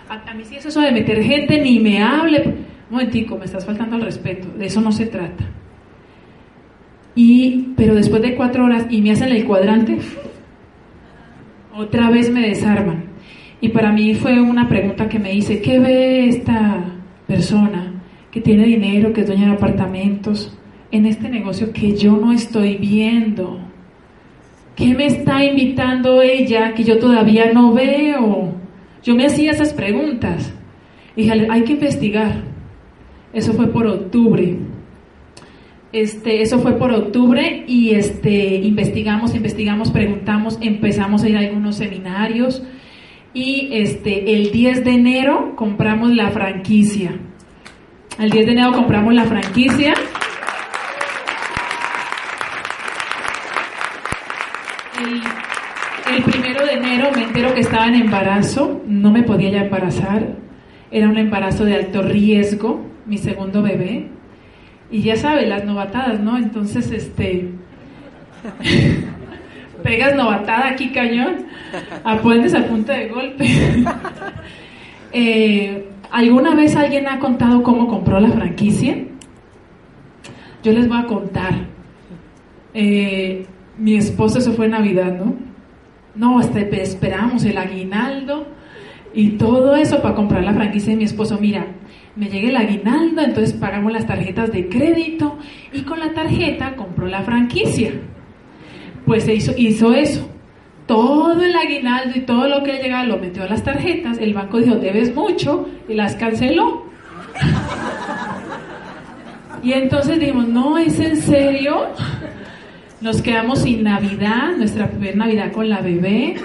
A, 0.09 0.33
mí 0.33 0.43
sí 0.45 0.55
es 0.55 0.65
eso 0.65 0.81
de 0.81 0.91
meter 0.91 1.23
gente, 1.23 1.61
ni 1.61 1.79
me 1.79 2.01
hable. 2.01 2.43
Un 2.45 2.65
momentico, 2.89 3.37
me 3.37 3.45
estás 3.45 3.65
faltando 3.65 3.95
al 3.95 4.01
respeto. 4.01 4.47
De 4.57 4.65
eso 4.65 4.81
no 4.81 4.91
se 4.91 5.05
trata. 5.05 5.45
Y, 7.17 7.73
pero 7.75 7.95
después 7.95 8.21
de 8.21 8.35
cuatro 8.35 8.63
horas 8.63 8.85
y 8.91 9.01
me 9.01 9.09
hacen 9.09 9.29
el 9.29 9.43
cuadrante, 9.43 9.97
otra 11.75 12.11
vez 12.11 12.31
me 12.31 12.47
desarman. 12.47 13.05
Y 13.59 13.69
para 13.69 13.91
mí 13.91 14.13
fue 14.13 14.39
una 14.39 14.69
pregunta 14.69 15.09
que 15.09 15.17
me 15.17 15.33
hice, 15.33 15.59
¿qué 15.59 15.79
ve 15.79 16.29
esta 16.29 16.85
persona 17.25 17.91
que 18.29 18.39
tiene 18.39 18.65
dinero, 18.65 19.13
que 19.13 19.21
es 19.21 19.27
dueña 19.27 19.47
de 19.47 19.53
apartamentos, 19.53 20.55
en 20.91 21.07
este 21.07 21.27
negocio 21.27 21.73
que 21.73 21.95
yo 21.95 22.15
no 22.17 22.31
estoy 22.31 22.77
viendo? 22.77 23.61
¿Qué 24.75 24.93
me 24.93 25.07
está 25.07 25.43
invitando 25.43 26.21
ella 26.21 26.75
que 26.75 26.83
yo 26.83 26.99
todavía 26.99 27.51
no 27.51 27.73
veo? 27.73 28.53
Yo 29.01 29.15
me 29.15 29.25
hacía 29.25 29.53
esas 29.53 29.73
preguntas. 29.73 30.53
Dije, 31.15 31.47
hay 31.49 31.63
que 31.63 31.73
investigar. 31.73 32.43
Eso 33.33 33.53
fue 33.53 33.65
por 33.65 33.87
octubre. 33.87 34.66
Este, 35.97 36.43
eso 36.43 36.59
fue 36.59 36.73
por 36.73 36.91
octubre 36.91 37.63
y 37.65 37.95
este, 37.95 38.57
investigamos, 38.57 39.33
investigamos, 39.33 39.89
preguntamos, 39.89 40.59
empezamos 40.61 41.23
a 41.23 41.29
ir 41.29 41.35
a 41.37 41.39
algunos 41.39 41.77
seminarios 41.77 42.61
y 43.33 43.69
este, 43.71 44.35
el 44.35 44.51
10 44.51 44.85
de 44.85 44.91
enero 44.91 45.55
compramos 45.55 46.11
la 46.11 46.29
franquicia. 46.29 47.17
El 48.19 48.29
10 48.29 48.45
de 48.45 48.51
enero 48.51 48.73
compramos 48.73 49.11
la 49.15 49.23
franquicia. 49.23 49.95
El, 56.13 56.23
primero 56.23 56.63
de 56.63 56.73
enero 56.73 57.09
me 57.15 57.23
entero 57.23 57.55
que 57.55 57.61
estaba 57.61 57.87
en 57.87 57.95
embarazo, 57.95 58.83
no 58.85 59.11
me 59.11 59.23
podía 59.23 59.49
ya 59.49 59.63
embarazar, 59.63 60.35
era 60.91 61.09
un 61.09 61.17
embarazo 61.17 61.65
de 61.65 61.73
alto 61.73 62.03
riesgo, 62.03 62.85
mi 63.07 63.17
segundo 63.17 63.63
bebé, 63.63 64.11
y 64.89 65.01
ya 65.01 65.15
sabe, 65.15 65.45
las 65.45 65.65
novatadas, 65.65 66.19
¿no? 66.19 66.37
Entonces, 66.37 66.91
este, 66.91 67.49
pegas 69.83 70.15
novatada 70.15 70.69
aquí 70.69 70.89
cañón, 70.89 71.45
apuentes 72.03 72.53
a 72.53 72.65
punta 72.65 72.93
de 72.93 73.07
golpe. 73.09 73.45
Eh, 75.13 75.87
¿Alguna 76.11 76.53
vez 76.53 76.75
alguien 76.75 77.07
ha 77.07 77.17
contado 77.17 77.63
cómo 77.63 77.87
compró 77.87 78.19
la 78.19 78.29
franquicia? 78.29 78.97
Yo 80.61 80.73
les 80.73 80.87
voy 80.87 80.97
a 80.97 81.05
contar. 81.05 81.53
Eh, 82.73 83.45
mi 83.77 83.95
esposo, 83.95 84.39
eso 84.39 84.51
fue 84.51 84.67
Navidad, 84.67 85.17
¿no? 85.17 85.35
No, 86.13 86.39
hasta 86.39 86.59
esperamos 86.59 87.45
el 87.45 87.57
aguinaldo 87.57 88.47
y 89.13 89.31
todo 89.31 89.75
eso 89.75 90.01
para 90.01 90.13
comprar 90.13 90.43
la 90.43 90.53
franquicia 90.53 90.91
de 90.91 90.97
mi 90.97 91.05
esposo. 91.05 91.37
Mira, 91.39 91.67
me 92.17 92.29
llega 92.29 92.49
el 92.49 92.57
aguinaldo, 92.57 93.21
entonces 93.21 93.53
pagamos 93.53 93.93
las 93.93 94.07
tarjetas 94.07 94.51
de 94.51 94.67
crédito 94.67 95.37
y 95.71 95.83
con 95.83 95.99
la 95.99 96.13
tarjeta 96.13 96.75
compró 96.75 97.07
la 97.07 97.21
franquicia. 97.21 97.91
Pues 99.05 99.23
se 99.25 99.35
hizo, 99.35 99.93
eso. 99.93 100.27
Todo 100.87 101.41
el 101.41 101.55
aguinaldo 101.55 102.17
y 102.17 102.21
todo 102.21 102.47
lo 102.47 102.63
que 102.63 102.73
le 102.73 102.83
llegaba 102.83 103.03
lo 103.03 103.17
metió 103.19 103.43
a 103.43 103.47
las 103.47 103.63
tarjetas. 103.63 104.17
El 104.17 104.33
banco 104.33 104.57
dijo, 104.57 104.75
debes 104.75 105.13
mucho 105.15 105.69
y 105.87 105.93
las 105.93 106.15
canceló. 106.15 106.85
Y 109.63 109.73
entonces 109.73 110.19
dijimos, 110.19 110.47
no, 110.47 110.77
¿es 110.77 110.99
en 110.99 111.17
serio? 111.17 111.87
Nos 113.01 113.23
quedamos 113.23 113.63
sin 113.63 113.83
Navidad, 113.83 114.55
nuestra 114.55 114.87
primera 114.87 115.17
Navidad 115.17 115.51
con 115.51 115.67
la 115.67 115.81
bebé. 115.81 116.35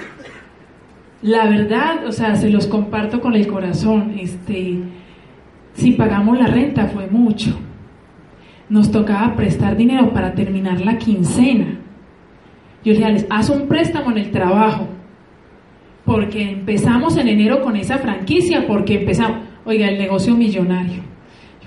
La 1.20 1.44
verdad, 1.44 2.06
o 2.06 2.10
sea, 2.10 2.34
se 2.36 2.48
los 2.48 2.66
comparto 2.66 3.20
con 3.20 3.36
el 3.36 3.46
corazón. 3.46 4.16
Este, 4.18 4.78
si 5.74 5.92
pagamos 5.92 6.38
la 6.38 6.46
renta 6.46 6.86
fue 6.86 7.06
mucho. 7.06 7.58
Nos 8.68 8.90
tocaba 8.90 9.34
prestar 9.36 9.76
dinero 9.76 10.12
para 10.12 10.34
terminar 10.34 10.80
la 10.80 10.98
quincena. 10.98 11.78
Yo 12.84 12.92
le 12.92 12.98
dije, 12.98 13.26
haz 13.30 13.50
un 13.50 13.68
préstamo 13.68 14.10
en 14.10 14.18
el 14.18 14.30
trabajo. 14.30 14.88
Porque 16.04 16.42
empezamos 16.42 17.16
en 17.16 17.28
enero 17.28 17.62
con 17.62 17.76
esa 17.76 17.98
franquicia, 17.98 18.66
porque 18.66 19.00
empezamos. 19.00 19.42
Oiga, 19.64 19.88
el 19.88 19.98
negocio 19.98 20.34
millonario. 20.34 21.02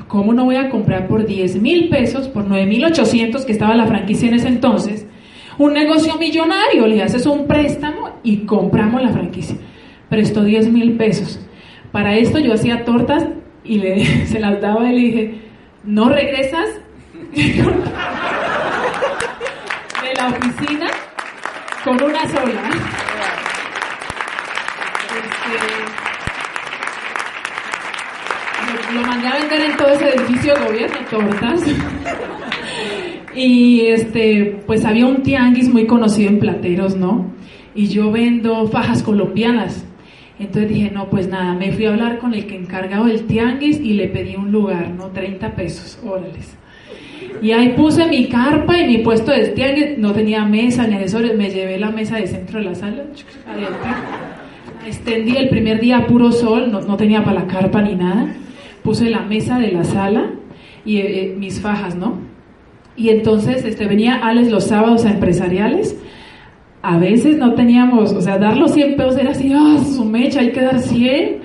¿Cómo 0.07 0.33
no 0.33 0.45
voy 0.45 0.57
a 0.57 0.69
comprar 0.69 1.07
por 1.07 1.25
10 1.25 1.61
mil 1.61 1.89
pesos, 1.89 2.27
por 2.27 2.45
9 2.47 2.65
mil 2.65 2.85
800 2.85 3.45
que 3.45 3.51
estaba 3.53 3.75
la 3.75 3.87
franquicia 3.87 4.27
en 4.27 4.35
ese 4.35 4.49
entonces? 4.49 5.07
Un 5.57 5.73
negocio 5.73 6.17
millonario, 6.17 6.85
le 6.85 7.01
haces 7.01 7.25
un 7.25 7.47
préstamo 7.47 8.19
y 8.23 8.39
compramos 8.39 9.01
la 9.01 9.09
franquicia. 9.09 9.55
Prestó 10.09 10.43
10 10.43 10.71
mil 10.71 10.97
pesos. 10.97 11.39
Para 11.91 12.15
esto 12.17 12.39
yo 12.39 12.53
hacía 12.53 12.83
tortas 12.83 13.25
y 13.65 13.79
le, 13.79 14.25
se 14.27 14.39
las 14.39 14.61
daba 14.61 14.89
y 14.91 14.95
le 14.95 15.01
dije, 15.01 15.33
no 15.83 16.09
regresas 16.09 16.69
de 17.35 17.73
la 20.15 20.27
oficina 20.27 20.87
con 21.83 22.01
una 22.01 22.27
sola. 22.29 22.69
Este, 25.05 26.13
lo 28.93 29.01
mandé 29.01 29.27
a 29.27 29.33
vender 29.35 29.61
en 29.61 29.77
todo 29.77 29.89
ese 29.89 30.09
edificio 30.09 30.55
de 30.55 30.65
gobierno, 30.65 30.97
tortas. 31.09 31.61
y 33.35 33.87
este, 33.87 34.61
pues 34.65 34.85
había 34.85 35.05
un 35.05 35.21
tianguis 35.23 35.69
muy 35.69 35.85
conocido 35.85 36.29
en 36.29 36.39
Plateros, 36.39 36.95
¿no? 36.95 37.33
Y 37.73 37.87
yo 37.87 38.11
vendo 38.11 38.67
fajas 38.67 39.03
colombianas. 39.03 39.85
Entonces 40.37 40.69
dije, 40.69 40.91
no, 40.91 41.09
pues 41.09 41.27
nada, 41.29 41.53
me 41.53 41.71
fui 41.71 41.85
a 41.85 41.91
hablar 41.91 42.17
con 42.17 42.33
el 42.33 42.45
que 42.45 42.55
encargaba 42.55 43.07
del 43.07 43.25
tianguis 43.25 43.79
y 43.79 43.93
le 43.93 44.09
pedí 44.09 44.35
un 44.35 44.51
lugar, 44.51 44.89
¿no? 44.89 45.07
30 45.07 45.55
pesos, 45.55 45.97
órales. 46.03 46.57
Y 47.41 47.51
ahí 47.51 47.69
puse 47.69 48.05
mi 48.07 48.27
carpa 48.27 48.77
y 48.77 48.87
mi 48.87 48.97
puesto 48.97 49.31
de 49.31 49.49
tianguis, 49.49 49.97
no 49.97 50.11
tenía 50.11 50.43
mesa 50.45 50.87
ni 50.87 50.95
asesores, 50.95 51.37
me 51.37 51.49
llevé 51.49 51.77
la 51.77 51.91
mesa 51.91 52.17
de 52.17 52.27
centro 52.27 52.59
de 52.59 52.65
la 52.65 52.75
sala, 52.75 53.03
extendí 54.85 55.37
el 55.37 55.49
primer 55.49 55.79
día 55.79 56.05
puro 56.05 56.31
sol, 56.31 56.71
no, 56.71 56.81
no, 56.81 56.97
tenía 56.97 57.23
para 57.23 57.41
la 57.41 57.47
carpa 57.47 57.81
ni 57.81 57.95
nada, 57.95 58.27
puse 58.83 59.09
la 59.09 59.21
mesa 59.21 59.57
de 59.59 59.71
la 59.71 59.83
sala 59.83 60.31
y 60.85 60.97
eh, 60.97 61.23
eh, 61.23 61.35
mis 61.37 61.59
fajas, 61.61 61.95
¿no? 61.95 62.19
Y 62.97 63.09
entonces 63.09 63.65
este, 63.65 63.87
venía 63.87 64.15
Alex 64.15 64.49
los 64.49 64.65
sábados 64.65 65.05
a 65.05 65.11
empresariales 65.11 65.97
a 66.85 66.99
veces 66.99 67.37
no 67.37 67.55
teníamos, 67.55 68.13
o 68.13 68.21
sea, 68.21 68.37
dar 68.37 68.57
los 68.57 68.71
100 68.73 68.95
pesos 68.95 69.17
era 69.17 69.31
así, 69.31 69.51
ah, 69.55 69.77
su 69.83 70.05
mecha, 70.05 70.41
hay 70.41 70.51
que 70.51 70.61
dar 70.61 70.79
100. 70.79 71.37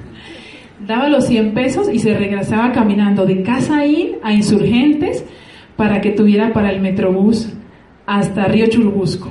Daba 0.86 1.08
los 1.08 1.26
100 1.26 1.54
pesos 1.54 1.88
y 1.90 1.98
se 1.98 2.12
regresaba 2.12 2.70
caminando 2.70 3.24
de 3.24 3.42
Casa 3.42 3.78
ahí 3.78 4.16
a 4.22 4.34
Insurgentes 4.34 5.24
para 5.76 6.02
que 6.02 6.10
tuviera 6.10 6.52
para 6.52 6.70
el 6.70 6.82
Metrobús 6.82 7.54
hasta 8.04 8.44
Río 8.48 8.66
Churubusco. 8.66 9.30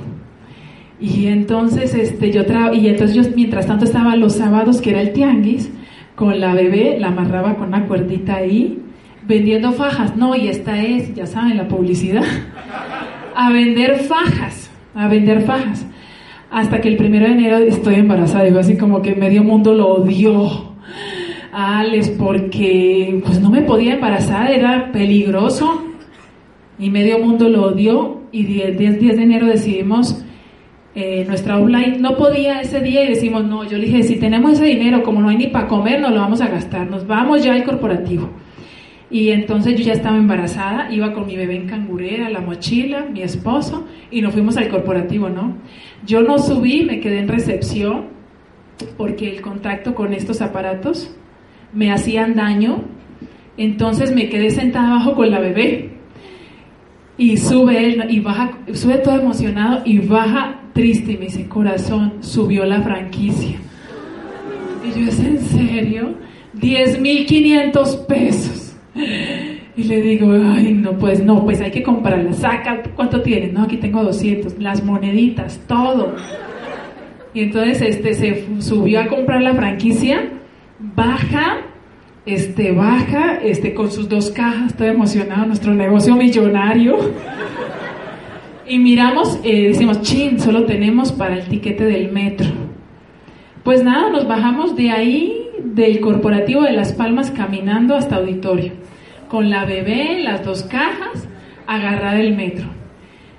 Y 0.98 1.28
entonces, 1.28 1.94
este, 1.94 2.32
yo 2.32 2.42
y 2.72 2.88
entonces 2.88 3.14
yo 3.14 3.22
mientras 3.36 3.68
tanto 3.68 3.84
estaba 3.84 4.16
los 4.16 4.34
sábados, 4.34 4.80
que 4.80 4.90
era 4.90 5.00
el 5.00 5.12
tianguis, 5.12 5.70
con 6.16 6.40
la 6.40 6.54
bebé, 6.54 6.98
la 6.98 7.08
amarraba 7.08 7.54
con 7.54 7.68
una 7.68 7.86
cuerdita 7.86 8.34
ahí, 8.36 8.82
vendiendo 9.28 9.70
fajas. 9.72 10.16
No, 10.16 10.34
y 10.34 10.48
esta 10.48 10.82
es, 10.82 11.14
ya 11.14 11.26
saben, 11.26 11.56
la 11.56 11.68
publicidad. 11.68 12.24
A 13.36 13.52
vender 13.52 14.00
fajas 14.00 14.59
a 14.94 15.08
vender 15.08 15.42
fajas. 15.42 15.86
Hasta 16.50 16.80
que 16.80 16.88
el 16.88 16.96
primero 16.96 17.26
de 17.26 17.32
enero 17.32 17.58
estoy 17.58 17.96
embarazada 17.96 18.48
y 18.48 18.56
así 18.56 18.76
como 18.76 19.02
que 19.02 19.14
medio 19.14 19.44
mundo 19.44 19.72
lo 19.72 19.88
odió 19.88 20.70
a 21.52 21.80
Alex 21.80 22.10
porque 22.10 23.20
pues 23.24 23.40
no 23.40 23.50
me 23.50 23.62
podía 23.62 23.94
embarazar, 23.94 24.50
era 24.50 24.90
peligroso 24.92 25.82
y 26.78 26.90
medio 26.90 27.18
mundo 27.18 27.48
lo 27.48 27.66
odió 27.66 28.22
y 28.32 28.44
10, 28.44 28.78
10, 28.78 29.16
de 29.16 29.22
enero 29.22 29.46
decidimos 29.46 30.24
eh, 30.94 31.24
nuestra 31.26 31.58
offline 31.58 32.00
no 32.00 32.16
podía 32.16 32.60
ese 32.60 32.80
día 32.80 33.04
y 33.04 33.10
decimos 33.10 33.44
no, 33.44 33.64
yo 33.64 33.78
le 33.78 33.86
dije 33.86 34.02
si 34.02 34.16
tenemos 34.16 34.52
ese 34.52 34.64
dinero 34.64 35.02
como 35.02 35.20
no 35.20 35.28
hay 35.28 35.36
ni 35.36 35.46
para 35.48 35.68
comer 35.68 36.00
nos 36.00 36.12
lo 36.12 36.20
vamos 36.20 36.40
a 36.40 36.48
gastar, 36.48 36.88
nos 36.90 37.06
vamos 37.06 37.44
ya 37.44 37.54
al 37.54 37.64
corporativo. 37.64 38.30
Y 39.10 39.30
entonces 39.30 39.76
yo 39.76 39.84
ya 39.84 39.92
estaba 39.92 40.16
embarazada, 40.16 40.92
iba 40.92 41.12
con 41.12 41.26
mi 41.26 41.36
bebé 41.36 41.56
en 41.56 41.66
cangurera, 41.66 42.30
la 42.30 42.40
mochila, 42.40 43.06
mi 43.06 43.22
esposo, 43.22 43.86
y 44.10 44.22
nos 44.22 44.32
fuimos 44.32 44.56
al 44.56 44.68
corporativo, 44.68 45.28
¿no? 45.28 45.56
Yo 46.06 46.22
no 46.22 46.38
subí, 46.38 46.84
me 46.84 47.00
quedé 47.00 47.18
en 47.18 47.28
recepción, 47.28 48.06
porque 48.96 49.28
el 49.28 49.40
contacto 49.40 49.94
con 49.94 50.14
estos 50.14 50.40
aparatos 50.40 51.14
me 51.72 51.90
hacían 51.90 52.34
daño, 52.34 52.84
entonces 53.56 54.14
me 54.14 54.28
quedé 54.28 54.50
sentada 54.50 54.88
abajo 54.92 55.14
con 55.14 55.30
la 55.30 55.40
bebé. 55.40 55.90
Y 57.18 57.36
sube 57.36 57.84
él, 57.84 58.04
y 58.08 58.20
baja, 58.20 58.58
sube 58.72 58.98
todo 58.98 59.20
emocionado 59.20 59.82
y 59.84 59.98
baja 59.98 60.60
triste 60.72 61.12
y 61.12 61.16
me 61.18 61.26
dice, 61.26 61.48
corazón, 61.48 62.14
subió 62.20 62.64
la 62.64 62.80
franquicia. 62.80 63.58
Y 64.84 64.98
yo, 64.98 65.06
¿es 65.08 65.20
en 65.20 65.38
serio? 65.40 66.14
10.500 66.58 68.06
pesos. 68.06 68.69
Y 69.76 69.84
le 69.84 70.02
digo, 70.02 70.30
ay, 70.32 70.74
no, 70.74 70.98
pues 70.98 71.24
no, 71.24 71.44
pues 71.44 71.60
hay 71.60 71.70
que 71.70 71.82
comprarla. 71.82 72.32
Saca, 72.32 72.82
¿cuánto 72.96 73.22
tienes? 73.22 73.52
No, 73.52 73.62
aquí 73.62 73.76
tengo 73.76 74.02
200. 74.02 74.58
Las 74.58 74.84
moneditas, 74.84 75.60
todo. 75.66 76.14
Y 77.32 77.42
entonces 77.42 77.80
este 77.80 78.14
se 78.14 78.46
subió 78.58 79.00
a 79.00 79.06
comprar 79.06 79.40
la 79.40 79.54
franquicia, 79.54 80.28
baja, 80.78 81.58
este, 82.26 82.72
baja, 82.72 83.36
este, 83.42 83.72
con 83.72 83.90
sus 83.90 84.08
dos 84.08 84.30
cajas, 84.30 84.72
estoy 84.72 84.88
emocionado, 84.88 85.46
nuestro 85.46 85.72
negocio 85.72 86.16
millonario. 86.16 86.98
Y 88.66 88.78
miramos, 88.78 89.38
eh, 89.44 89.68
decimos, 89.68 90.02
chin, 90.02 90.40
solo 90.40 90.64
tenemos 90.64 91.12
para 91.12 91.36
el 91.36 91.44
tiquete 91.46 91.84
del 91.84 92.10
metro. 92.10 92.48
Pues 93.62 93.84
nada, 93.84 94.10
nos 94.10 94.26
bajamos 94.26 94.76
de 94.76 94.90
ahí, 94.90 95.48
del 95.62 96.00
corporativo 96.00 96.62
de 96.62 96.72
Las 96.72 96.92
Palmas, 96.92 97.30
caminando 97.30 97.94
hasta 97.94 98.16
auditorio 98.16 98.79
con 99.30 99.48
la 99.48 99.64
bebé, 99.64 100.18
las 100.22 100.44
dos 100.44 100.64
cajas, 100.64 101.28
agarrar 101.66 102.16
el 102.16 102.34
metro. 102.36 102.66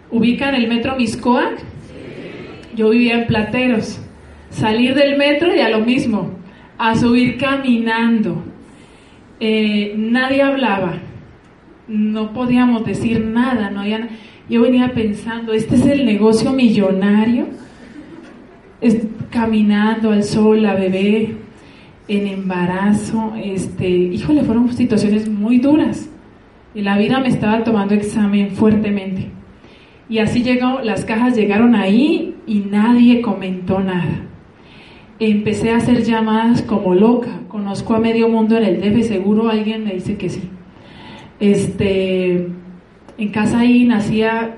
¿Ubican 0.10 0.56
el 0.56 0.70
metro 0.70 0.96
Miscoac? 0.96 1.62
Yo 2.76 2.90
vivía 2.90 3.16
en 3.16 3.28
Plateros. 3.28 4.02
Salir 4.50 4.96
del 4.96 5.18
metro 5.18 5.54
y 5.54 5.60
a 5.60 5.70
lo 5.70 5.82
mismo, 5.82 6.32
a 6.78 6.96
subir 6.96 7.38
caminando. 7.38 8.42
Eh, 9.42 9.94
nadie 9.98 10.42
hablaba, 10.42 11.00
no 11.88 12.32
podíamos 12.32 12.86
decir 12.86 13.26
nada, 13.26 13.70
no 13.70 13.84
yo 14.50 14.62
venía 14.62 14.94
pensando, 14.94 15.54
este 15.54 15.76
es 15.76 15.86
el 15.86 16.06
negocio 16.06 16.52
millonario, 16.52 17.48
es, 18.82 18.98
caminando 19.30 20.12
al 20.12 20.24
sol, 20.24 20.62
la 20.62 20.76
bebé, 20.76 21.38
en 22.12 22.28
embarazo, 22.28 23.32
este, 23.42 23.88
híjole, 23.88 24.44
fueron 24.44 24.74
situaciones 24.74 25.30
muy 25.30 25.60
duras. 25.60 26.10
Y 26.76 26.82
la 26.82 26.98
vida 26.98 27.22
me 27.22 27.30
estaba 27.30 27.64
tomando 27.64 27.94
examen 27.94 28.52
fuertemente. 28.52 29.30
Y 30.10 30.20
así 30.20 30.44
llegó, 30.44 30.82
las 30.82 31.06
cajas 31.06 31.38
llegaron 31.38 31.74
ahí 31.74 32.36
y 32.46 32.60
nadie 32.70 33.22
comentó 33.22 33.80
nada. 33.80 34.26
Empecé 35.20 35.72
a 35.72 35.78
hacer 35.78 36.04
llamadas 36.04 36.62
como 36.64 36.96
loca. 36.96 37.30
Conozco 37.48 37.94
a 37.94 38.00
medio 38.00 38.28
mundo 38.28 38.58
en 38.58 38.66
el 38.66 38.82
DF, 38.82 39.08
seguro 39.08 39.50
alguien 39.50 39.86
me 39.86 39.94
dice 39.94 40.18
que 40.18 40.28
sí. 40.28 40.42
Este, 41.40 42.50
en 43.18 43.30
casa 43.32 43.60
ahí 43.60 43.86
nacía, 43.86 44.58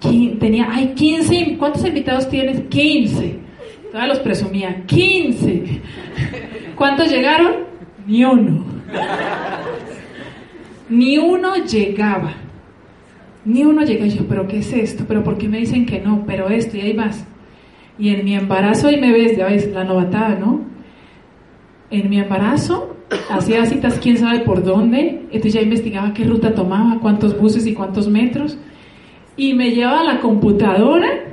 tenía, 0.00 0.72
hay 0.72 0.94
15, 0.94 1.56
¿cuántos 1.58 1.84
invitados 1.84 2.30
tienes? 2.30 2.62
15 2.62 3.45
Todavía 3.96 4.12
los 4.12 4.22
presumía. 4.22 4.82
15. 4.84 5.80
¿Cuántos 6.76 7.08
llegaron? 7.08 7.64
Ni 8.06 8.26
uno. 8.26 8.62
Ni 10.90 11.16
uno 11.16 11.54
llegaba. 11.64 12.34
Ni 13.46 13.64
uno 13.64 13.84
llegaba. 13.84 14.10
yo, 14.10 14.28
¿pero 14.28 14.46
qué 14.46 14.58
es 14.58 14.70
esto? 14.74 15.06
¿Pero 15.08 15.24
por 15.24 15.38
qué 15.38 15.48
me 15.48 15.56
dicen 15.56 15.86
que 15.86 15.98
no? 15.98 16.24
Pero 16.26 16.50
esto, 16.50 16.76
y 16.76 16.82
ahí 16.82 16.92
vas. 16.92 17.26
Y 17.98 18.10
en 18.10 18.22
mi 18.26 18.34
embarazo, 18.34 18.88
ahí 18.88 19.00
me 19.00 19.12
ves, 19.12 19.34
ya 19.38 19.46
ves, 19.46 19.72
la 19.72 19.84
novatada, 19.84 20.34
¿no? 20.34 20.60
En 21.90 22.10
mi 22.10 22.18
embarazo, 22.18 22.98
hacía 23.30 23.64
citas 23.64 23.98
quién 23.98 24.18
sabe 24.18 24.40
por 24.40 24.62
dónde. 24.62 25.22
Entonces 25.30 25.54
ya 25.54 25.62
investigaba 25.62 26.12
qué 26.12 26.24
ruta 26.24 26.54
tomaba, 26.54 27.00
cuántos 27.00 27.40
buses 27.40 27.66
y 27.66 27.72
cuántos 27.72 28.08
metros. 28.08 28.58
Y 29.38 29.54
me 29.54 29.70
llevaba 29.70 30.00
a 30.00 30.04
la 30.04 30.20
computadora 30.20 31.26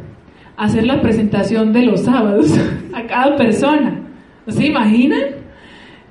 hacer 0.58 0.86
la 0.86 1.02
presentación 1.02 1.74
de 1.74 1.84
los 1.84 2.02
sábados 2.02 2.54
a 2.94 3.06
cada 3.08 3.36
persona. 3.36 4.02
¿Se 4.48 4.66
imaginan? 4.66 5.44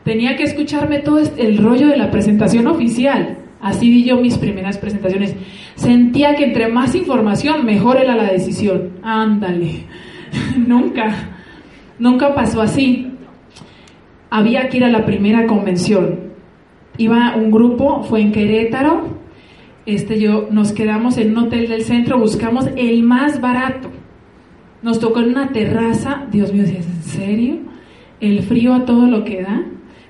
Tenía 0.04 0.36
que 0.36 0.44
escucharme 0.44 0.98
todo 0.98 1.20
el 1.36 1.58
rollo 1.58 1.88
de 1.88 1.96
la 1.96 2.10
presentación 2.10 2.66
oficial. 2.66 3.38
Así 3.60 3.88
di 3.90 4.04
yo 4.04 4.16
mis 4.16 4.36
primeras 4.38 4.78
presentaciones. 4.78 5.36
Sentía 5.76 6.34
que 6.34 6.44
entre 6.44 6.68
más 6.68 6.94
información, 6.94 7.64
mejor 7.64 7.98
era 7.98 8.16
la 8.16 8.32
decisión. 8.32 8.94
Ándale. 9.02 9.84
nunca, 10.66 11.14
nunca 11.98 12.34
pasó 12.34 12.60
así. 12.60 13.12
Había 14.30 14.68
que 14.68 14.78
ir 14.78 14.84
a 14.84 14.90
la 14.90 15.04
primera 15.04 15.46
convención. 15.46 16.32
Iba 16.98 17.36
un 17.36 17.50
grupo, 17.50 18.02
fue 18.02 18.22
en 18.22 18.32
Querétaro. 18.32 19.20
Este 19.86 20.18
yo 20.18 20.48
nos 20.50 20.72
quedamos 20.72 21.16
en 21.18 21.36
un 21.36 21.46
hotel 21.46 21.68
del 21.68 21.82
centro, 21.82 22.18
buscamos 22.18 22.68
el 22.76 23.02
más 23.02 23.40
barato 23.40 23.91
nos 24.82 24.98
tocó 24.98 25.20
en 25.20 25.30
una 25.30 25.48
terraza, 25.48 26.26
Dios 26.30 26.52
mío, 26.52 26.64
¿es 26.64 26.70
en 26.70 27.02
serio? 27.02 27.56
El 28.20 28.42
frío 28.42 28.74
a 28.74 28.84
todo 28.84 29.06
lo 29.06 29.24
que 29.24 29.42
da. 29.42 29.62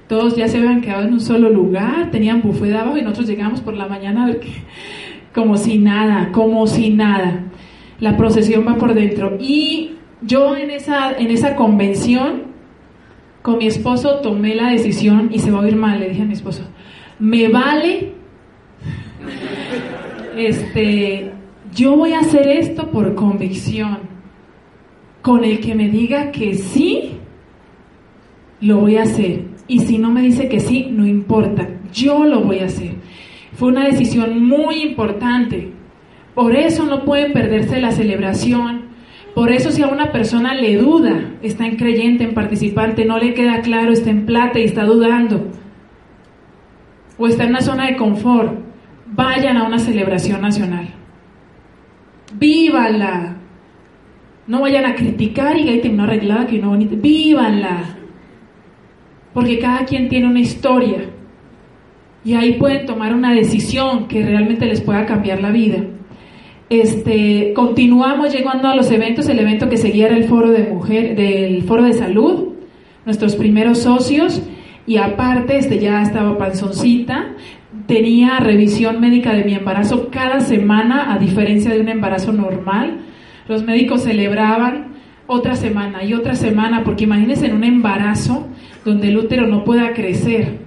Todos 0.08 0.36
ya 0.36 0.48
se 0.48 0.58
habían 0.58 0.80
quedado 0.80 1.04
en 1.06 1.14
un 1.14 1.20
solo 1.20 1.48
lugar, 1.48 2.10
tenían 2.10 2.42
buffet 2.42 2.68
de 2.68 2.76
abajo 2.76 2.98
y 2.98 3.02
nosotros 3.02 3.28
llegamos 3.28 3.60
por 3.60 3.74
la 3.74 3.86
mañana 3.86 4.24
a 4.24 4.26
ver 4.26 4.40
que, 4.40 4.50
como 5.34 5.56
si 5.56 5.78
nada, 5.78 6.30
como 6.32 6.66
si 6.66 6.90
nada. 6.90 7.44
La 8.00 8.16
procesión 8.16 8.66
va 8.66 8.76
por 8.76 8.94
dentro. 8.94 9.38
Y 9.40 9.92
yo 10.20 10.56
en 10.56 10.70
esa, 10.70 11.12
en 11.12 11.30
esa 11.30 11.56
convención 11.56 12.52
con 13.42 13.58
mi 13.58 13.66
esposo 13.66 14.20
tomé 14.20 14.54
la 14.54 14.70
decisión 14.70 15.30
y 15.32 15.38
se 15.38 15.50
va 15.50 15.58
a 15.58 15.62
oír 15.62 15.76
mal, 15.76 15.98
le 15.98 16.10
dije 16.10 16.22
a 16.22 16.26
mi 16.26 16.32
esposo, 16.32 16.62
me 17.18 17.48
vale, 17.48 18.12
este, 20.36 21.32
yo 21.74 21.96
voy 21.96 22.12
a 22.12 22.20
hacer 22.20 22.48
esto 22.48 22.90
por 22.90 23.14
convicción. 23.14 24.11
Con 25.22 25.44
el 25.44 25.60
que 25.60 25.74
me 25.74 25.88
diga 25.88 26.30
que 26.32 26.54
sí, 26.54 27.12
lo 28.60 28.78
voy 28.78 28.96
a 28.96 29.02
hacer. 29.02 29.44
Y 29.68 29.80
si 29.80 29.98
no 29.98 30.10
me 30.10 30.22
dice 30.22 30.48
que 30.48 30.60
sí, 30.60 30.88
no 30.90 31.06
importa, 31.06 31.68
yo 31.92 32.24
lo 32.24 32.40
voy 32.40 32.58
a 32.58 32.66
hacer. 32.66 32.94
Fue 33.54 33.68
una 33.68 33.84
decisión 33.84 34.44
muy 34.44 34.82
importante. 34.82 35.72
Por 36.34 36.56
eso 36.56 36.84
no 36.84 37.04
pueden 37.04 37.32
perderse 37.32 37.80
la 37.80 37.92
celebración. 37.92 38.92
Por 39.34 39.50
eso 39.50 39.70
si 39.70 39.82
a 39.82 39.88
una 39.88 40.12
persona 40.12 40.54
le 40.54 40.76
duda, 40.76 41.32
está 41.42 41.66
en 41.66 41.76
creyente, 41.76 42.24
en 42.24 42.34
participante, 42.34 43.04
no 43.04 43.18
le 43.18 43.34
queda 43.34 43.62
claro, 43.62 43.92
está 43.92 44.10
en 44.10 44.26
plata 44.26 44.58
y 44.58 44.64
está 44.64 44.84
dudando, 44.84 45.50
o 47.16 47.26
está 47.26 47.44
en 47.44 47.50
una 47.50 47.62
zona 47.62 47.86
de 47.86 47.96
confort, 47.96 48.58
vayan 49.06 49.56
a 49.56 49.64
una 49.64 49.78
celebración 49.78 50.42
nacional. 50.42 50.88
Vívanla. 52.34 53.31
No 54.46 54.60
vayan 54.60 54.84
a 54.84 54.94
criticar 54.94 55.58
y 55.58 55.80
que 55.80 55.88
no 55.88 56.04
arreglada, 56.04 56.46
que 56.46 56.58
no 56.58 56.70
bonita. 56.70 56.94
Vívanla. 56.96 57.96
Porque 59.32 59.58
cada 59.58 59.84
quien 59.84 60.08
tiene 60.08 60.26
una 60.26 60.40
historia. 60.40 61.10
Y 62.24 62.34
ahí 62.34 62.54
pueden 62.54 62.86
tomar 62.86 63.14
una 63.14 63.32
decisión 63.34 64.06
que 64.08 64.24
realmente 64.24 64.66
les 64.66 64.80
pueda 64.80 65.06
cambiar 65.06 65.40
la 65.40 65.50
vida. 65.50 65.78
Este, 66.68 67.52
continuamos 67.54 68.32
llegando 68.34 68.68
a 68.68 68.76
los 68.76 68.90
eventos. 68.90 69.28
El 69.28 69.38
evento 69.38 69.68
que 69.68 69.76
seguía 69.76 70.06
era 70.06 70.16
el 70.16 70.24
foro 70.24 70.50
de 70.50 70.64
mujer, 70.64 71.16
del 71.16 71.62
foro 71.62 71.84
de 71.84 71.92
salud. 71.92 72.54
Nuestros 73.04 73.36
primeros 73.36 73.78
socios. 73.78 74.42
Y 74.86 74.96
aparte, 74.96 75.58
este 75.58 75.78
ya 75.78 76.02
estaba 76.02 76.36
panzoncita 76.36 77.34
tenía 77.86 78.38
revisión 78.38 79.00
médica 79.00 79.32
de 79.32 79.44
mi 79.44 79.54
embarazo 79.54 80.08
cada 80.10 80.40
semana, 80.40 81.12
a 81.12 81.18
diferencia 81.18 81.72
de 81.72 81.80
un 81.80 81.88
embarazo 81.88 82.32
normal. 82.32 83.00
Los 83.48 83.62
médicos 83.64 84.02
celebraban 84.02 84.92
otra 85.26 85.56
semana 85.56 86.04
y 86.04 86.14
otra 86.14 86.34
semana, 86.34 86.84
porque 86.84 87.04
imagínense 87.04 87.46
en 87.46 87.56
un 87.56 87.64
embarazo 87.64 88.48
donde 88.84 89.08
el 89.08 89.18
útero 89.18 89.46
no 89.46 89.64
pueda 89.64 89.92
crecer. 89.92 90.60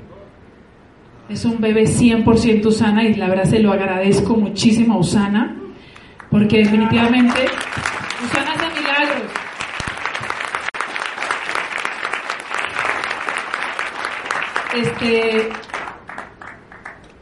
Es 1.29 1.45
un 1.45 1.59
bebé 1.59 1.85
100% 1.85 2.65
Usana 2.65 3.03
y 3.03 3.15
la 3.15 3.27
verdad 3.27 3.45
se 3.45 3.59
lo 3.59 3.71
agradezco 3.71 4.35
muchísimo 4.35 4.95
a 4.95 4.99
Usana, 4.99 5.55
porque 6.29 6.59
definitivamente 6.59 7.45
Usana 8.23 8.51
hace 8.51 8.81
milagros. 8.81 9.31
Este, 14.75 15.49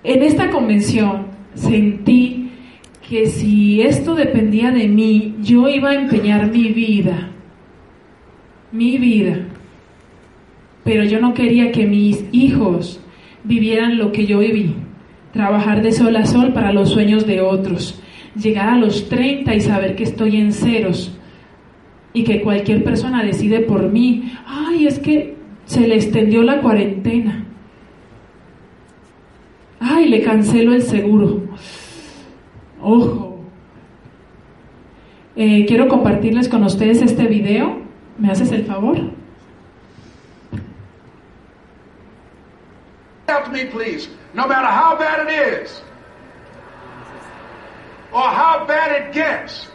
en 0.04 0.24
esta 0.24 0.50
convención 0.50 1.28
sentí 1.54 2.43
que 3.14 3.28
si 3.28 3.80
esto 3.80 4.16
dependía 4.16 4.72
de 4.72 4.88
mí, 4.88 5.36
yo 5.44 5.70
iba 5.70 5.92
a 5.92 5.94
empeñar 5.94 6.52
mi 6.52 6.70
vida, 6.70 7.30
mi 8.72 8.98
vida. 8.98 9.38
Pero 10.84 11.04
yo 11.04 11.20
no 11.20 11.36
quería 11.36 11.72
que 11.72 11.86
mis 11.86 12.26
hijos 12.32 13.00
vivieran 13.44 14.00
lo 14.00 14.12
que 14.12 14.26
yo 14.26 14.40
viví, 14.40 14.74
trabajar 15.32 15.84
de 15.84 15.92
sol 15.92 16.16
a 16.16 16.26
sol 16.26 16.54
para 16.54 16.74
los 16.74 16.90
sueños 16.90 17.28
de 17.28 17.42
otros, 17.42 18.02
llegar 18.36 18.70
a 18.70 18.80
los 18.80 19.08
30 19.10 19.54
y 19.54 19.62
saber 19.62 19.96
que 19.96 20.06
estoy 20.06 20.38
en 20.38 20.52
ceros 20.52 21.16
y 22.14 22.24
que 22.24 22.42
cualquier 22.42 22.84
persona 22.84 23.24
decide 23.24 23.60
por 23.60 23.92
mí, 23.92 24.34
ay, 24.48 24.88
es 24.88 24.98
que 24.98 25.36
se 25.66 25.88
le 25.88 25.98
extendió 25.98 26.42
la 26.42 26.62
cuarentena 26.62 27.46
ay, 29.84 30.10
le 30.10 30.22
cancelo 30.22 30.74
el 30.74 30.82
seguro. 30.82 31.43
Ojo. 32.84 33.40
Eh, 35.36 35.66
quiero 35.68 35.88
compartirles 35.88 36.50
con 36.50 36.64
ustedes 36.64 37.02
este 37.02 37.28
video. 37.28 37.82
¿Me 38.18 38.30
haces 38.30 38.52
el 38.52 38.66
favor? 38.66 38.98
Help 43.28 43.52
me, 43.52 43.66
please. 43.66 44.10
No 44.34 44.48
matter 44.48 44.68
how 44.68 44.98
bad 44.98 45.26
it 45.26 45.64
is, 45.64 45.82
or 48.12 48.22
how 48.22 48.66
bad 48.68 48.92
it 48.92 49.14
gets, 49.14 49.68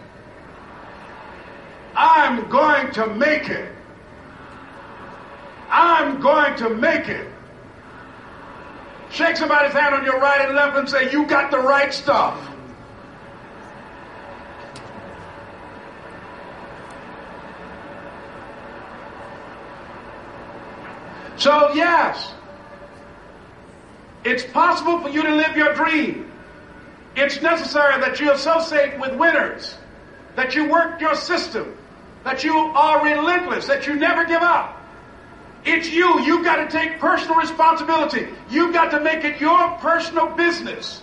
I'm 1.97 2.49
going 2.49 2.93
to 2.93 3.07
make 3.07 3.49
it. 3.49 3.73
I'm 5.71 6.21
going 6.21 6.57
to 6.57 6.71
make 6.71 7.09
it. 7.09 7.27
Shake 9.11 9.37
somebody's 9.37 9.73
hand 9.73 9.95
on 9.95 10.05
your 10.05 10.21
right 10.21 10.47
and 10.47 10.55
left 10.55 10.77
and 10.77 10.89
say, 10.89 11.11
You 11.11 11.27
got 11.27 11.51
the 11.51 11.59
right 11.59 11.93
stuff. 11.93 12.39
So, 21.49 21.72
yes, 21.72 22.34
it's 24.22 24.44
possible 24.53 25.01
for 25.01 25.09
you 25.09 25.22
to 25.22 25.34
live 25.34 25.57
your 25.57 25.72
dream. 25.72 26.30
It's 27.16 27.40
necessary 27.40 27.99
that 28.03 28.20
you 28.20 28.32
associate 28.32 29.01
with 29.01 29.16
winners, 29.16 29.74
that 30.36 30.55
you 30.55 30.68
work 30.68 31.01
your 31.01 31.14
system, 31.14 31.74
that 32.24 32.44
you 32.44 32.53
are 32.55 33.03
relentless, 33.03 33.66
that 33.66 33.86
you 33.86 33.94
never 33.94 34.26
give 34.26 34.42
up. 34.42 34.78
It's 35.64 35.88
you. 35.88 36.20
You've 36.20 36.44
got 36.44 36.57
to 36.57 36.68
take 36.68 37.01
personal 37.01 37.36
responsibility. 37.36 38.28
You've 38.51 38.74
got 38.74 38.90
to 38.90 39.01
make 39.01 39.24
it 39.24 39.40
your 39.40 39.70
personal 39.78 40.26
business 40.36 41.01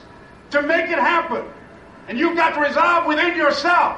to 0.52 0.62
make 0.62 0.92
it 0.92 1.00
happen. 1.00 1.44
And 2.08 2.20
you've 2.20 2.38
got 2.38 2.54
to 2.54 2.62
resolve 2.62 3.08
within 3.08 3.36
yourself 3.36 3.98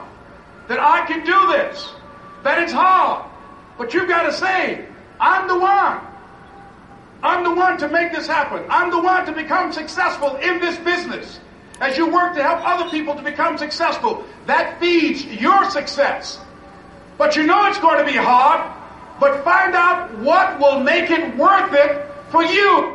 that 0.69 0.79
I 0.79 1.05
can 1.07 1.25
do 1.25 1.47
this, 1.57 1.91
that 2.45 2.63
it's 2.63 2.71
hard. 2.71 3.29
But 3.77 3.93
you've 3.93 4.07
got 4.07 4.23
to 4.23 4.31
say, 4.31 4.87
I'm 5.19 5.49
the 5.49 5.59
one. 5.59 6.06
I'm 7.23 7.43
the 7.43 7.53
one 7.53 7.77
to 7.79 7.89
make 7.89 8.11
this 8.11 8.27
happen. 8.27 8.65
I'm 8.69 8.91
the 8.91 9.01
one 9.01 9.25
to 9.25 9.31
become 9.31 9.73
successful 9.73 10.35
in 10.37 10.59
this 10.59 10.77
business. 10.77 11.39
As 11.79 11.97
you 11.97 12.11
work 12.11 12.35
to 12.35 12.43
help 12.43 12.67
other 12.67 12.89
people 12.89 13.15
to 13.15 13.21
become 13.21 13.57
successful, 13.57 14.25
that 14.45 14.79
feeds 14.79 15.25
your 15.25 15.69
success. 15.69 16.39
But 17.17 17.35
you 17.35 17.43
know 17.43 17.67
it's 17.67 17.79
going 17.79 17.99
to 17.99 18.05
be 18.05 18.17
hard 18.17 18.77
but 19.19 19.43
find 19.43 19.73
out 19.75 20.15
what 20.19 20.59
will 20.59 20.79
make 20.79 21.09
it 21.09 21.35
worth 21.37 21.73
it 21.73 22.05
for 22.29 22.43
you. 22.43 22.93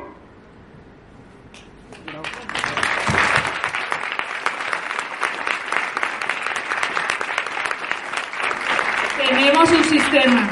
Tenemos 9.19 9.71
un 9.71 9.85
sistema. 9.85 10.49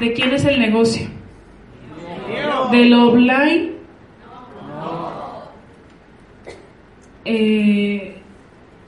¿De 0.00 0.12
quién 0.12 0.32
es 0.32 0.44
el 0.44 0.58
negocio? 0.58 1.08
¿Del 2.70 2.92
offline? 2.94 3.70
Eh, 7.24 8.16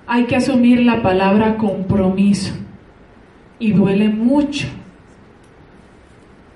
hay 0.06 0.24
que 0.24 0.36
asumir 0.36 0.80
la 0.82 1.02
palabra 1.02 1.56
compromiso 1.56 2.54
y 3.58 3.72
duele 3.72 4.08
mucho 4.08 4.66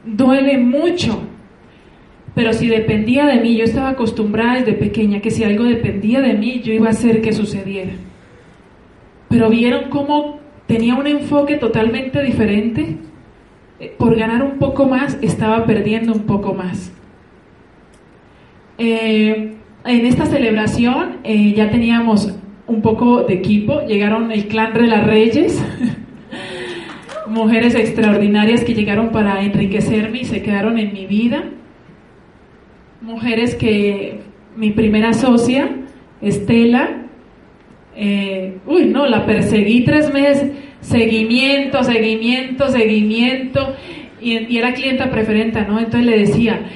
duele 0.04 0.58
mucho. 0.58 1.20
Pero 2.34 2.52
si 2.52 2.68
dependía 2.68 3.26
de 3.26 3.40
mí, 3.40 3.56
yo 3.56 3.64
estaba 3.64 3.90
acostumbrada 3.90 4.54
desde 4.54 4.72
pequeña 4.74 5.20
que 5.20 5.30
si 5.30 5.44
algo 5.44 5.64
dependía 5.64 6.20
de 6.20 6.34
mí, 6.34 6.60
yo 6.62 6.72
iba 6.72 6.86
a 6.86 6.90
hacer 6.90 7.20
que 7.20 7.32
sucediera. 7.32 7.92
Pero 9.28 9.50
vieron 9.50 9.90
cómo 9.90 10.40
tenía 10.66 10.94
un 10.94 11.06
enfoque 11.06 11.56
totalmente 11.56 12.22
diferente. 12.22 12.96
Eh, 13.80 13.94
por 13.98 14.16
ganar 14.16 14.42
un 14.42 14.58
poco 14.58 14.86
más, 14.86 15.18
estaba 15.22 15.66
perdiendo 15.66 16.12
un 16.12 16.20
poco 16.20 16.54
más. 16.54 16.92
Eh, 18.82 19.52
en 19.84 20.06
esta 20.06 20.24
celebración 20.24 21.18
eh, 21.22 21.52
ya 21.52 21.70
teníamos 21.70 22.34
un 22.66 22.80
poco 22.80 23.24
de 23.24 23.34
equipo, 23.34 23.82
llegaron 23.82 24.32
el 24.32 24.48
clan 24.48 24.72
de 24.72 24.86
las 24.86 25.06
Reyes. 25.06 25.62
mujeres 27.28 27.74
extraordinarias 27.74 28.64
que 28.64 28.74
llegaron 28.74 29.10
para 29.10 29.42
enriquecerme 29.42 30.20
y 30.20 30.24
se 30.24 30.42
quedaron 30.42 30.78
en 30.78 30.94
mi 30.94 31.06
vida. 31.06 31.44
Mujeres 33.02 33.54
que 33.54 34.20
mi 34.56 34.70
primera 34.70 35.12
socia, 35.12 35.68
Estela, 36.22 37.06
eh, 37.94 38.58
uy, 38.66 38.86
no, 38.86 39.06
la 39.06 39.26
perseguí 39.26 39.84
tres 39.84 40.10
meses, 40.12 40.52
seguimiento, 40.80 41.84
seguimiento, 41.84 42.68
seguimiento, 42.68 43.74
y, 44.22 44.38
y 44.52 44.58
era 44.58 44.72
clienta 44.72 45.10
preferente, 45.10 45.62
¿no? 45.66 45.78
Entonces 45.78 46.06
le 46.06 46.18
decía, 46.18 46.66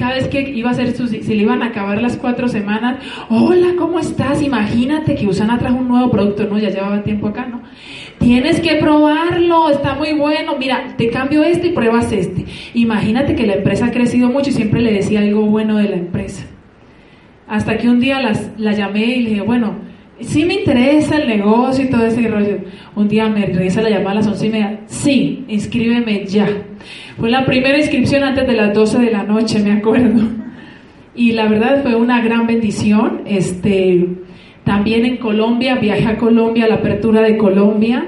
cada 0.00 0.14
vez 0.14 0.28
que 0.28 0.40
iba 0.40 0.70
a 0.70 0.72
hacer 0.72 0.96
sus, 0.96 1.10
se 1.10 1.34
le 1.34 1.42
iban 1.42 1.62
a 1.62 1.66
acabar 1.66 2.00
las 2.00 2.16
cuatro 2.16 2.48
semanas, 2.48 3.04
hola, 3.28 3.74
¿cómo 3.76 4.00
estás? 4.00 4.40
Imagínate 4.40 5.14
que 5.14 5.26
Usana 5.26 5.58
trajo 5.58 5.76
un 5.76 5.88
nuevo 5.88 6.10
producto, 6.10 6.44
¿no? 6.44 6.58
Ya 6.58 6.70
llevaba 6.70 7.02
tiempo 7.02 7.28
acá, 7.28 7.46
¿no? 7.46 7.60
Tienes 8.18 8.60
que 8.60 8.76
probarlo, 8.76 9.68
está 9.68 9.94
muy 9.94 10.14
bueno, 10.14 10.56
mira, 10.58 10.94
te 10.96 11.10
cambio 11.10 11.44
este 11.44 11.66
y 11.66 11.72
pruebas 11.72 12.10
este. 12.12 12.46
Imagínate 12.72 13.34
que 13.34 13.46
la 13.46 13.56
empresa 13.56 13.86
ha 13.86 13.90
crecido 13.90 14.30
mucho 14.30 14.48
y 14.48 14.54
siempre 14.54 14.80
le 14.80 14.90
decía 14.90 15.20
algo 15.20 15.42
bueno 15.42 15.76
de 15.76 15.90
la 15.90 15.96
empresa. 15.96 16.46
Hasta 17.46 17.76
que 17.76 17.90
un 17.90 18.00
día 18.00 18.22
las, 18.22 18.52
la 18.56 18.72
llamé 18.72 19.04
y 19.04 19.22
le 19.22 19.30
dije, 19.30 19.42
bueno, 19.42 19.80
sí 20.20 20.46
me 20.46 20.54
interesa 20.54 21.18
el 21.18 21.28
negocio 21.28 21.84
y 21.84 21.90
todo 21.90 22.06
ese 22.06 22.26
rollo. 22.26 22.56
Un 22.96 23.06
día 23.06 23.28
me 23.28 23.44
regresa 23.44 23.82
la 23.82 23.90
llamada 23.90 24.12
a 24.12 24.14
las 24.14 24.28
once 24.28 24.46
y 24.46 24.50
media, 24.50 24.80
sí, 24.86 25.44
inscríbeme 25.46 26.24
ya. 26.24 26.48
Fue 27.18 27.30
la 27.30 27.44
primera 27.44 27.78
inscripción 27.78 28.22
antes 28.22 28.46
de 28.46 28.54
las 28.54 28.72
12 28.74 28.98
de 28.98 29.10
la 29.10 29.24
noche, 29.24 29.60
me 29.60 29.72
acuerdo. 29.72 30.22
Y 31.14 31.32
la 31.32 31.48
verdad 31.48 31.82
fue 31.82 31.96
una 31.96 32.22
gran 32.22 32.46
bendición. 32.46 33.22
Este, 33.26 34.06
también 34.64 35.04
en 35.04 35.16
Colombia, 35.16 35.76
viajé 35.76 36.06
a 36.06 36.16
Colombia, 36.16 36.68
la 36.68 36.76
apertura 36.76 37.22
de 37.22 37.36
Colombia. 37.36 38.06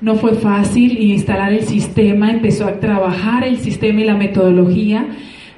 No 0.00 0.14
fue 0.14 0.34
fácil 0.34 1.00
instalar 1.00 1.52
el 1.52 1.62
sistema, 1.62 2.30
empezó 2.30 2.66
a 2.66 2.78
trabajar 2.78 3.44
el 3.44 3.58
sistema 3.58 4.00
y 4.00 4.04
la 4.04 4.14
metodología. 4.14 5.06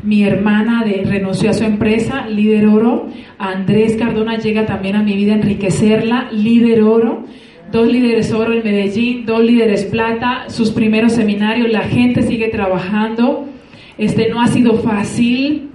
Mi 0.02 0.22
hermana 0.24 0.84
renunció 1.04 1.50
a 1.50 1.54
su 1.54 1.64
empresa, 1.64 2.26
Líder 2.28 2.66
Oro. 2.66 3.08
Andrés 3.38 3.96
Cardona 3.96 4.38
llega 4.38 4.66
también 4.66 4.96
a 4.96 5.02
mi 5.02 5.14
vida 5.14 5.32
a 5.32 5.36
enriquecerla, 5.36 6.28
Líder 6.32 6.82
Oro 6.82 7.24
dos 7.72 7.90
líderes 7.90 8.32
oro 8.32 8.52
en 8.52 8.64
Medellín, 8.64 9.26
dos 9.26 9.42
líderes 9.42 9.84
plata, 9.84 10.48
sus 10.48 10.70
primeros 10.70 11.12
seminarios, 11.12 11.70
la 11.70 11.82
gente 11.82 12.22
sigue 12.22 12.48
trabajando, 12.48 13.46
este 13.98 14.28
no 14.28 14.40
ha 14.40 14.48
sido 14.48 14.74
fácil, 14.74 15.70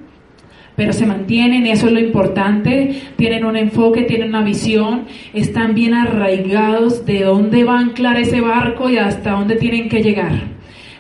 pero 0.75 0.93
se 0.93 1.05
mantienen, 1.05 1.67
eso 1.67 1.87
es 1.87 1.93
lo 1.93 1.99
importante, 1.99 3.01
tienen 3.17 3.45
un 3.45 3.57
enfoque, 3.57 4.03
tienen 4.03 4.29
una 4.29 4.43
visión, 4.43 5.05
están 5.33 5.75
bien 5.75 5.93
arraigados 5.93 7.05
de 7.05 7.23
dónde 7.23 7.63
va 7.63 7.75
a 7.75 7.81
anclar 7.81 8.17
ese 8.17 8.41
barco 8.41 8.89
y 8.89 8.97
hasta 8.97 9.31
dónde 9.31 9.57
tienen 9.57 9.89
que 9.89 10.01
llegar. 10.01 10.33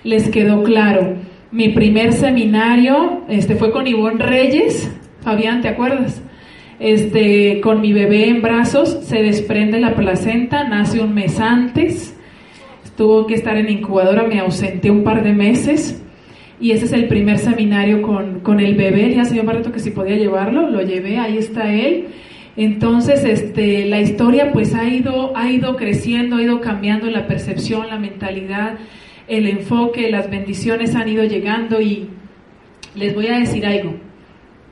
Les 0.03 0.29
quedó 0.29 0.63
claro. 0.63 1.15
Mi 1.51 1.69
primer 1.69 2.13
seminario 2.13 3.23
este, 3.27 3.55
fue 3.55 3.71
con 3.71 3.87
Ivonne 3.87 4.23
Reyes, 4.23 4.91
Fabián, 5.21 5.61
¿te 5.61 5.69
acuerdas? 5.69 6.21
Este, 6.81 7.61
con 7.61 7.79
mi 7.79 7.93
bebé 7.93 8.27
en 8.27 8.41
brazos, 8.41 9.01
se 9.03 9.21
desprende 9.21 9.79
la 9.79 9.93
placenta, 9.93 10.63
nace 10.63 10.99
un 10.99 11.13
mes 11.13 11.39
antes, 11.39 12.17
tuvo 12.97 13.27
que 13.27 13.35
estar 13.35 13.55
en 13.55 13.69
incubadora, 13.69 14.23
me 14.23 14.39
ausenté 14.39 14.89
un 14.89 15.03
par 15.03 15.23
de 15.23 15.31
meses. 15.31 16.01
Y 16.59 16.71
ese 16.71 16.85
es 16.85 16.93
el 16.93 17.07
primer 17.07 17.37
seminario 17.37 18.01
con, 18.01 18.39
con 18.39 18.59
el 18.59 18.75
bebé, 18.75 19.13
ya 19.13 19.25
se 19.25 19.35
dio 19.35 19.43
rato 19.43 19.71
que 19.71 19.79
si 19.79 19.91
podía 19.91 20.15
llevarlo, 20.15 20.69
lo 20.71 20.81
llevé, 20.81 21.19
ahí 21.19 21.37
está 21.37 21.71
él. 21.71 22.07
Entonces, 22.57 23.23
este, 23.25 23.85
la 23.85 24.01
historia 24.01 24.51
pues 24.51 24.73
ha 24.73 24.87
ido, 24.87 25.37
ha 25.37 25.51
ido 25.51 25.75
creciendo, 25.75 26.37
ha 26.37 26.41
ido 26.41 26.61
cambiando 26.61 27.07
la 27.11 27.27
percepción, 27.27 27.89
la 27.89 27.99
mentalidad, 27.99 28.79
el 29.27 29.47
enfoque, 29.47 30.09
las 30.09 30.31
bendiciones 30.31 30.95
han 30.95 31.07
ido 31.07 31.23
llegando. 31.25 31.79
Y 31.79 32.09
les 32.95 33.13
voy 33.13 33.27
a 33.27 33.37
decir 33.37 33.65
algo 33.67 33.95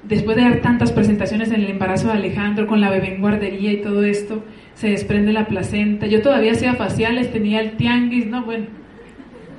después 0.03 0.37
de 0.37 0.43
dar 0.43 0.61
tantas 0.61 0.91
presentaciones 0.91 1.49
en 1.51 1.61
el 1.61 1.69
embarazo 1.69 2.07
de 2.07 2.13
Alejandro, 2.13 2.67
con 2.67 2.81
la 2.81 2.89
bebé 2.89 3.13
en 3.15 3.21
guardería 3.21 3.71
y 3.71 3.81
todo 3.81 4.03
esto, 4.03 4.43
se 4.73 4.89
desprende 4.89 5.33
la 5.33 5.47
placenta. 5.47 6.07
Yo 6.07 6.21
todavía 6.21 6.53
hacía 6.53 6.75
faciales, 6.75 7.31
tenía 7.31 7.61
el 7.61 7.77
tianguis, 7.77 8.27
¿no? 8.27 8.43
Bueno, 8.43 8.65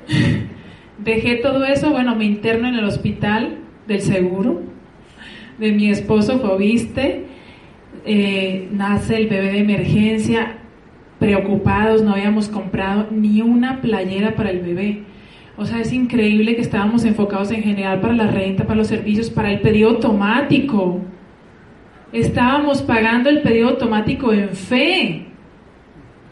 dejé 0.99 1.37
todo 1.37 1.65
eso, 1.65 1.91
bueno, 1.91 2.17
me 2.17 2.25
interno 2.25 2.69
en 2.69 2.75
el 2.75 2.85
hospital 2.85 3.59
del 3.87 4.01
seguro 4.01 4.63
de 5.61 5.73
mi 5.73 5.91
esposo 5.91 6.41
Fobiste, 6.41 7.27
eh, 8.07 8.69
nace 8.73 9.17
el 9.17 9.29
bebé 9.29 9.53
de 9.53 9.59
emergencia, 9.59 10.57
preocupados, 11.19 12.03
no 12.03 12.13
habíamos 12.13 12.49
comprado 12.49 13.09
ni 13.11 13.43
una 13.43 13.83
playera 13.83 14.35
para 14.35 14.51
el 14.51 14.61
bebé. 14.61 15.03
O 15.61 15.67
sea, 15.67 15.79
es 15.79 15.93
increíble 15.93 16.57
que 16.57 16.63
estábamos 16.63 17.05
enfocados 17.05 17.51
en 17.51 17.63
general 17.63 18.01
para 18.01 18.15
la 18.15 18.29
renta, 18.29 18.65
para 18.65 18.79
los 18.79 18.87
servicios, 18.87 19.29
para 19.29 19.53
el 19.53 19.61
pedido 19.61 19.91
automático. 19.91 21.03
Estábamos 22.15 22.81
pagando 22.81 23.29
el 23.29 23.43
pedido 23.43 23.69
automático 23.69 24.33
en 24.33 24.49
fe. 24.49 25.27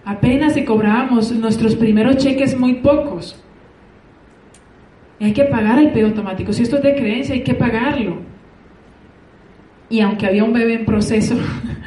Apenas 0.02 0.54
si 0.54 0.64
cobrábamos 0.64 1.30
nuestros 1.32 1.76
primeros 1.76 2.16
cheques 2.16 2.58
muy 2.58 2.76
pocos. 2.76 3.38
Y 5.20 5.26
hay 5.26 5.32
que 5.34 5.44
pagar 5.44 5.78
el 5.78 5.90
pedido 5.90 6.08
automático. 6.08 6.54
Si 6.54 6.62
esto 6.62 6.76
es 6.76 6.82
de 6.82 6.94
creencia, 6.94 7.34
hay 7.34 7.42
que 7.42 7.52
pagarlo. 7.52 8.22
Y 9.90 10.00
aunque 10.00 10.24
había 10.24 10.42
un 10.42 10.54
bebé 10.54 10.72
en 10.72 10.86
proceso, 10.86 11.36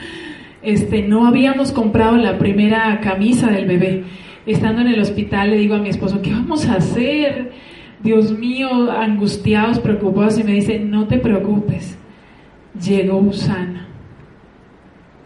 este, 0.61 1.01
no 1.01 1.25
habíamos 1.25 1.71
comprado 1.71 2.17
la 2.17 2.37
primera 2.37 2.99
camisa 2.99 3.47
del 3.47 3.65
bebé 3.65 4.03
estando 4.45 4.81
en 4.81 4.87
el 4.87 4.99
hospital 4.99 5.51
le 5.51 5.57
digo 5.57 5.75
a 5.75 5.79
mi 5.79 5.89
esposo, 5.89 6.21
¿qué 6.21 6.31
vamos 6.31 6.67
a 6.67 6.75
hacer? 6.75 7.51
Dios 8.03 8.37
mío, 8.37 8.91
angustiados, 8.91 9.79
preocupados, 9.79 10.39
y 10.39 10.43
me 10.43 10.53
dice, 10.53 10.79
no 10.79 11.07
te 11.07 11.19
preocupes, 11.19 11.97
llegó 12.83 13.17
Usana. 13.17 13.87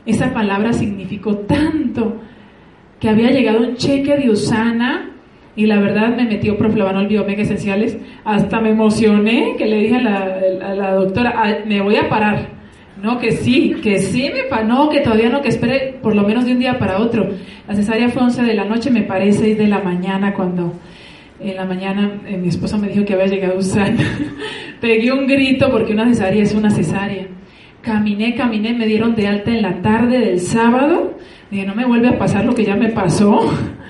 Esa 0.06 0.34
palabra 0.34 0.74
significó 0.74 1.38
tanto 1.38 2.18
que 3.00 3.10
había 3.10 3.32
llegado 3.32 3.60
un 3.60 3.76
cheque 3.76 4.18
de 4.18 4.30
Usana 4.30 5.12
y 5.56 5.66
la 5.68 5.80
verdad 5.80 6.16
me 6.16 6.26
metió 6.26 6.58
proflavanol 6.58 7.08
biomega 7.08 7.44
esenciales, 7.44 7.98
hasta 8.26 8.60
me 8.60 8.72
emocioné 8.72 9.56
que 9.58 9.66
le 9.66 9.80
dije 9.80 9.96
a 9.96 10.02
la, 10.02 10.40
a 10.62 10.74
la 10.76 10.94
doctora, 10.96 11.64
me 11.66 11.82
voy 11.82 11.96
a 11.96 12.10
parar, 12.10 12.55
no, 13.02 13.20
que 13.20 13.32
sí, 13.34 13.76
que 13.84 14.00
sí 14.00 14.32
me 14.34 14.44
pa 14.44 14.64
no, 14.64 14.90
que 14.90 15.02
todavía 15.02 15.30
no, 15.30 15.42
que 15.42 15.50
espere 15.50 15.98
por 16.02 16.16
lo 16.16 16.24
menos 16.24 16.46
de 16.46 16.54
un 16.54 16.60
día 16.60 16.80
para 16.80 17.00
otro. 17.00 17.30
La 17.68 17.76
cesárea 17.76 18.10
fue 18.10 18.24
11 18.24 18.44
de 18.44 18.54
la 18.54 18.66
noche, 18.66 18.90
me 18.90 19.04
parece 19.04 19.40
6 19.40 19.58
de 19.58 19.68
la 19.68 19.80
mañana 19.80 20.34
cuando 20.34 20.74
en 21.40 21.56
la 21.56 21.66
mañana 21.66 22.22
eh, 22.26 22.38
mi 22.38 22.48
esposa 22.48 22.78
me 22.78 22.88
dijo 22.88 23.04
que 23.04 23.14
había 23.14 23.28
llegado 23.28 23.58
Usana. 23.58 24.02
Pegué 24.82 25.12
un 25.12 25.28
grito 25.28 25.70
porque 25.70 25.94
una 25.94 26.08
cesárea 26.08 26.42
es 26.42 26.54
una 26.54 26.70
cesárea. 26.70 27.28
Caminé, 27.82 28.34
caminé, 28.36 28.74
me 28.74 28.88
dieron 28.88 29.14
de 29.16 29.28
alta 29.28 29.52
en 29.52 29.62
la 29.62 29.82
tarde 29.82 30.20
del 30.20 30.40
sábado. 30.40 31.18
Dije, 31.52 31.66
no 31.66 31.76
me 31.76 31.86
vuelve 31.86 32.08
a 32.08 32.18
pasar 32.18 32.46
lo 32.46 32.56
que 32.56 32.64
ya 32.64 32.76
me 32.76 32.90
pasó. 32.90 33.42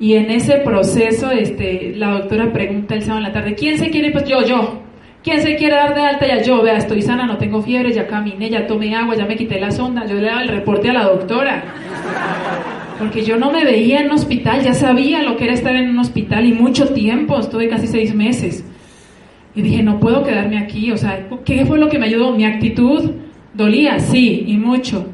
Y 0.00 0.14
en 0.14 0.30
ese 0.30 0.56
proceso, 0.64 1.30
este, 1.30 1.92
la 1.94 2.12
doctora 2.12 2.50
pregunta 2.54 2.94
el 2.94 3.02
sábado 3.02 3.18
en 3.18 3.24
la 3.24 3.32
tarde, 3.34 3.54
¿quién 3.54 3.76
se 3.76 3.90
quiere? 3.90 4.10
Pues 4.10 4.24
yo, 4.24 4.42
yo. 4.46 4.80
¿Quién 5.22 5.42
se 5.42 5.56
quiere 5.56 5.74
dar 5.74 5.94
de 5.94 6.00
alta? 6.00 6.26
Ya 6.26 6.42
yo, 6.42 6.62
vea, 6.62 6.78
estoy 6.78 7.02
sana, 7.02 7.26
no 7.26 7.36
tengo 7.36 7.60
fiebre, 7.60 7.92
ya 7.92 8.06
caminé, 8.06 8.48
ya 8.48 8.66
tomé 8.66 8.94
agua, 8.94 9.14
ya 9.14 9.26
me 9.26 9.36
quité 9.36 9.60
la 9.60 9.70
sonda. 9.70 10.06
Yo 10.06 10.14
le 10.14 10.26
daba 10.26 10.42
el 10.42 10.48
reporte 10.48 10.88
a 10.88 10.94
la 10.94 11.04
doctora. 11.04 11.62
Porque 12.98 13.22
yo 13.22 13.36
no 13.36 13.52
me 13.52 13.64
veía 13.64 14.00
en 14.00 14.06
un 14.06 14.12
hospital, 14.12 14.62
ya 14.62 14.72
sabía 14.72 15.22
lo 15.22 15.36
que 15.36 15.44
era 15.44 15.52
estar 15.52 15.76
en 15.76 15.90
un 15.90 15.98
hospital 15.98 16.46
y 16.46 16.52
mucho 16.52 16.88
tiempo, 16.94 17.38
estuve 17.38 17.68
casi 17.68 17.86
seis 17.86 18.14
meses. 18.14 18.64
Y 19.54 19.62
dije, 19.62 19.82
no 19.82 20.00
puedo 20.00 20.22
quedarme 20.22 20.58
aquí, 20.58 20.90
o 20.90 20.96
sea, 20.96 21.26
¿qué 21.44 21.66
fue 21.66 21.78
lo 21.78 21.88
que 21.88 21.98
me 21.98 22.06
ayudó? 22.06 22.32
Mi 22.32 22.44
actitud 22.44 23.10
dolía, 23.52 23.98
sí, 23.98 24.44
y 24.46 24.56
mucho. 24.56 25.06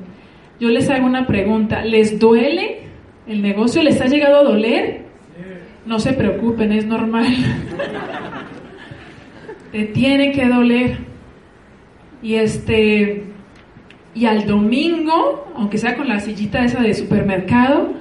Yo 0.61 0.69
les 0.69 0.89
hago 0.89 1.07
una 1.07 1.27
pregunta, 1.27 1.85
¿les 1.85 2.19
duele? 2.19 2.83
¿El 3.27 3.43
negocio 3.43 3.83
les 3.83 4.01
ha 4.01 4.07
llegado 4.07 4.39
a 4.39 4.45
doler? 4.45 5.03
No 5.85 5.99
se 5.99 6.13
preocupen, 6.13 6.73
es 6.73 6.87
normal 6.87 7.27
te 9.77 9.85
tiene 9.85 10.33
que 10.33 10.47
doler. 10.47 10.97
Y 12.23 12.37
este 12.37 13.25
y 14.15 14.25
al 14.25 14.47
domingo, 14.47 15.53
aunque 15.55 15.77
sea 15.77 15.95
con 15.97 16.09
la 16.09 16.21
sillita 16.21 16.65
esa 16.65 16.81
de 16.81 16.95
supermercado, 16.95 17.93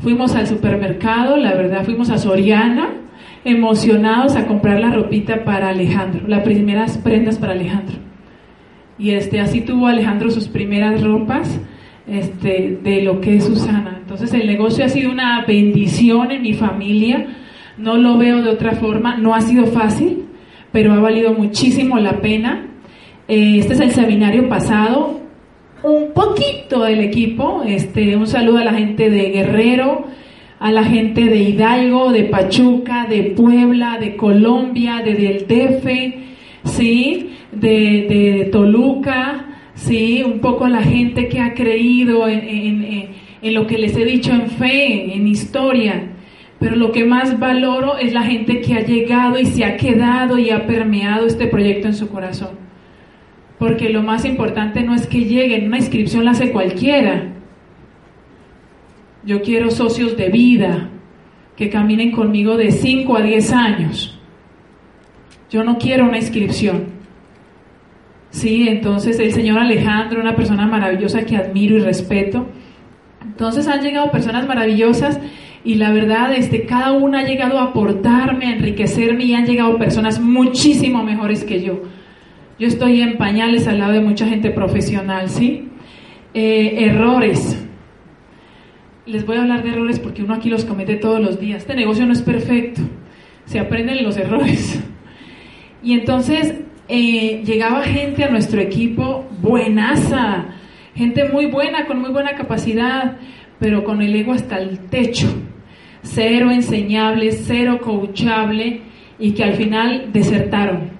fuimos 0.00 0.34
al 0.34 0.46
supermercado, 0.46 1.38
la 1.38 1.54
verdad 1.54 1.82
fuimos 1.84 2.10
a 2.10 2.18
Soriana, 2.18 2.90
emocionados 3.46 4.36
a 4.36 4.46
comprar 4.46 4.80
la 4.80 4.90
ropita 4.90 5.44
para 5.44 5.70
Alejandro, 5.70 6.28
las 6.28 6.42
primeras 6.42 6.98
prendas 6.98 7.38
para 7.38 7.54
Alejandro. 7.54 7.96
Y 8.98 9.12
este 9.12 9.40
así 9.40 9.62
tuvo 9.62 9.86
Alejandro 9.86 10.30
sus 10.30 10.48
primeras 10.48 11.02
ropas 11.02 11.58
este, 12.06 12.78
de 12.82 13.00
lo 13.00 13.22
que 13.22 13.36
es 13.36 13.44
Susana. 13.44 13.96
Entonces 14.02 14.34
el 14.34 14.46
negocio 14.46 14.84
ha 14.84 14.90
sido 14.90 15.10
una 15.10 15.42
bendición 15.46 16.30
en 16.30 16.42
mi 16.42 16.52
familia, 16.52 17.26
no 17.78 17.96
lo 17.96 18.18
veo 18.18 18.42
de 18.42 18.50
otra 18.50 18.72
forma, 18.72 19.16
no 19.16 19.34
ha 19.34 19.40
sido 19.40 19.64
fácil, 19.64 20.26
pero 20.72 20.92
ha 20.94 20.98
valido 20.98 21.34
muchísimo 21.34 21.98
la 21.98 22.20
pena. 22.20 22.66
Eh, 23.28 23.58
este 23.58 23.74
es 23.74 23.80
el 23.80 23.90
seminario 23.92 24.48
pasado, 24.48 25.20
un 25.84 26.12
poquito 26.12 26.82
del 26.84 27.00
equipo, 27.00 27.62
este, 27.66 28.16
un 28.16 28.26
saludo 28.26 28.58
a 28.58 28.64
la 28.64 28.74
gente 28.74 29.10
de 29.10 29.30
Guerrero, 29.30 30.06
a 30.58 30.70
la 30.70 30.84
gente 30.84 31.24
de 31.24 31.36
Hidalgo, 31.36 32.12
de 32.12 32.24
Pachuca, 32.24 33.06
de 33.08 33.22
Puebla, 33.36 33.98
de 33.98 34.16
Colombia, 34.16 35.02
de 35.04 35.14
Del 35.14 35.46
Defe, 35.46 36.18
sí, 36.64 37.34
de, 37.52 38.06
de, 38.08 38.48
Toluca, 38.52 39.58
sí, 39.74 40.22
un 40.24 40.38
poco 40.38 40.64
a 40.64 40.70
la 40.70 40.82
gente 40.82 41.28
que 41.28 41.40
ha 41.40 41.52
creído 41.54 42.28
en, 42.28 43.10
en 43.42 43.54
lo 43.54 43.66
que 43.66 43.76
les 43.76 43.96
he 43.96 44.04
dicho 44.04 44.32
en 44.32 44.48
fe, 44.48 45.14
en 45.14 45.26
historia 45.26 46.11
pero 46.62 46.76
lo 46.76 46.92
que 46.92 47.04
más 47.04 47.40
valoro 47.40 47.98
es 47.98 48.12
la 48.12 48.22
gente 48.22 48.60
que 48.60 48.74
ha 48.74 48.86
llegado 48.86 49.36
y 49.36 49.46
se 49.46 49.64
ha 49.64 49.76
quedado 49.76 50.38
y 50.38 50.50
ha 50.50 50.64
permeado 50.64 51.26
este 51.26 51.48
proyecto 51.48 51.88
en 51.88 51.94
su 51.94 52.08
corazón. 52.08 52.62
porque 53.58 53.90
lo 53.90 54.02
más 54.02 54.24
importante 54.24 54.82
no 54.82 54.92
es 54.92 55.06
que 55.06 55.20
lleguen, 55.20 55.68
una 55.68 55.78
inscripción 55.78 56.24
la 56.24 56.32
hace 56.32 56.50
cualquiera. 56.50 57.32
Yo 59.24 59.40
quiero 59.40 59.70
socios 59.70 60.16
de 60.16 60.30
vida 60.30 60.88
que 61.56 61.70
caminen 61.70 62.10
conmigo 62.10 62.56
de 62.56 62.72
5 62.72 63.16
a 63.16 63.22
10 63.22 63.52
años. 63.52 64.20
Yo 65.48 65.62
no 65.62 65.78
quiero 65.78 66.06
una 66.06 66.16
inscripción. 66.16 66.86
Sí, 68.30 68.66
entonces 68.68 69.20
el 69.20 69.32
señor 69.32 69.60
Alejandro, 69.60 70.20
una 70.20 70.34
persona 70.34 70.66
maravillosa 70.66 71.24
que 71.24 71.36
admiro 71.36 71.76
y 71.76 71.80
respeto. 71.80 72.48
Entonces 73.24 73.68
han 73.68 73.82
llegado 73.82 74.10
personas 74.10 74.44
maravillosas 74.48 75.20
y 75.64 75.76
la 75.76 75.92
verdad, 75.92 76.32
este, 76.34 76.64
cada 76.64 76.92
una 76.92 77.20
ha 77.20 77.24
llegado 77.24 77.58
a 77.58 77.64
aportarme, 77.64 78.46
a 78.46 78.56
enriquecerme 78.56 79.24
y 79.24 79.34
han 79.34 79.46
llegado 79.46 79.78
personas 79.78 80.20
muchísimo 80.20 81.04
mejores 81.04 81.44
que 81.44 81.62
yo. 81.62 81.82
Yo 82.58 82.66
estoy 82.66 83.00
en 83.00 83.16
pañales 83.16 83.68
al 83.68 83.78
lado 83.78 83.92
de 83.92 84.00
mucha 84.00 84.26
gente 84.26 84.50
profesional, 84.50 85.28
¿sí? 85.28 85.68
Eh, 86.34 86.84
errores. 86.86 87.64
Les 89.06 89.24
voy 89.24 89.36
a 89.36 89.42
hablar 89.42 89.62
de 89.62 89.70
errores 89.70 89.98
porque 90.00 90.22
uno 90.22 90.34
aquí 90.34 90.48
los 90.48 90.64
comete 90.64 90.96
todos 90.96 91.20
los 91.20 91.38
días. 91.38 91.62
Este 91.62 91.74
negocio 91.74 92.06
no 92.06 92.12
es 92.12 92.22
perfecto. 92.22 92.82
Se 93.44 93.58
aprenden 93.60 94.02
los 94.02 94.16
errores. 94.16 94.82
Y 95.82 95.94
entonces 95.94 96.54
eh, 96.88 97.42
llegaba 97.44 97.82
gente 97.82 98.22
a 98.22 98.30
nuestro 98.30 98.60
equipo 98.60 99.26
buenaza, 99.40 100.46
gente 100.94 101.28
muy 101.28 101.46
buena, 101.46 101.86
con 101.86 102.00
muy 102.00 102.10
buena 102.10 102.36
capacidad, 102.36 103.16
pero 103.58 103.82
con 103.82 104.02
el 104.02 104.14
ego 104.14 104.32
hasta 104.32 104.58
el 104.58 104.78
techo. 104.78 105.26
Cero 106.02 106.50
enseñable, 106.50 107.32
cero 107.32 107.80
coachable 107.82 108.82
y 109.18 109.32
que 109.32 109.44
al 109.44 109.54
final 109.54 110.10
desertaron 110.12 110.92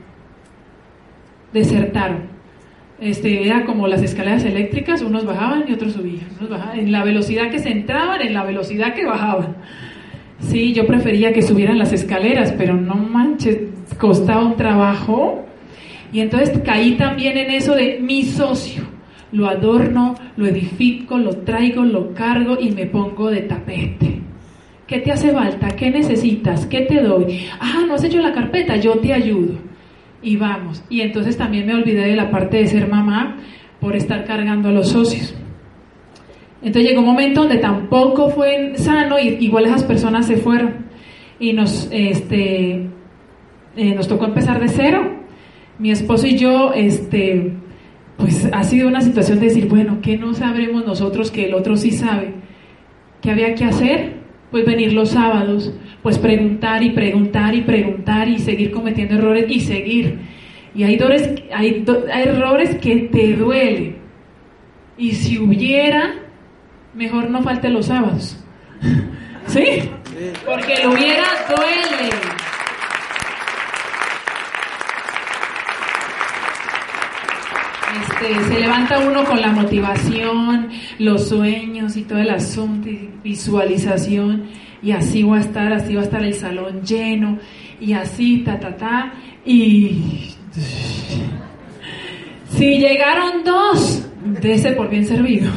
desertaron. 1.53 2.33
Este, 3.01 3.45
era 3.45 3.65
como 3.65 3.89
las 3.89 4.03
escaleras 4.03 4.45
eléctricas, 4.45 5.03
unos 5.03 5.25
bajaban 5.25 5.65
y 5.69 5.73
otros 5.73 5.95
subían, 5.95 6.29
en 6.75 6.93
la 6.93 7.03
velocidad 7.03 7.51
que 7.51 7.59
se 7.59 7.71
entraban, 7.71 8.23
en 8.23 8.33
la 8.33 8.45
velocidad 8.45 8.95
que 8.95 9.05
bajaban. 9.05 9.57
Sí, 10.39 10.73
yo 10.73 10.87
prefería 10.87 11.33
que 11.33 11.43
subieran 11.43 11.79
las 11.79 11.93
escaleras, 11.93 12.53
pero 12.57 12.75
no 12.75 12.95
manches, 12.95 13.59
costaba 13.99 14.45
un 14.45 14.57
trabajo. 14.57 15.45
Y 16.13 16.21
entonces 16.21 16.61
caí 16.65 16.93
también 16.93 17.37
en 17.39 17.51
eso 17.51 17.75
de 17.75 17.99
mi 18.01 18.23
socio. 18.23 18.83
Lo 19.33 19.49
adorno, 19.49 20.15
lo 20.37 20.47
edifico, 20.47 21.17
lo 21.17 21.39
traigo, 21.39 21.85
lo 21.85 22.13
cargo 22.13 22.59
y 22.61 22.71
me 22.71 22.87
pongo 22.87 23.31
de 23.31 23.43
tapete. 23.43 24.21
¿Qué 24.93 24.99
te 24.99 25.11
hace 25.11 25.33
falta? 25.33 25.69
¿Qué 25.69 25.91
necesitas? 25.91 26.67
¿Qué 26.67 26.83
te 26.83 27.01
doy? 27.01 27.47
Ah, 27.59 27.83
no 27.89 27.95
has 27.95 28.05
hecho 28.05 28.21
la 28.21 28.35
carpeta, 28.35 28.77
yo 28.77 28.99
te 28.99 29.15
ayudo 29.15 29.55
y 30.23 30.37
vamos. 30.37 30.85
Y 30.91 31.01
entonces 31.01 31.35
también 31.39 31.67
me 31.67 31.75
olvidé 31.75 32.03
de 32.09 32.15
la 32.15 32.31
parte 32.31 32.59
de 32.59 32.67
ser 32.67 32.89
mamá 32.89 33.39
por 33.81 33.97
estar 33.97 34.27
cargando 34.27 34.69
a 34.69 34.73
los 34.73 34.91
socios. 34.91 35.35
Entonces 36.61 36.91
llegó 36.91 37.01
un 37.01 37.07
momento 37.07 37.41
donde 37.41 37.57
tampoco 37.57 38.29
fue 38.29 38.75
sano 38.77 39.19
y 39.19 39.29
igual 39.41 39.65
esas 39.65 39.83
personas 39.83 40.27
se 40.27 40.37
fueron 40.37 40.85
y 41.41 41.55
nos, 41.55 41.89
este, 41.91 42.87
eh, 43.75 43.95
nos 43.95 44.07
tocó 44.09 44.27
empezar 44.27 44.61
de 44.61 44.69
cero. 44.69 45.11
Mi 45.79 45.91
esposo 45.91 46.27
y 46.27 46.37
yo, 46.37 46.75
este, 46.75 47.55
pues 48.19 48.47
ha 48.53 48.63
sido 48.63 48.89
una 48.89 49.01
situación 49.01 49.41
de 49.41 49.47
decir, 49.47 49.69
bueno, 49.71 50.01
¿qué 50.03 50.19
no 50.19 50.35
sabremos 50.35 50.85
nosotros 50.85 51.31
que 51.31 51.47
el 51.47 51.55
otro 51.55 51.79
sí 51.79 51.93
sabe? 51.93 52.35
¿Qué 53.23 53.31
había 53.31 53.55
que 53.55 53.65
hacer? 53.65 54.22
Pues 54.53 54.65
venir 54.65 54.93
los 54.93 55.11
sábados, 55.11 55.73
pues 56.03 56.19
preguntar 56.19 56.85
y 56.85 56.91
preguntar 56.91 57.55
y 57.57 57.63
preguntar 57.63 58.29
y 58.29 58.39
seguir 58.39 58.71
cometiendo 58.71 59.17
errores 59.17 59.47
y 59.49 59.59
seguir. 59.59 60.21
Y 60.75 60.85
hay, 60.85 60.99
hay, 61.53 61.85
hay 62.13 62.23
errores 62.23 62.77
que 62.77 62.97
te 63.13 63.33
duelen. 63.33 63.97
Y 64.97 65.13
si 65.13 65.39
hubiera, 65.39 66.15
mejor 66.95 67.31
no 67.31 67.43
falte 67.43 67.69
los 67.69 67.87
sábados. 67.87 68.39
¿Sí? 69.47 69.91
Porque 70.47 70.85
lo 70.85 70.93
hubiera 70.93 71.25
duele. 71.49 72.11
Este, 78.01 78.55
se 78.55 78.61
levanta 78.61 78.99
uno 79.01 79.25
con 79.25 79.41
la 79.41 79.53
motivación, 79.53 80.69
los 80.99 81.29
sueños 81.29 81.97
y 81.97 82.03
todo 82.03 82.19
el 82.19 82.31
asunto 82.31 82.89
visualización 83.23 84.45
y 84.83 84.93
así 84.93 85.23
va 85.23 85.37
a 85.37 85.41
estar, 85.41 85.73
así 85.73 85.95
va 85.95 86.01
a 86.01 86.05
estar 86.05 86.23
el 86.25 86.35
salón 86.35 86.83
lleno, 86.83 87.39
y 87.81 87.93
así, 87.93 88.39
ta, 88.39 88.59
ta, 88.59 88.77
ta, 88.77 89.13
y 89.45 90.31
si 92.49 92.79
llegaron 92.79 93.45
dos, 93.45 94.07
ese 94.43 94.73
por 94.73 94.89
bien 94.91 95.07
servido. 95.07 95.51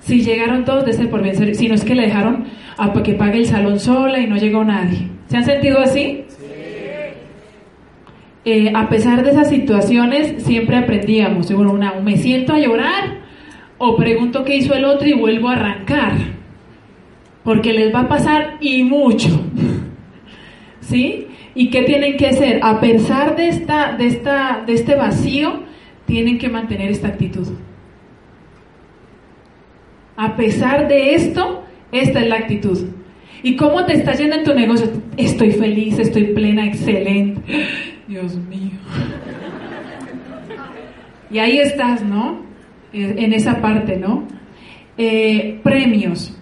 Si 0.00 0.22
llegaron 0.22 0.64
dos, 0.64 0.86
ese 0.86 1.06
por 1.06 1.22
bien 1.22 1.36
servido. 1.36 1.58
Si 1.58 1.68
no 1.68 1.74
es 1.74 1.84
que 1.84 1.94
le 1.94 2.02
dejaron 2.06 2.46
a 2.76 2.92
que 3.02 3.14
pague 3.14 3.38
el 3.38 3.46
salón 3.46 3.78
sola 3.78 4.18
y 4.18 4.26
no 4.26 4.36
llegó 4.36 4.64
nadie. 4.64 5.08
¿Se 5.28 5.36
han 5.36 5.44
sentido 5.44 5.80
así? 5.80 6.24
Eh, 8.50 8.72
a 8.74 8.88
pesar 8.88 9.22
de 9.22 9.32
esas 9.32 9.50
situaciones, 9.50 10.42
siempre 10.42 10.76
aprendíamos. 10.76 11.52
Bueno, 11.52 11.70
una, 11.70 12.00
me 12.00 12.16
siento 12.16 12.54
a 12.54 12.58
llorar 12.58 13.18
o 13.76 13.94
pregunto 13.94 14.42
qué 14.42 14.56
hizo 14.56 14.72
el 14.72 14.86
otro 14.86 15.06
y 15.06 15.12
vuelvo 15.12 15.50
a 15.50 15.52
arrancar 15.52 16.14
porque 17.44 17.74
les 17.74 17.94
va 17.94 18.00
a 18.00 18.08
pasar 18.08 18.56
y 18.62 18.84
mucho. 18.84 19.28
¿Sí? 20.80 21.26
¿Y 21.54 21.68
qué 21.68 21.82
tienen 21.82 22.16
que 22.16 22.28
hacer? 22.28 22.60
A 22.62 22.80
pesar 22.80 23.36
de, 23.36 23.48
esta, 23.48 23.94
de, 23.98 24.06
esta, 24.06 24.62
de 24.66 24.72
este 24.72 24.94
vacío, 24.94 25.64
tienen 26.06 26.38
que 26.38 26.48
mantener 26.48 26.90
esta 26.90 27.08
actitud. 27.08 27.48
A 30.16 30.36
pesar 30.36 30.88
de 30.88 31.14
esto, 31.14 31.64
esta 31.92 32.20
es 32.20 32.28
la 32.28 32.36
actitud. 32.36 32.78
¿Y 33.42 33.56
cómo 33.56 33.84
te 33.84 33.92
está 33.92 34.14
yendo 34.14 34.36
en 34.36 34.44
tu 34.44 34.54
negocio? 34.54 34.90
Estoy 35.18 35.52
feliz, 35.52 35.98
estoy 35.98 36.32
plena, 36.32 36.66
excelente. 36.66 37.42
Dios 38.08 38.34
mío. 38.36 38.70
Y 41.30 41.38
ahí 41.38 41.58
estás, 41.58 42.02
¿no? 42.02 42.40
En 42.92 43.34
esa 43.34 43.60
parte, 43.60 43.98
¿no? 43.98 44.26
Eh, 44.96 45.60
premios. 45.62 46.34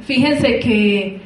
Fíjense 0.00 0.58
que 0.58 1.20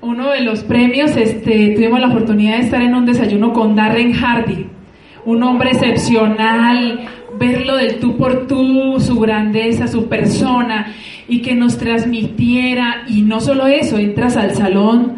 uno 0.00 0.30
de 0.30 0.40
los 0.40 0.60
premios, 0.64 1.14
este, 1.18 1.74
tuvimos 1.76 2.00
la 2.00 2.08
oportunidad 2.08 2.56
de 2.56 2.64
estar 2.64 2.80
en 2.80 2.94
un 2.94 3.04
desayuno 3.04 3.52
con 3.52 3.76
Darren 3.76 4.14
Hardy, 4.14 4.66
un 5.26 5.42
hombre 5.42 5.72
excepcional, 5.72 7.06
verlo 7.38 7.76
del 7.76 7.98
tú 7.98 8.16
por 8.16 8.46
tú, 8.46 8.98
su 9.00 9.20
grandeza, 9.20 9.86
su 9.86 10.08
persona, 10.08 10.94
y 11.28 11.42
que 11.42 11.54
nos 11.54 11.76
transmitiera, 11.76 13.04
y 13.06 13.20
no 13.20 13.40
solo 13.40 13.66
eso, 13.66 13.98
entras 13.98 14.38
al 14.38 14.54
salón 14.54 15.16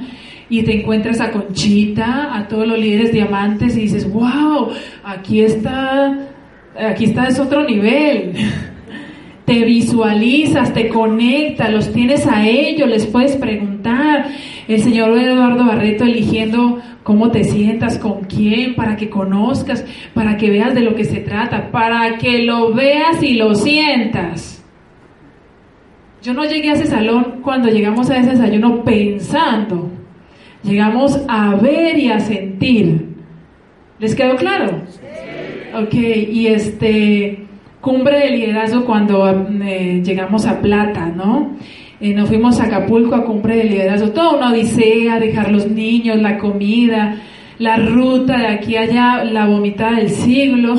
y 0.50 0.62
te 0.64 0.80
encuentras 0.80 1.20
a 1.20 1.30
Conchita, 1.30 2.36
a 2.36 2.48
todos 2.48 2.66
los 2.66 2.78
líderes 2.78 3.12
diamantes, 3.12 3.76
y 3.76 3.82
dices, 3.82 4.12
wow, 4.12 4.68
aquí 5.04 5.40
está, 5.40 6.28
aquí 6.76 7.04
está, 7.04 7.28
es 7.28 7.38
otro 7.38 7.64
nivel. 7.64 8.32
te 9.50 9.64
visualizas, 9.64 10.72
te 10.74 10.88
conectas, 10.88 11.72
los 11.72 11.92
tienes 11.92 12.26
a 12.26 12.46
ellos, 12.46 12.88
les 12.88 13.06
puedes 13.06 13.36
preguntar. 13.36 14.28
El 14.68 14.80
señor 14.80 15.16
Eduardo 15.18 15.66
Barreto 15.66 16.04
eligiendo 16.04 16.80
cómo 17.02 17.30
te 17.30 17.42
sientas, 17.42 17.98
con 17.98 18.22
quién, 18.24 18.76
para 18.76 18.96
que 18.96 19.10
conozcas, 19.10 19.84
para 20.14 20.36
que 20.36 20.50
veas 20.50 20.74
de 20.74 20.82
lo 20.82 20.94
que 20.94 21.04
se 21.04 21.18
trata, 21.18 21.70
para 21.72 22.18
que 22.18 22.44
lo 22.44 22.72
veas 22.72 23.22
y 23.22 23.34
lo 23.34 23.54
sientas. 23.54 24.64
Yo 26.22 26.34
no 26.34 26.44
llegué 26.44 26.70
a 26.70 26.74
ese 26.74 26.86
salón 26.86 27.40
cuando 27.42 27.68
llegamos 27.68 28.10
a 28.10 28.18
ese 28.18 28.30
desayuno 28.30 28.84
pensando. 28.84 29.89
Llegamos 30.62 31.18
a 31.28 31.54
ver 31.54 31.98
y 31.98 32.10
a 32.10 32.20
sentir. 32.20 33.08
¿Les 33.98 34.14
quedó 34.14 34.36
claro? 34.36 34.82
Sí. 34.88 35.00
Ok, 35.74 35.94
y 35.94 36.46
este, 36.48 37.46
cumbre 37.80 38.18
de 38.18 38.30
liderazgo 38.30 38.84
cuando 38.84 39.46
eh, 39.62 40.02
llegamos 40.04 40.46
a 40.46 40.60
Plata, 40.60 41.06
¿no? 41.06 41.56
Eh, 42.00 42.14
nos 42.14 42.28
fuimos 42.28 42.60
a 42.60 42.64
Acapulco 42.64 43.14
a 43.14 43.24
cumbre 43.24 43.56
de 43.56 43.64
liderazgo, 43.64 44.10
toda 44.10 44.36
una 44.36 44.52
odisea, 44.52 45.20
dejar 45.20 45.52
los 45.52 45.68
niños, 45.68 46.20
la 46.20 46.38
comida, 46.38 47.16
la 47.58 47.76
ruta 47.76 48.38
de 48.38 48.46
aquí 48.46 48.76
a 48.76 48.82
allá, 48.82 49.24
la 49.24 49.46
vomitada 49.46 49.96
del 49.96 50.10
siglo. 50.10 50.74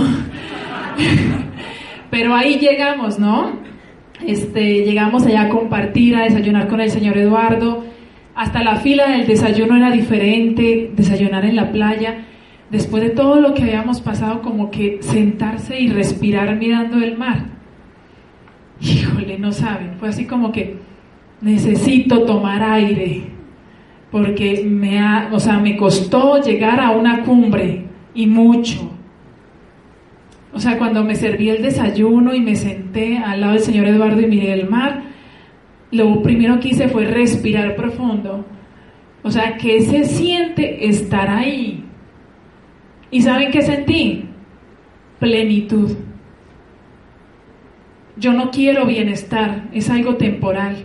Pero 2.09 2.35
ahí 2.35 2.57
llegamos, 2.57 3.19
¿no? 3.19 3.59
Este, 4.25 4.83
llegamos 4.83 5.25
allá 5.25 5.43
a 5.43 5.49
compartir, 5.49 6.15
a 6.15 6.23
desayunar 6.23 6.67
con 6.67 6.81
el 6.81 6.89
señor 6.89 7.17
Eduardo. 7.17 7.85
Hasta 8.41 8.63
la 8.63 8.77
fila 8.77 9.07
del 9.07 9.27
desayuno 9.27 9.77
era 9.77 9.91
diferente, 9.91 10.89
desayunar 10.95 11.45
en 11.45 11.55
la 11.55 11.71
playa 11.71 12.25
después 12.71 13.03
de 13.03 13.11
todo 13.11 13.39
lo 13.39 13.53
que 13.53 13.61
habíamos 13.61 14.01
pasado, 14.01 14.41
como 14.41 14.71
que 14.71 14.97
sentarse 15.01 15.79
y 15.79 15.89
respirar 15.89 16.55
mirando 16.55 16.97
el 16.97 17.19
mar. 17.19 17.45
Híjole, 18.81 19.37
no 19.37 19.51
saben, 19.51 19.91
fue 19.99 20.09
así 20.09 20.25
como 20.25 20.51
que 20.51 20.77
necesito 21.39 22.23
tomar 22.23 22.63
aire, 22.63 23.25
porque 24.09 24.65
me, 24.67 24.97
ha, 24.97 25.29
o 25.31 25.39
sea, 25.39 25.59
me 25.59 25.77
costó 25.77 26.41
llegar 26.41 26.79
a 26.79 26.89
una 26.89 27.21
cumbre 27.21 27.85
y 28.15 28.25
mucho. 28.25 28.91
O 30.51 30.59
sea, 30.59 30.79
cuando 30.79 31.03
me 31.03 31.13
serví 31.13 31.51
el 31.51 31.61
desayuno 31.61 32.33
y 32.33 32.41
me 32.41 32.55
senté 32.55 33.19
al 33.19 33.39
lado 33.39 33.53
del 33.53 33.61
señor 33.61 33.85
Eduardo 33.85 34.19
y 34.19 34.25
miré 34.25 34.53
el 34.53 34.67
mar, 34.67 35.10
lo 35.91 36.21
primero 36.21 36.59
que 36.59 36.69
hice 36.69 36.87
fue 36.87 37.05
respirar 37.05 37.75
profundo. 37.75 38.45
O 39.23 39.29
sea, 39.29 39.57
¿qué 39.57 39.81
se 39.81 40.05
siente 40.05 40.87
estar 40.87 41.29
ahí? 41.29 41.83
¿Y 43.11 43.21
saben 43.21 43.51
qué 43.51 43.61
sentí? 43.61 44.25
Plenitud. 45.19 45.91
Yo 48.15 48.33
no 48.33 48.51
quiero 48.51 48.85
bienestar, 48.85 49.69
es 49.73 49.89
algo 49.89 50.15
temporal. 50.15 50.77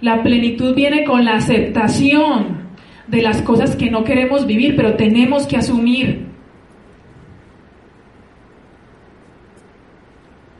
La 0.00 0.22
plenitud 0.22 0.74
viene 0.74 1.04
con 1.04 1.24
la 1.24 1.34
aceptación 1.34 2.70
de 3.06 3.22
las 3.22 3.42
cosas 3.42 3.76
que 3.76 3.90
no 3.90 4.04
queremos 4.04 4.46
vivir, 4.46 4.76
pero 4.76 4.94
tenemos 4.94 5.46
que 5.46 5.56
asumir. 5.56 6.29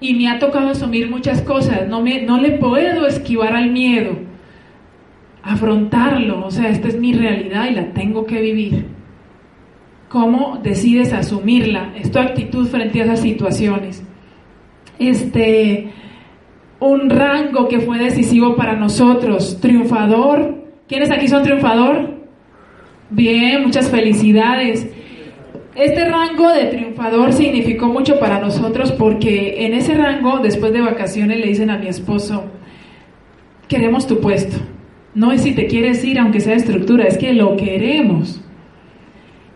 Y 0.01 0.15
me 0.15 0.29
ha 0.29 0.39
tocado 0.39 0.71
asumir 0.71 1.11
muchas 1.11 1.43
cosas, 1.43 1.87
no, 1.89 2.01
me, 2.01 2.23
no 2.23 2.39
le 2.39 2.53
puedo 2.53 3.07
esquivar 3.07 3.55
al 3.55 3.71
miedo, 3.71 4.13
afrontarlo, 5.43 6.47
o 6.47 6.51
sea, 6.51 6.71
esta 6.71 6.89
es 6.89 6.99
mi 6.99 7.13
realidad 7.13 7.69
y 7.71 7.75
la 7.75 7.93
tengo 7.93 8.25
que 8.25 8.41
vivir. 8.41 8.87
¿Cómo 10.09 10.59
decides 10.63 11.13
asumirla? 11.13 11.93
Es 11.97 12.11
tu 12.11 12.19
actitud 12.19 12.67
frente 12.67 13.01
a 13.01 13.05
esas 13.05 13.21
situaciones. 13.21 14.03
Este, 14.99 15.93
un 16.81 17.11
rango 17.11 17.69
que 17.69 17.79
fue 17.81 17.99
decisivo 17.99 18.57
para 18.57 18.75
nosotros, 18.75 19.61
triunfador. 19.61 20.65
¿Quiénes 20.89 21.11
aquí 21.11 21.29
son 21.29 21.45
triunfador? 21.45 22.19
Bien, 23.11 23.63
muchas 23.63 23.91
felicidades. 23.91 24.91
Este 25.75 26.05
rango 26.05 26.49
de 26.51 26.65
triunfador 26.65 27.33
significó 27.33 27.87
mucho 27.87 28.19
para 28.19 28.41
nosotros 28.41 28.91
porque 28.93 29.67
en 29.67 29.75
ese 29.75 29.95
rango, 29.95 30.41
después 30.41 30.73
de 30.73 30.81
vacaciones, 30.81 31.39
le 31.39 31.47
dicen 31.47 31.71
a 31.71 31.79
mi 31.79 31.87
esposo, 31.87 32.45
queremos 33.69 34.07
tu 34.07 34.21
puesto. 34.21 34.57
No 35.15 35.31
es 35.31 35.43
si 35.43 35.53
te 35.53 35.67
quieres 35.67 36.05
ir, 36.05 36.19
aunque 36.19 36.41
sea 36.41 36.53
de 36.53 36.59
estructura, 36.59 37.05
es 37.05 37.19
que 37.19 37.33
lo 37.33 37.57
queremos. 37.57 38.43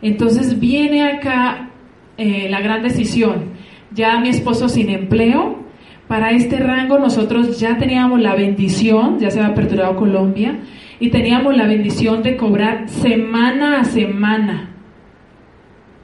Entonces 0.02 0.60
viene 0.60 1.02
acá 1.02 1.70
eh, 2.16 2.48
la 2.48 2.60
gran 2.60 2.82
decisión. 2.82 3.54
Ya 3.92 4.18
mi 4.20 4.28
esposo 4.28 4.68
sin 4.68 4.90
empleo, 4.90 5.64
para 6.06 6.30
este 6.30 6.58
rango 6.58 6.98
nosotros 6.98 7.58
ya 7.58 7.76
teníamos 7.76 8.20
la 8.20 8.34
bendición, 8.36 9.18
ya 9.18 9.30
se 9.30 9.40
ha 9.40 9.46
aperturado 9.46 9.96
Colombia, 9.96 10.60
y 11.00 11.10
teníamos 11.10 11.56
la 11.56 11.66
bendición 11.66 12.22
de 12.22 12.36
cobrar 12.36 12.88
semana 12.88 13.80
a 13.80 13.84
semana. 13.84 14.73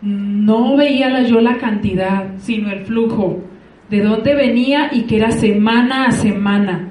No 0.03 0.77
veía 0.77 1.23
yo 1.23 1.41
la 1.41 1.59
cantidad, 1.59 2.37
sino 2.39 2.71
el 2.71 2.85
flujo, 2.87 3.43
de 3.91 4.01
dónde 4.01 4.35
venía 4.35 4.91
y 4.93 5.03
que 5.03 5.17
era 5.17 5.31
semana 5.31 6.07
a 6.07 6.13
semana. 6.13 6.89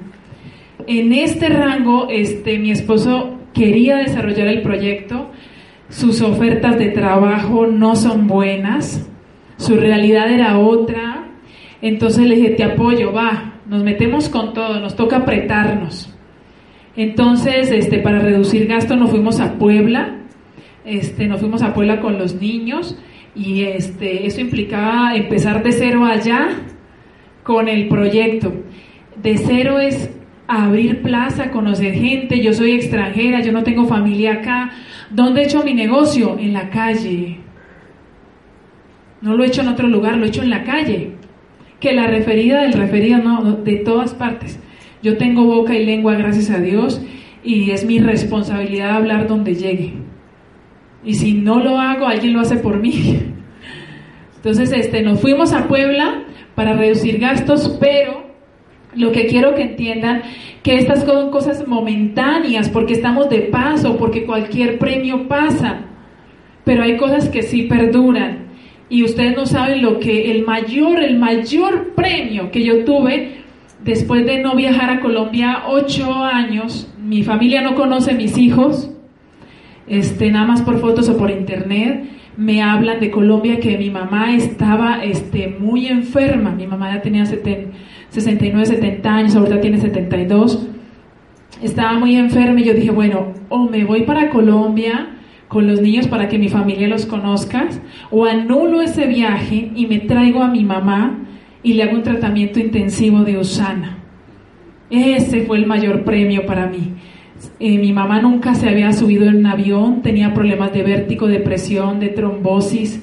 En 0.86 1.12
este 1.12 1.48
rango, 1.48 2.08
este, 2.08 2.58
mi 2.58 2.70
esposo 2.70 3.38
quería 3.52 3.96
desarrollar 3.96 4.48
el 4.48 4.62
proyecto, 4.62 5.30
sus 5.88 6.20
ofertas 6.22 6.78
de 6.78 6.90
trabajo 6.90 7.66
no 7.66 7.96
son 7.96 8.26
buenas, 8.26 9.08
su 9.56 9.76
realidad 9.76 10.30
era 10.30 10.58
otra, 10.58 11.26
entonces 11.82 12.26
le 12.26 12.36
dije, 12.36 12.50
te 12.50 12.64
apoyo, 12.64 13.12
va, 13.12 13.54
nos 13.66 13.82
metemos 13.82 14.28
con 14.28 14.52
todo, 14.52 14.78
nos 14.80 14.94
toca 14.94 15.18
apretarnos. 15.18 16.14
Entonces, 16.96 17.70
este, 17.70 17.98
para 17.98 18.20
reducir 18.20 18.66
gasto 18.66 18.96
nos 18.96 19.10
fuimos 19.10 19.40
a 19.40 19.54
Puebla, 19.54 20.19
este, 20.84 21.26
nos 21.26 21.40
fuimos 21.40 21.62
a 21.62 21.74
Puebla 21.74 22.00
con 22.00 22.18
los 22.18 22.40
niños 22.40 22.96
y 23.34 23.62
este, 23.62 24.26
eso 24.26 24.40
implicaba 24.40 25.14
empezar 25.14 25.62
de 25.62 25.72
cero 25.72 26.04
allá 26.04 26.48
con 27.42 27.68
el 27.68 27.88
proyecto. 27.88 28.52
De 29.22 29.36
cero 29.38 29.78
es 29.78 30.10
abrir 30.46 31.02
plaza, 31.02 31.50
conocer 31.50 31.94
gente, 31.94 32.40
yo 32.40 32.52
soy 32.52 32.72
extranjera, 32.72 33.40
yo 33.40 33.52
no 33.52 33.62
tengo 33.62 33.86
familia 33.86 34.34
acá. 34.34 34.70
¿Dónde 35.10 35.42
he 35.42 35.44
hecho 35.44 35.62
mi 35.62 35.74
negocio? 35.74 36.38
En 36.38 36.52
la 36.52 36.70
calle. 36.70 37.38
No 39.20 39.36
lo 39.36 39.44
he 39.44 39.48
hecho 39.48 39.60
en 39.60 39.68
otro 39.68 39.86
lugar, 39.86 40.16
lo 40.16 40.24
he 40.24 40.28
hecho 40.28 40.42
en 40.42 40.50
la 40.50 40.64
calle. 40.64 41.12
Que 41.78 41.92
la 41.92 42.06
referida 42.06 42.62
del 42.62 42.72
referido, 42.72 43.18
no, 43.18 43.52
de 43.52 43.76
todas 43.76 44.14
partes. 44.14 44.58
Yo 45.02 45.16
tengo 45.16 45.44
boca 45.44 45.74
y 45.74 45.84
lengua, 45.84 46.14
gracias 46.14 46.50
a 46.50 46.58
Dios, 46.58 47.00
y 47.42 47.70
es 47.70 47.84
mi 47.84 48.00
responsabilidad 48.00 48.96
hablar 48.96 49.28
donde 49.28 49.54
llegue. 49.54 49.94
Y 51.04 51.14
si 51.14 51.34
no 51.34 51.60
lo 51.60 51.78
hago, 51.78 52.06
alguien 52.06 52.32
lo 52.32 52.40
hace 52.40 52.56
por 52.56 52.78
mí. 52.78 53.20
Entonces, 54.36 54.72
este, 54.72 55.02
nos 55.02 55.20
fuimos 55.20 55.52
a 55.52 55.68
Puebla 55.68 56.24
para 56.54 56.74
reducir 56.74 57.18
gastos, 57.18 57.76
pero 57.80 58.30
lo 58.94 59.12
que 59.12 59.26
quiero 59.26 59.54
que 59.54 59.62
entiendan 59.62 60.22
que 60.62 60.76
estas 60.76 61.04
son 61.04 61.30
cosas 61.30 61.66
momentáneas, 61.66 62.68
porque 62.68 62.94
estamos 62.94 63.30
de 63.30 63.40
paso, 63.42 63.96
porque 63.96 64.24
cualquier 64.24 64.78
premio 64.78 65.28
pasa, 65.28 65.82
pero 66.64 66.82
hay 66.82 66.96
cosas 66.96 67.28
que 67.28 67.42
sí 67.42 67.62
perduran. 67.62 68.50
Y 68.88 69.04
ustedes 69.04 69.36
no 69.36 69.46
saben 69.46 69.82
lo 69.82 70.00
que 70.00 70.30
el 70.32 70.44
mayor, 70.44 71.02
el 71.02 71.18
mayor 71.18 71.94
premio 71.94 72.50
que 72.50 72.64
yo 72.64 72.84
tuve 72.84 73.40
después 73.84 74.26
de 74.26 74.40
no 74.40 74.54
viajar 74.54 74.90
a 74.90 75.00
Colombia 75.00 75.62
ocho 75.68 76.12
años, 76.12 76.92
mi 76.98 77.22
familia 77.22 77.62
no 77.62 77.74
conoce 77.74 78.14
mis 78.14 78.36
hijos, 78.36 78.89
este, 79.86 80.30
nada 80.30 80.46
más 80.46 80.62
por 80.62 80.78
fotos 80.80 81.08
o 81.08 81.16
por 81.16 81.30
internet, 81.30 82.04
me 82.36 82.62
hablan 82.62 83.00
de 83.00 83.10
Colombia 83.10 83.60
que 83.60 83.76
mi 83.76 83.90
mamá 83.90 84.34
estaba 84.34 85.04
este, 85.04 85.48
muy 85.48 85.88
enferma, 85.88 86.52
mi 86.52 86.66
mamá 86.66 86.94
ya 86.94 87.02
tenía 87.02 87.26
69, 87.26 88.66
70 88.66 89.14
años, 89.14 89.36
ahorita 89.36 89.60
tiene 89.60 89.78
72, 89.78 90.68
estaba 91.62 91.98
muy 91.98 92.16
enferma 92.16 92.60
y 92.60 92.64
yo 92.64 92.74
dije, 92.74 92.90
bueno, 92.90 93.34
o 93.48 93.68
me 93.68 93.84
voy 93.84 94.02
para 94.02 94.30
Colombia 94.30 95.16
con 95.48 95.66
los 95.66 95.80
niños 95.80 96.06
para 96.06 96.28
que 96.28 96.38
mi 96.38 96.48
familia 96.48 96.86
los 96.86 97.06
conozca, 97.06 97.68
o 98.10 98.24
anulo 98.24 98.80
ese 98.80 99.06
viaje 99.06 99.72
y 99.74 99.86
me 99.88 99.98
traigo 99.98 100.42
a 100.44 100.48
mi 100.48 100.62
mamá 100.62 101.18
y 101.62 101.74
le 101.74 101.82
hago 101.82 101.96
un 101.96 102.04
tratamiento 102.04 102.60
intensivo 102.60 103.24
de 103.24 103.36
Usana. 103.36 103.98
Ese 104.90 105.42
fue 105.42 105.58
el 105.58 105.66
mayor 105.66 106.04
premio 106.04 106.46
para 106.46 106.66
mí. 106.66 106.94
Eh, 107.58 107.78
mi 107.78 107.92
mamá 107.92 108.20
nunca 108.20 108.54
se 108.54 108.68
había 108.68 108.92
subido 108.92 109.26
en 109.26 109.36
un 109.36 109.46
avión, 109.46 110.02
tenía 110.02 110.34
problemas 110.34 110.72
de 110.72 110.82
vértigo, 110.82 111.26
depresión, 111.26 112.00
de 112.00 112.08
trombosis. 112.08 113.02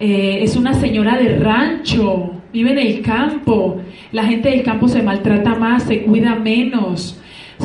Eh, 0.00 0.40
es 0.42 0.56
una 0.56 0.74
señora 0.74 1.16
de 1.16 1.38
rancho, 1.38 2.32
vive 2.52 2.72
en 2.72 2.78
el 2.78 3.02
campo. 3.02 3.80
La 4.10 4.24
gente 4.24 4.50
del 4.50 4.62
campo 4.62 4.88
se 4.88 5.02
maltrata 5.02 5.54
más, 5.54 5.84
se 5.84 6.02
cuida 6.02 6.34
menos 6.34 7.20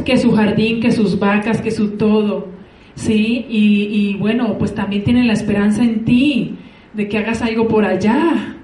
que 0.05 0.17
su 0.17 0.31
jardín, 0.31 0.79
que 0.79 0.91
sus 0.91 1.17
vacas, 1.17 1.61
que 1.61 1.71
su 1.71 1.97
todo. 1.97 2.47
Sí, 2.95 3.45
y, 3.49 3.89
y 3.91 4.13
bueno, 4.15 4.57
pues 4.57 4.73
también 4.73 5.03
tienen 5.03 5.27
la 5.27 5.33
esperanza 5.33 5.83
en 5.83 6.05
ti 6.05 6.55
de 6.93 7.07
que 7.07 7.17
hagas 7.17 7.41
algo 7.41 7.67
por 7.67 7.85
allá. 7.85 8.57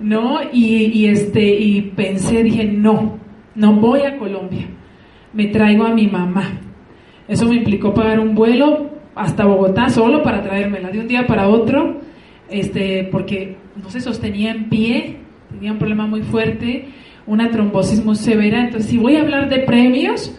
¿no? 0.00 0.40
Y, 0.52 1.06
este, 1.06 1.42
y 1.42 1.82
pensé, 1.82 2.42
dije, 2.42 2.64
no, 2.64 3.18
no 3.54 3.74
voy 3.74 4.02
a 4.02 4.18
Colombia, 4.18 4.66
me 5.32 5.46
traigo 5.46 5.84
a 5.84 5.94
mi 5.94 6.06
mamá. 6.06 6.60
Eso 7.28 7.46
me 7.46 7.56
implicó 7.56 7.92
pagar 7.92 8.20
un 8.20 8.34
vuelo 8.34 8.90
hasta 9.14 9.44
Bogotá 9.44 9.88
solo 9.88 10.22
para 10.22 10.42
traérmela 10.42 10.90
de 10.90 11.00
un 11.00 11.08
día 11.08 11.26
para 11.26 11.48
otro, 11.48 12.00
este, 12.48 13.08
porque 13.10 13.56
no 13.82 13.90
se 13.90 14.00
sostenía 14.00 14.52
en 14.52 14.68
pie, 14.68 15.16
tenía 15.50 15.72
un 15.72 15.78
problema 15.78 16.06
muy 16.06 16.22
fuerte, 16.22 16.88
una 17.26 17.50
trombosis 17.50 18.04
muy 18.04 18.16
severa. 18.16 18.60
Entonces, 18.60 18.90
si 18.90 18.98
voy 18.98 19.16
a 19.16 19.22
hablar 19.22 19.48
de 19.48 19.60
premios, 19.60 20.38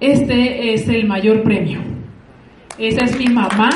este 0.00 0.74
es 0.74 0.88
el 0.88 1.06
mayor 1.06 1.42
premio. 1.42 1.80
Esa 2.78 3.04
es 3.04 3.18
mi 3.18 3.26
mamá. 3.26 3.70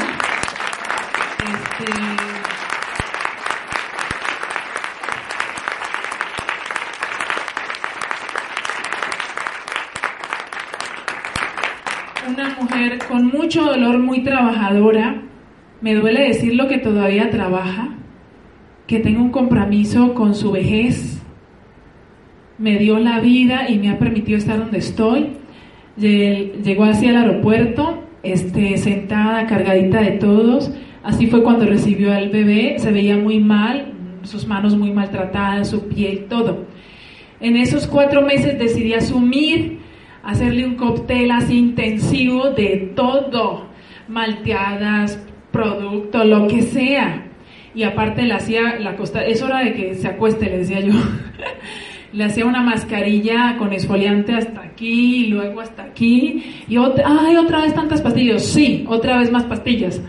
Muy 13.98 14.22
trabajadora. 14.22 15.22
Me 15.80 15.94
duele 15.94 16.28
decirlo 16.28 16.68
que 16.68 16.78
todavía 16.78 17.30
trabaja, 17.30 17.88
que 18.86 19.00
tengo 19.00 19.22
un 19.22 19.30
compromiso 19.30 20.14
con 20.14 20.34
su 20.34 20.52
vejez. 20.52 21.22
Me 22.58 22.78
dio 22.78 22.98
la 22.98 23.20
vida 23.20 23.68
y 23.68 23.78
me 23.78 23.90
ha 23.90 23.98
permitido 23.98 24.38
estar 24.38 24.58
donde 24.58 24.78
estoy. 24.78 25.36
Llegó 25.96 26.84
hacia 26.84 27.10
el 27.10 27.16
aeropuerto, 27.16 28.04
este, 28.22 28.76
sentada, 28.76 29.46
cargadita 29.46 30.00
de 30.02 30.12
todos. 30.12 30.72
Así 31.02 31.26
fue 31.26 31.42
cuando 31.42 31.64
recibió 31.64 32.12
al 32.12 32.28
bebé. 32.28 32.78
Se 32.78 32.92
veía 32.92 33.16
muy 33.16 33.40
mal, 33.40 33.92
sus 34.22 34.46
manos 34.46 34.76
muy 34.76 34.92
maltratadas, 34.92 35.70
su 35.70 35.88
piel, 35.88 36.26
todo. 36.28 36.66
En 37.40 37.56
esos 37.56 37.86
cuatro 37.86 38.20
meses 38.22 38.58
decidí 38.58 38.92
asumir 38.92 39.78
hacerle 40.22 40.66
un 40.66 40.74
cóctel 40.74 41.30
así 41.30 41.56
intensivo 41.58 42.50
de 42.50 42.92
todo, 42.94 43.69
malteadas, 44.10 45.18
producto, 45.52 46.24
lo 46.24 46.46
que 46.46 46.62
sea. 46.62 47.26
y 47.72 47.84
aparte 47.84 48.22
le 48.22 48.34
hacía 48.34 48.80
la 48.80 48.96
costa, 48.96 49.24
es 49.24 49.42
hora 49.42 49.60
de 49.60 49.72
que 49.72 49.94
se 49.94 50.08
acueste, 50.08 50.46
le 50.46 50.58
decía 50.58 50.80
yo. 50.80 50.92
le 52.12 52.24
hacía 52.24 52.44
una 52.44 52.62
mascarilla 52.62 53.56
con 53.56 53.72
esfoliante 53.72 54.32
hasta 54.32 54.62
aquí, 54.62 55.26
luego 55.26 55.60
hasta 55.60 55.84
aquí, 55.84 56.64
y 56.68 56.76
otra, 56.76 57.04
ay, 57.06 57.36
otra 57.36 57.62
vez 57.62 57.74
tantas 57.74 58.02
pastillas, 58.02 58.44
sí, 58.44 58.84
otra 58.88 59.18
vez 59.18 59.30
más 59.30 59.44
pastillas. 59.44 60.00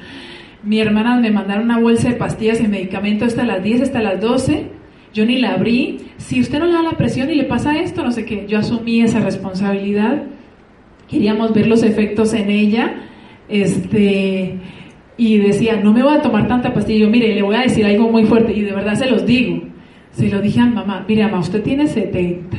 Mi 0.64 0.80
hermana 0.80 1.20
me 1.20 1.32
mandaron 1.32 1.66
una 1.66 1.80
bolsa 1.80 2.10
de 2.10 2.16
pastillas 2.16 2.60
y 2.62 2.68
medicamentos 2.68 3.30
hasta 3.30 3.44
las 3.44 3.64
10, 3.64 3.82
hasta 3.82 4.02
las 4.02 4.20
12, 4.20 4.66
yo 5.14 5.26
ni 5.26 5.40
la 5.40 5.54
abrí, 5.54 6.00
si 6.18 6.40
usted 6.40 6.60
no 6.60 6.66
le 6.66 6.74
da 6.74 6.82
la 6.82 6.98
presión 6.98 7.30
y 7.30 7.36
le 7.36 7.44
pasa 7.44 7.78
esto, 7.78 8.04
no 8.04 8.12
sé 8.12 8.26
qué, 8.26 8.46
yo 8.48 8.60
asumí 8.60 9.02
esa 9.02 9.20
responsabilidad, 9.20 10.24
queríamos 11.08 11.54
ver 11.54 11.68
los 11.68 11.84
efectos 11.84 12.34
en 12.34 12.50
ella, 12.50 12.96
este, 13.52 14.58
y 15.18 15.38
decía, 15.38 15.80
no 15.82 15.94
me 15.94 16.04
voy 16.04 16.16
a 16.16 16.22
tomar 16.22 16.48
tanta 16.48 16.74
pastilla, 16.74 17.06
yo 17.06 17.10
mire, 17.10 17.34
le 17.34 17.42
voy 17.42 17.56
a 17.56 17.62
decir 17.62 17.86
algo 17.86 18.10
muy 18.10 18.24
fuerte, 18.26 18.54
y 18.54 18.62
de 18.62 18.72
verdad 18.72 18.96
se 18.96 19.10
los 19.10 19.26
digo, 19.26 19.62
se 20.12 20.30
lo 20.30 20.42
dije 20.42 20.60
a 20.60 20.66
mamá, 20.66 21.06
mire, 21.08 21.24
mamá, 21.24 21.40
usted 21.40 21.62
tiene 21.62 21.88
70. 21.88 22.58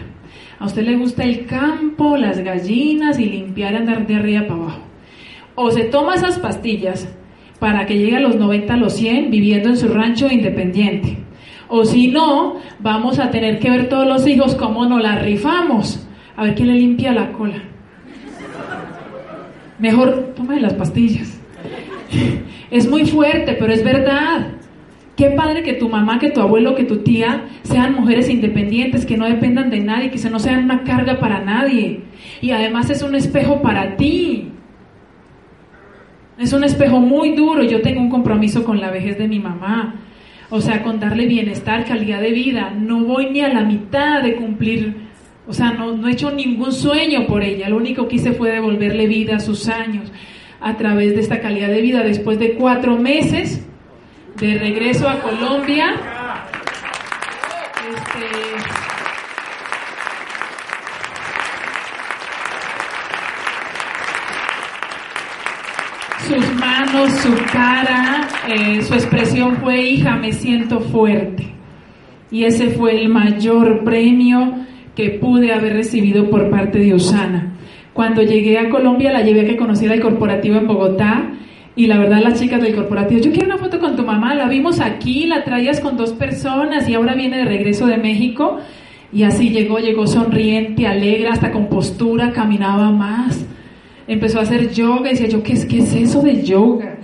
A 0.58 0.66
usted 0.66 0.84
le 0.84 0.96
gusta 0.96 1.24
el 1.24 1.44
campo, 1.46 2.16
las 2.16 2.38
gallinas 2.38 3.18
y 3.18 3.24
limpiar 3.24 3.74
andar 3.74 4.06
de 4.06 4.14
arriba 4.14 4.42
para 4.42 4.62
abajo. 4.62 4.82
O 5.56 5.70
se 5.70 5.84
toma 5.84 6.14
esas 6.14 6.38
pastillas 6.38 7.12
para 7.58 7.84
que 7.84 7.98
llegue 7.98 8.16
a 8.16 8.20
los 8.20 8.36
90, 8.36 8.74
a 8.74 8.76
los 8.76 8.92
100, 8.92 9.30
viviendo 9.30 9.70
en 9.70 9.76
su 9.76 9.88
rancho 9.88 10.30
independiente. 10.30 11.18
O 11.68 11.84
si 11.84 12.08
no, 12.08 12.56
vamos 12.78 13.18
a 13.18 13.30
tener 13.30 13.58
que 13.58 13.70
ver 13.70 13.88
todos 13.88 14.06
los 14.06 14.26
hijos 14.26 14.54
cómo 14.54 14.86
nos 14.86 15.02
la 15.02 15.16
rifamos. 15.16 16.06
A 16.36 16.44
ver 16.44 16.54
quién 16.54 16.68
le 16.68 16.74
limpia 16.74 17.12
la 17.12 17.32
cola. 17.32 17.71
Mejor 19.82 20.32
tome 20.36 20.60
las 20.60 20.74
pastillas. 20.74 21.40
Es 22.70 22.88
muy 22.88 23.04
fuerte, 23.04 23.56
pero 23.58 23.72
es 23.72 23.82
verdad. 23.82 24.52
Qué 25.16 25.30
padre 25.30 25.64
que 25.64 25.72
tu 25.72 25.88
mamá, 25.88 26.20
que 26.20 26.30
tu 26.30 26.40
abuelo, 26.40 26.76
que 26.76 26.84
tu 26.84 26.98
tía 26.98 27.46
sean 27.64 27.92
mujeres 27.92 28.30
independientes, 28.30 29.04
que 29.04 29.16
no 29.16 29.26
dependan 29.26 29.70
de 29.70 29.80
nadie, 29.80 30.12
que 30.12 30.30
no 30.30 30.38
sean 30.38 30.62
una 30.62 30.84
carga 30.84 31.18
para 31.18 31.40
nadie. 31.40 32.02
Y 32.40 32.52
además 32.52 32.90
es 32.90 33.02
un 33.02 33.16
espejo 33.16 33.60
para 33.60 33.96
ti. 33.96 34.50
Es 36.38 36.52
un 36.52 36.62
espejo 36.62 37.00
muy 37.00 37.34
duro. 37.34 37.64
Yo 37.64 37.82
tengo 37.82 38.02
un 38.02 38.08
compromiso 38.08 38.62
con 38.62 38.80
la 38.80 38.92
vejez 38.92 39.18
de 39.18 39.26
mi 39.26 39.40
mamá. 39.40 39.96
O 40.48 40.60
sea, 40.60 40.84
con 40.84 41.00
darle 41.00 41.26
bienestar, 41.26 41.84
calidad 41.86 42.20
de 42.20 42.30
vida. 42.30 42.70
No 42.70 43.00
voy 43.00 43.30
ni 43.30 43.40
a 43.40 43.52
la 43.52 43.64
mitad 43.64 44.22
de 44.22 44.36
cumplir. 44.36 45.01
O 45.46 45.52
sea, 45.52 45.72
no, 45.72 45.96
no 45.96 46.08
he 46.08 46.12
hecho 46.12 46.30
ningún 46.30 46.72
sueño 46.72 47.26
por 47.26 47.42
ella. 47.42 47.68
Lo 47.68 47.76
único 47.76 48.06
que 48.06 48.16
hice 48.16 48.32
fue 48.32 48.50
devolverle 48.50 49.06
vida 49.06 49.36
a 49.36 49.40
sus 49.40 49.68
años 49.68 50.10
a 50.60 50.76
través 50.76 51.14
de 51.14 51.20
esta 51.20 51.40
calidad 51.40 51.68
de 51.68 51.80
vida. 51.80 52.02
Después 52.04 52.38
de 52.38 52.54
cuatro 52.54 52.96
meses 52.96 53.66
de 54.36 54.58
regreso 54.58 55.08
a 55.08 55.20
Colombia. 55.20 55.94
Este, 57.94 58.28
sus 66.28 66.54
manos, 66.54 67.10
su 67.20 67.34
cara, 67.52 68.28
eh, 68.48 68.82
su 68.82 68.94
expresión 68.94 69.56
fue, 69.56 69.80
hija, 69.80 70.16
me 70.16 70.32
siento 70.32 70.80
fuerte. 70.80 71.52
Y 72.30 72.44
ese 72.44 72.70
fue 72.70 73.02
el 73.02 73.08
mayor 73.08 73.84
premio 73.84 74.61
que 74.94 75.10
pude 75.10 75.52
haber 75.52 75.74
recibido 75.74 76.28
por 76.30 76.50
parte 76.50 76.78
de 76.78 76.94
Osana. 76.94 77.52
Cuando 77.92 78.22
llegué 78.22 78.58
a 78.58 78.70
Colombia 78.70 79.12
la 79.12 79.22
llevé 79.22 79.42
a 79.42 79.46
que 79.46 79.56
conociera 79.56 79.94
el 79.94 80.00
corporativo 80.00 80.56
en 80.56 80.66
Bogotá 80.66 81.30
y 81.74 81.86
la 81.86 81.98
verdad 81.98 82.20
las 82.22 82.40
chicas 82.40 82.60
del 82.60 82.74
corporativo, 82.74 83.20
yo 83.20 83.30
quiero 83.32 83.46
una 83.46 83.58
foto 83.58 83.80
con 83.80 83.96
tu 83.96 84.04
mamá, 84.04 84.34
la 84.34 84.48
vimos 84.48 84.80
aquí, 84.80 85.26
la 85.26 85.44
traías 85.44 85.80
con 85.80 85.96
dos 85.96 86.12
personas 86.12 86.88
y 86.88 86.94
ahora 86.94 87.14
viene 87.14 87.38
de 87.38 87.44
regreso 87.44 87.86
de 87.86 87.96
México. 87.96 88.58
Y 89.12 89.24
así 89.24 89.50
llegó, 89.50 89.78
llegó 89.78 90.06
sonriente, 90.06 90.86
alegre, 90.86 91.28
hasta 91.28 91.52
con 91.52 91.68
postura, 91.68 92.32
caminaba 92.32 92.90
más. 92.90 93.44
Empezó 94.06 94.38
a 94.38 94.42
hacer 94.42 94.70
yoga 94.72 95.10
y 95.10 95.12
decía 95.12 95.28
yo, 95.28 95.42
¿qué 95.42 95.52
es, 95.52 95.66
qué 95.66 95.78
es 95.78 95.94
eso 95.94 96.22
de 96.22 96.42
yoga? 96.42 96.96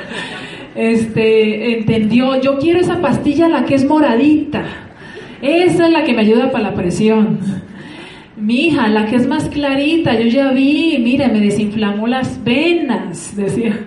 este, 0.74 1.78
entendió, 1.78 2.40
yo 2.40 2.58
quiero 2.58 2.80
esa 2.80 3.00
pastilla, 3.00 3.48
la 3.48 3.64
que 3.66 3.74
es 3.74 3.86
moradita. 3.86 4.87
Esa 5.42 5.86
es 5.86 5.92
la 5.92 6.04
que 6.04 6.12
me 6.12 6.22
ayuda 6.22 6.50
para 6.50 6.70
la 6.70 6.74
presión. 6.74 7.38
Mi 8.36 8.66
hija, 8.66 8.88
la 8.88 9.06
que 9.06 9.16
es 9.16 9.26
más 9.26 9.48
clarita, 9.48 10.18
yo 10.18 10.26
ya 10.26 10.50
vi, 10.52 10.98
mire, 10.98 11.28
me 11.28 11.40
desinflamó 11.40 12.06
las 12.06 12.42
venas, 12.44 13.36
decía. 13.36 13.78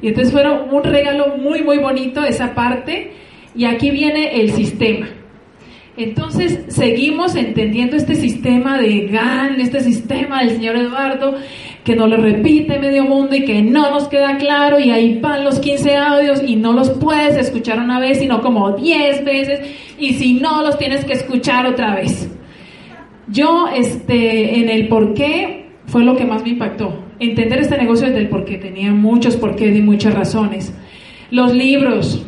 Y 0.00 0.08
entonces 0.08 0.32
fueron 0.32 0.72
un 0.74 0.84
regalo 0.84 1.36
muy, 1.36 1.62
muy 1.62 1.78
bonito 1.78 2.24
esa 2.24 2.54
parte. 2.54 3.12
Y 3.54 3.64
aquí 3.64 3.90
viene 3.90 4.40
el 4.40 4.52
sistema. 4.52 5.08
Entonces 5.96 6.60
seguimos 6.68 7.34
entendiendo 7.34 7.96
este 7.96 8.14
sistema 8.14 8.78
de 8.78 9.08
GAN, 9.08 9.60
este 9.60 9.80
sistema 9.80 10.40
del 10.40 10.50
señor 10.50 10.76
Eduardo, 10.76 11.34
que 11.84 11.96
nos 11.96 12.08
lo 12.08 12.16
repite 12.16 12.78
medio 12.78 13.04
mundo 13.04 13.34
y 13.34 13.44
que 13.44 13.62
no 13.62 13.90
nos 13.90 14.08
queda 14.08 14.36
claro 14.36 14.78
y 14.78 14.90
ahí 14.90 15.18
van 15.20 15.44
los 15.44 15.58
15 15.58 15.96
audios 15.96 16.42
y 16.46 16.56
no 16.56 16.72
los 16.72 16.90
puedes 16.90 17.36
escuchar 17.36 17.78
una 17.78 17.98
vez, 17.98 18.18
sino 18.18 18.42
como 18.42 18.72
10 18.72 19.24
veces 19.24 19.60
y 19.98 20.14
si 20.14 20.34
no 20.34 20.62
los 20.62 20.78
tienes 20.78 21.04
que 21.04 21.14
escuchar 21.14 21.66
otra 21.66 21.94
vez. 21.94 22.30
Yo, 23.28 23.68
este, 23.74 24.58
en 24.58 24.70
el 24.70 24.88
por 24.88 25.14
qué 25.14 25.70
fue 25.86 26.04
lo 26.04 26.16
que 26.16 26.24
más 26.24 26.42
me 26.42 26.50
impactó. 26.50 27.04
Entender 27.18 27.60
este 27.60 27.76
negocio 27.76 28.06
desde 28.06 28.20
el 28.20 28.28
por 28.28 28.44
qué. 28.44 28.58
Tenía 28.58 28.92
muchos 28.92 29.36
por 29.36 29.56
qué 29.56 29.68
y 29.68 29.82
muchas 29.82 30.14
razones. 30.14 30.74
Los 31.30 31.54
libros. 31.54 32.24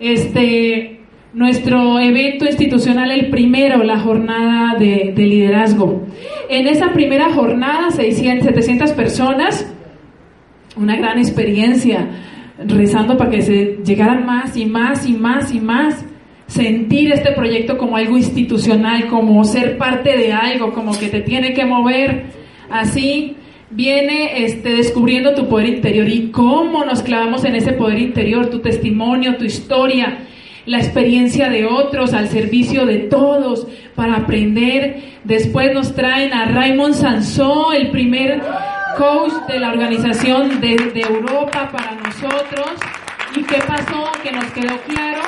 Este, 0.00 1.01
nuestro 1.34 1.98
evento 1.98 2.44
institucional, 2.44 3.10
el 3.10 3.30
primero, 3.30 3.82
la 3.82 3.98
jornada 3.98 4.78
de, 4.78 5.12
de 5.14 5.22
liderazgo. 5.22 6.04
En 6.48 6.66
esa 6.66 6.92
primera 6.92 7.32
jornada, 7.32 7.90
600, 7.90 8.46
700 8.46 8.92
personas, 8.92 9.72
una 10.76 10.96
gran 10.96 11.18
experiencia, 11.18 12.08
rezando 12.58 13.16
para 13.16 13.30
que 13.30 13.42
se 13.42 13.78
llegaran 13.84 14.26
más 14.26 14.56
y 14.56 14.66
más 14.66 15.06
y 15.06 15.12
más 15.12 15.52
y 15.52 15.60
más 15.60 16.04
sentir 16.46 17.12
este 17.12 17.32
proyecto 17.32 17.78
como 17.78 17.96
algo 17.96 18.16
institucional, 18.16 19.06
como 19.06 19.42
ser 19.44 19.78
parte 19.78 20.16
de 20.16 20.32
algo, 20.32 20.72
como 20.72 20.98
que 20.98 21.08
te 21.08 21.20
tiene 21.20 21.54
que 21.54 21.64
mover 21.64 22.24
así, 22.70 23.36
viene 23.70 24.44
este, 24.44 24.76
descubriendo 24.76 25.34
tu 25.34 25.48
poder 25.48 25.68
interior 25.68 26.08
y 26.08 26.30
cómo 26.30 26.84
nos 26.84 27.02
clavamos 27.02 27.44
en 27.44 27.56
ese 27.56 27.72
poder 27.72 27.98
interior, 27.98 28.50
tu 28.50 28.58
testimonio, 28.58 29.36
tu 29.36 29.44
historia, 29.44 30.26
la 30.66 30.78
experiencia 30.78 31.48
de 31.48 31.66
otros 31.66 32.12
al 32.14 32.28
servicio 32.28 32.86
de 32.86 32.98
todos 32.98 33.66
para 33.94 34.16
aprender. 34.16 35.02
Después 35.24 35.72
nos 35.74 35.94
traen 35.94 36.32
a 36.32 36.46
Raymond 36.46 36.94
Sansó, 36.94 37.72
el 37.72 37.90
primer 37.90 38.40
coach 38.96 39.32
de 39.48 39.58
la 39.58 39.70
organización 39.70 40.60
de, 40.60 40.76
Europa 40.94 41.70
para 41.72 41.92
nosotros. 41.92 42.70
¿Y 43.36 43.42
qué 43.42 43.58
pasó? 43.66 44.10
Que 44.22 44.32
nos 44.32 44.44
quedó 44.52 44.76
claro 44.86 45.22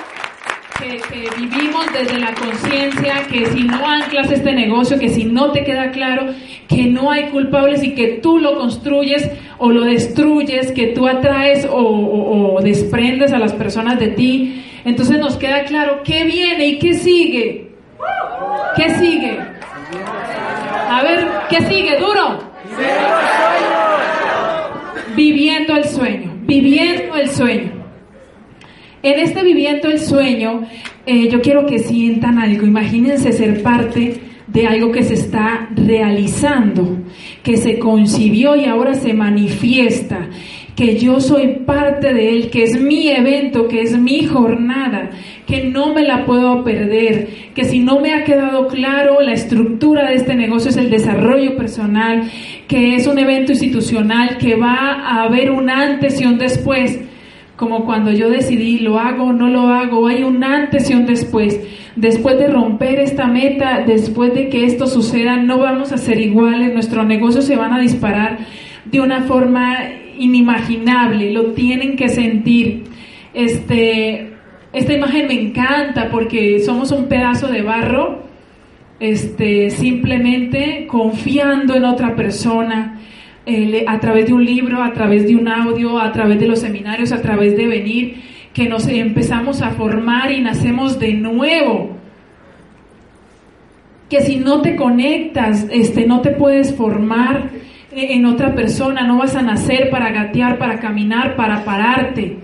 que, 0.78 1.28
vivimos 1.39 1.86
desde 1.93 2.19
la 2.19 2.35
conciencia, 2.35 3.27
que 3.31 3.47
si 3.47 3.62
no 3.62 3.86
anclas 3.86 4.31
este 4.31 4.52
negocio, 4.52 4.98
que 4.98 5.09
si 5.09 5.24
no 5.24 5.52
te 5.52 5.65
queda 5.65 5.90
claro 5.90 6.27
que 6.69 6.85
no 6.85 7.11
hay 7.11 7.24
culpables 7.31 7.82
y 7.82 7.94
que 7.94 8.19
tú 8.23 8.39
lo 8.39 8.59
construyes 8.59 9.31
o 9.59 9.70
lo 9.70 9.82
destruyes, 9.82 10.73
que 10.73 10.89
tú 10.89 11.06
atraes 11.06 11.66
o, 11.70 12.59
desprendes 12.62 13.32
a 13.32 13.39
las 13.39 13.52
personas 13.52 13.98
de 13.98 14.09
ti, 14.09 14.62
entonces 14.85 15.19
nos 15.19 15.36
queda 15.36 15.65
claro 15.65 16.02
qué 16.05 16.24
viene 16.24 16.66
y 16.66 16.78
qué 16.78 16.94
sigue. 16.94 17.70
¿Qué 18.77 18.94
sigue? 18.94 19.39
A 20.89 21.02
ver, 21.02 21.28
¿qué 21.48 21.61
sigue? 21.62 21.98
Duro. 21.98 22.39
Viviendo 25.16 25.77
el 25.77 25.85
sueño, 25.85 26.32
viviendo 26.43 27.16
el 27.16 27.31
sueño. 27.31 27.73
En 29.02 29.20
este 29.20 29.43
viviendo 29.43 29.89
el 29.89 30.01
sueño, 30.01 30.62
eh, 31.06 31.28
yo 31.28 31.40
quiero 31.40 31.66
que 31.66 31.78
sientan 31.78 32.39
algo. 32.39 32.66
Imagínense 32.66 33.32
ser 33.32 33.62
parte 33.62 34.20
de 34.47 34.66
algo 34.66 34.93
que 34.93 35.02
se 35.02 35.15
está 35.15 35.69
realizando, 35.74 36.98
que 37.43 37.56
se 37.56 37.78
concibió 37.78 38.56
y 38.56 38.65
ahora 38.65 38.94
se 38.94 39.12
manifiesta, 39.12 40.28
que 40.76 40.98
yo 40.98 41.20
soy 41.20 41.60
parte 41.64 42.12
de 42.12 42.30
él, 42.30 42.51
que 42.51 42.64
es 42.64 42.80
mi 42.80 43.09
evento, 43.09 43.68
que 43.68 43.82
es 43.82 43.96
mi 43.96 44.24
jornada, 44.24 45.10
que 45.46 45.64
no 45.64 45.94
me 45.94 46.02
la 46.02 46.24
puedo 46.26 46.64
perder, 46.64 47.28
que 47.55 47.64
si 47.64 47.78
no 47.78 48.01
me 48.01 48.12
ha 48.12 48.24
quedado 48.24 48.66
claro 48.66 49.20
la 49.20 49.32
estructura 49.32 50.09
de 50.09 50.16
este 50.16 50.34
negocio 50.34 50.70
es 50.70 50.76
el 50.76 50.90
desarrollo 50.90 51.56
personal, 51.56 52.30
que 52.66 52.96
es 52.96 53.06
un 53.06 53.18
evento 53.18 53.52
institucional, 53.52 54.38
que 54.38 54.56
va 54.56 55.01
a 55.05 55.22
haber 55.22 55.51
un 55.51 55.70
antes 55.70 56.20
y 56.20 56.26
un 56.26 56.38
después 56.38 56.98
como 57.56 57.84
cuando 57.84 58.10
yo 58.10 58.30
decidí 58.30 58.80
lo 58.80 58.98
hago 58.98 59.26
o 59.26 59.32
no 59.32 59.48
lo 59.48 59.68
hago, 59.68 60.09
hay 60.09 60.24
un 60.24 60.42
antes 60.42 60.90
y 60.90 60.94
un 60.94 61.06
después. 61.06 61.60
Después 61.94 62.36
de 62.38 62.48
romper 62.48 62.98
esta 62.98 63.26
meta, 63.28 63.84
después 63.86 64.34
de 64.34 64.48
que 64.48 64.64
esto 64.64 64.88
suceda, 64.88 65.36
no 65.36 65.59
vamos 65.59 65.92
a 65.92 65.98
ser 65.98 66.18
iguales, 66.18 66.74
nuestros 66.74 67.06
negocios 67.06 67.44
se 67.44 67.55
van 67.56 67.72
a 67.72 67.78
disparar 67.78 68.38
de 68.84 69.01
una 69.01 69.22
forma 69.22 69.78
inimaginable, 70.18 71.32
lo 71.32 71.52
tienen 71.52 71.96
que 71.96 72.08
sentir. 72.08 72.84
Este, 73.32 74.34
esta 74.72 74.92
imagen 74.92 75.28
me 75.28 75.40
encanta 75.40 76.08
porque 76.10 76.60
somos 76.60 76.90
un 76.92 77.06
pedazo 77.06 77.48
de 77.48 77.62
barro, 77.62 78.24
este, 79.00 79.70
simplemente 79.70 80.86
confiando 80.86 81.74
en 81.74 81.84
otra 81.84 82.14
persona, 82.14 83.00
eh, 83.46 83.84
a 83.86 84.00
través 84.00 84.26
de 84.26 84.32
un 84.32 84.44
libro, 84.44 84.82
a 84.82 84.92
través 84.92 85.26
de 85.26 85.36
un 85.36 85.48
audio, 85.48 85.98
a 85.98 86.10
través 86.12 86.40
de 86.40 86.46
los 86.46 86.60
seminarios, 86.60 87.12
a 87.12 87.20
través 87.20 87.56
de 87.56 87.66
venir, 87.66 88.16
que 88.54 88.68
nos 88.68 88.86
empezamos 88.88 89.60
a 89.60 89.70
formar 89.70 90.32
y 90.32 90.40
nacemos 90.40 90.98
de 90.98 91.12
nuevo. 91.12 91.96
Que 94.08 94.22
si 94.22 94.36
no 94.36 94.62
te 94.62 94.76
conectas, 94.76 95.66
este, 95.70 96.06
no 96.06 96.20
te 96.20 96.30
puedes 96.30 96.74
formar 96.74 97.50
en 97.96 98.26
otra 98.26 98.54
persona, 98.54 99.06
no 99.06 99.18
vas 99.18 99.36
a 99.36 99.42
nacer 99.42 99.90
para 99.90 100.10
gatear, 100.10 100.58
para 100.58 100.80
caminar, 100.80 101.36
para 101.36 101.64
pararte. 101.64 102.38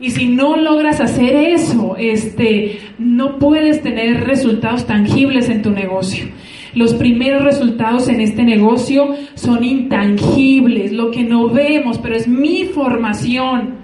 Y 0.00 0.10
si 0.10 0.28
no 0.28 0.56
logras 0.56 1.00
hacer 1.00 1.34
eso, 1.34 1.96
este, 1.98 2.78
no 2.98 3.38
puedes 3.38 3.82
tener 3.82 4.24
resultados 4.24 4.86
tangibles 4.86 5.48
en 5.48 5.62
tu 5.62 5.70
negocio. 5.70 6.26
Los 6.74 6.94
primeros 6.94 7.42
resultados 7.42 8.08
en 8.08 8.20
este 8.20 8.44
negocio 8.44 9.16
son 9.34 9.64
intangibles, 9.64 10.92
lo 10.92 11.10
que 11.10 11.24
no 11.24 11.48
vemos, 11.48 11.98
pero 11.98 12.14
es 12.14 12.28
mi 12.28 12.66
formación, 12.66 13.78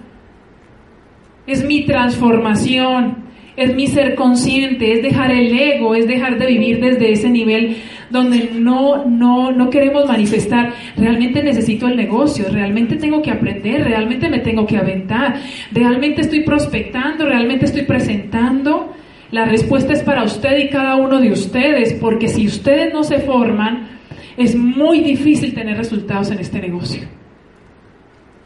es 1.47 1.65
mi 1.65 1.85
transformación, 1.85 3.25
es 3.57 3.75
mi 3.75 3.87
ser 3.87 4.15
consciente, 4.15 4.93
es 4.93 5.03
dejar 5.03 5.31
el 5.31 5.59
ego, 5.59 5.95
es 5.95 6.07
dejar 6.07 6.39
de 6.39 6.47
vivir 6.47 6.81
desde 6.81 7.13
ese 7.13 7.31
nivel 7.31 7.77
donde 8.15 8.53
no, 8.55 9.05
no, 9.07 9.51
no 9.51 9.71
queremos 9.71 10.07
manifestar, 10.07 10.73
realmente 10.97 11.43
necesito 11.43 11.89
el 11.89 11.97
negocio, 11.97 12.47
realmente 12.49 12.95
tengo 12.95 13.21
que 13.21 13.33
aprender, 13.33 13.83
realmente 13.83 14.31
me 14.31 14.39
tengo 14.39 14.65
que 14.65 14.77
aventar, 14.77 15.35
realmente 15.73 16.21
estoy 16.21 16.45
prospectando, 16.45 17.27
realmente 17.27 17.65
estoy 17.65 17.83
presentando. 17.83 18.93
La 19.33 19.47
respuesta 19.47 19.93
es 19.93 20.03
para 20.05 20.23
usted 20.23 20.57
y 20.59 20.69
cada 20.69 20.95
uno 20.95 21.21
de 21.21 21.33
ustedes, 21.33 21.95
porque 21.95 22.29
si 22.29 22.47
ustedes 22.47 22.95
no 22.95 23.03
se 23.03 23.19
forman, 23.19 23.89
es 24.37 24.55
muy 24.55 25.01
difícil 25.01 25.53
tener 25.53 25.77
resultados 25.77 26.31
en 26.31 26.39
este 26.39 26.61
negocio. 26.61 27.03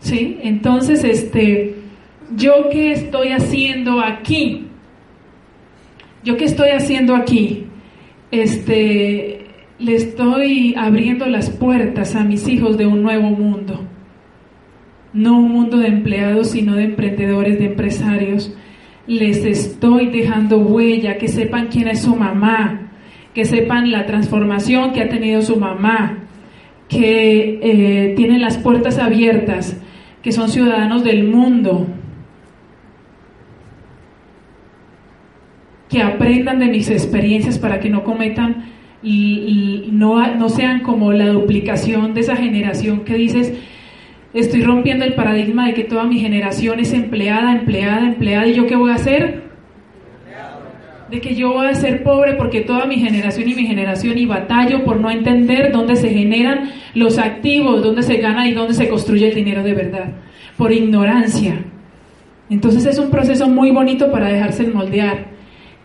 ¿Sí? 0.00 0.38
Entonces, 0.42 1.04
este, 1.04 1.74
¿yo 2.34 2.70
qué 2.72 2.92
estoy 2.92 3.32
haciendo 3.32 4.00
aquí? 4.00 4.66
¿Yo 6.24 6.38
qué 6.38 6.46
estoy 6.46 6.70
haciendo 6.70 7.14
aquí? 7.14 7.66
Este, 8.30 9.37
le 9.78 9.94
estoy 9.94 10.74
abriendo 10.76 11.26
las 11.26 11.50
puertas 11.50 12.16
a 12.16 12.24
mis 12.24 12.48
hijos 12.48 12.76
de 12.76 12.86
un 12.86 13.02
nuevo 13.02 13.30
mundo. 13.30 13.84
No 15.12 15.38
un 15.38 15.52
mundo 15.52 15.78
de 15.78 15.88
empleados, 15.88 16.50
sino 16.50 16.74
de 16.74 16.84
emprendedores, 16.84 17.58
de 17.58 17.66
empresarios. 17.66 18.54
Les 19.06 19.44
estoy 19.44 20.06
dejando 20.06 20.58
huella, 20.58 21.16
que 21.16 21.28
sepan 21.28 21.68
quién 21.68 21.88
es 21.88 22.02
su 22.02 22.16
mamá, 22.16 22.90
que 23.34 23.44
sepan 23.44 23.90
la 23.90 24.04
transformación 24.04 24.92
que 24.92 25.02
ha 25.02 25.08
tenido 25.08 25.42
su 25.42 25.56
mamá, 25.56 26.24
que 26.88 27.60
eh, 27.62 28.14
tienen 28.16 28.40
las 28.40 28.58
puertas 28.58 28.98
abiertas, 28.98 29.80
que 30.22 30.32
son 30.32 30.48
ciudadanos 30.48 31.04
del 31.04 31.24
mundo, 31.24 31.86
que 35.88 36.02
aprendan 36.02 36.58
de 36.58 36.66
mis 36.66 36.90
experiencias 36.90 37.58
para 37.58 37.80
que 37.80 37.88
no 37.88 38.04
cometan 38.04 38.77
y, 39.02 39.88
no, 39.92 40.34
no 40.34 40.48
sean 40.48 40.80
como 40.80 41.12
la 41.12 41.28
duplicación 41.28 42.14
de 42.14 42.20
esa 42.20 42.36
generación 42.36 43.00
que 43.00 43.14
dices, 43.14 43.52
estoy 44.34 44.62
rompiendo 44.62 45.04
el 45.04 45.14
paradigma 45.14 45.66
de 45.66 45.74
que 45.74 45.84
toda 45.84 46.04
mi 46.04 46.18
generación 46.18 46.80
es 46.80 46.92
empleada, 46.92 47.52
empleada, 47.52 48.06
empleada, 48.06 48.46
y 48.46 48.54
yo 48.54 48.66
qué 48.66 48.76
voy 48.76 48.90
a 48.90 48.94
hacer? 48.94 49.48
De 51.10 51.20
que 51.22 51.34
yo 51.34 51.52
voy 51.52 51.66
a 51.66 51.74
ser 51.74 52.02
pobre 52.02 52.34
porque 52.34 52.60
toda 52.60 52.84
mi 52.84 52.96
generación 52.96 53.48
y 53.48 53.54
mi 53.54 53.66
generación 53.66 54.18
y 54.18 54.26
batallo 54.26 54.84
por 54.84 55.00
no 55.00 55.10
entender 55.10 55.72
dónde 55.72 55.96
se 55.96 56.10
generan 56.10 56.70
los 56.94 57.18
activos, 57.18 57.82
dónde 57.82 58.02
se 58.02 58.18
gana 58.18 58.46
y 58.46 58.52
dónde 58.52 58.74
se 58.74 58.88
construye 58.88 59.28
el 59.28 59.34
dinero 59.34 59.62
de 59.62 59.72
verdad, 59.72 60.12
por 60.58 60.70
ignorancia. 60.70 61.64
Entonces 62.50 62.84
es 62.84 62.98
un 62.98 63.10
proceso 63.10 63.48
muy 63.48 63.70
bonito 63.70 64.10
para 64.10 64.28
dejarse 64.28 64.66
moldear 64.66 65.37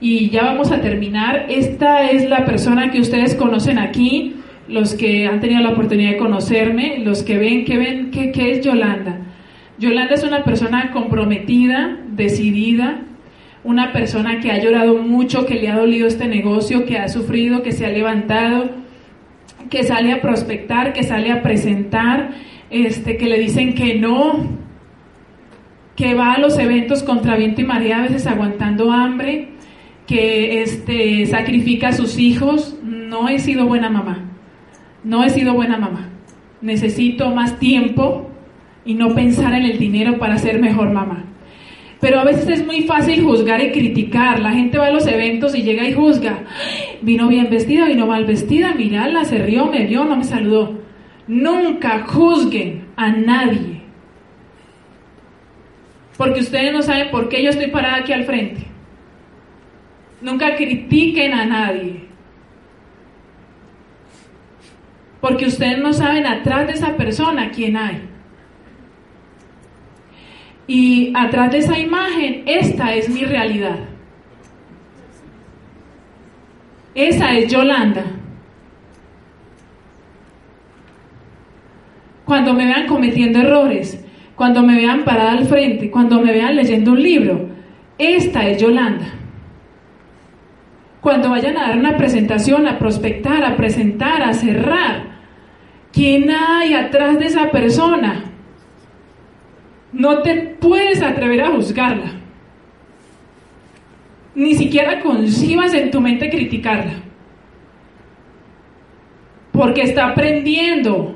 y 0.04 0.30
ya 0.30 0.44
vamos 0.44 0.70
a 0.74 0.82
terminar. 0.82 1.46
Esta 1.48 2.12
es 2.12 2.30
la 2.30 2.44
persona 2.44 2.92
que 2.92 3.00
ustedes 3.00 3.36
conocen 3.36 3.80
aquí, 3.80 4.36
los 4.68 4.96
que 4.96 5.28
han 5.28 5.40
tenido 5.40 5.62
la 5.62 5.70
oportunidad 5.70 6.12
de 6.12 6.18
conocerme, 6.18 7.00
los 7.00 7.24
que 7.24 7.38
ven, 7.38 7.64
que 7.64 7.78
ven, 7.78 8.12
¿qué, 8.12 8.52
es 8.52 8.66
Yolanda? 8.66 9.20
Yolanda 9.80 10.16
es 10.16 10.26
una 10.26 10.44
persona 10.44 10.92
comprometida, 10.92 12.00
decidida, 12.10 13.00
una 13.64 13.94
persona 13.94 14.42
que 14.42 14.52
ha 14.52 14.62
llorado 14.62 14.96
mucho, 14.96 15.46
que 15.46 15.56
le 15.56 15.70
ha 15.70 15.78
dolido 15.78 16.06
este 16.06 16.28
negocio, 16.28 16.86
que 16.86 16.98
ha 16.98 17.08
sufrido, 17.08 17.64
que 17.64 17.72
se 17.72 17.86
ha 17.86 17.90
levantado, 17.90 18.72
que 19.70 19.86
sale 19.86 20.12
a 20.12 20.22
prospectar, 20.22 20.92
que 20.92 21.04
sale 21.04 21.32
a 21.32 21.42
presentar, 21.42 22.32
este, 22.70 23.16
que 23.16 23.28
le 23.28 23.40
dicen 23.40 23.74
que 23.74 23.96
no, 23.96 24.50
que 25.96 26.14
va 26.14 26.34
a 26.34 26.40
los 26.40 26.60
eventos 26.60 27.04
contra 27.04 27.38
viento 27.38 27.62
y 27.62 27.64
marea, 27.64 28.00
a 28.00 28.02
veces 28.02 28.28
aguantando 28.28 28.92
hambre, 28.92 29.53
que 30.08 30.62
este, 30.62 31.26
sacrifica 31.26 31.90
a 31.90 31.94
sus 31.94 32.18
hijos, 32.20 32.76
no 32.84 33.30
he 33.30 33.40
sido 33.40 33.66
buena 33.66 33.90
mamá, 33.90 34.20
no 35.04 35.24
he 35.24 35.30
sido 35.30 35.54
buena 35.54 35.78
mamá. 35.78 36.10
Necesito 36.62 37.30
más 37.32 37.60
tiempo 37.60 38.30
y 38.86 38.94
no 38.94 39.14
pensar 39.14 39.54
en 39.54 39.66
el 39.66 39.78
dinero 39.78 40.18
para 40.18 40.38
ser 40.38 40.60
mejor 40.60 40.92
mamá. 40.92 41.26
Pero 42.00 42.20
a 42.20 42.26
veces 42.26 42.50
es 42.50 42.66
muy 42.66 42.82
fácil 42.82 43.24
juzgar 43.24 43.62
y 43.62 43.72
criticar. 43.72 44.40
La 44.42 44.52
gente 44.52 44.78
va 44.78 44.88
a 44.88 44.92
los 44.92 45.08
eventos 45.08 45.56
y 45.56 45.64
llega 45.64 45.88
y 45.88 45.94
juzga. 45.94 46.44
Vino 47.02 47.30
bien 47.30 47.50
vestida, 47.50 47.86
vino 47.86 48.06
mal 48.06 48.26
vestida, 48.26 48.74
mirala, 48.74 49.24
se 49.24 49.38
rió, 49.38 49.68
me 49.68 49.86
vio, 49.86 50.04
no 50.04 50.18
me 50.18 50.26
saludó. 50.26 50.80
Nunca 51.28 52.04
juzguen 52.06 52.88
a 52.98 53.10
nadie. 53.10 53.84
Porque 56.18 56.42
ustedes 56.42 56.74
no 56.74 56.82
saben 56.82 57.10
por 57.10 57.30
qué 57.30 57.42
yo 57.42 57.50
estoy 57.50 57.68
parada 57.68 57.98
aquí 57.98 58.12
al 58.12 58.26
frente. 58.26 58.73
Nunca 60.24 60.56
critiquen 60.56 61.34
a 61.34 61.46
nadie. 61.46 62.06
Porque 65.20 65.46
ustedes 65.48 65.80
no 65.80 65.92
saben 65.92 66.26
atrás 66.26 66.66
de 66.66 66.74
esa 66.74 66.96
persona 66.96 67.52
quién 67.52 67.76
hay. 67.76 68.10
Y 70.66 71.12
atrás 71.14 71.52
de 71.52 71.58
esa 71.58 71.78
imagen, 71.78 72.44
esta 72.46 72.96
es 72.96 73.10
mi 73.10 73.26
realidad. 73.26 73.80
Esa 76.96 77.38
es 77.38 77.52
Yolanda. 77.52 78.06
Cuando 82.24 82.54
me 82.54 82.66
vean 82.66 82.88
cometiendo 82.88 83.40
errores, 83.40 84.02
cuando 84.36 84.64
me 84.64 84.78
vean 84.78 85.04
parada 85.04 85.34
al 85.34 85.46
frente, 85.46 85.92
cuando 85.92 86.22
me 86.22 86.32
vean 86.32 86.56
leyendo 86.56 86.94
un 86.94 87.04
libro, 87.04 87.50
esta 87.98 88.48
es 88.48 88.62
Yolanda. 88.62 89.23
Cuando 91.04 91.32
vayan 91.32 91.58
a 91.58 91.68
dar 91.68 91.78
una 91.78 91.98
presentación, 91.98 92.66
a 92.66 92.80
prospectar, 92.80 93.44
a 93.44 93.58
presentar, 93.58 94.24
a 94.24 94.34
cerrar, 94.34 95.04
¿quién 95.92 96.32
hay 96.32 96.74
atrás 96.74 97.20
de 97.20 97.26
esa 97.26 97.52
persona? 97.52 98.24
No 99.92 100.22
te 100.22 100.56
puedes 100.62 101.04
atrever 101.04 101.42
a 101.42 101.52
juzgarla. 101.52 102.14
Ni 104.34 104.56
siquiera 104.56 105.02
concibas 105.02 105.74
en 105.74 105.92
tu 105.92 106.00
mente 106.00 106.30
criticarla. 106.30 106.94
Porque 109.52 109.82
está 109.82 110.08
aprendiendo, 110.08 111.16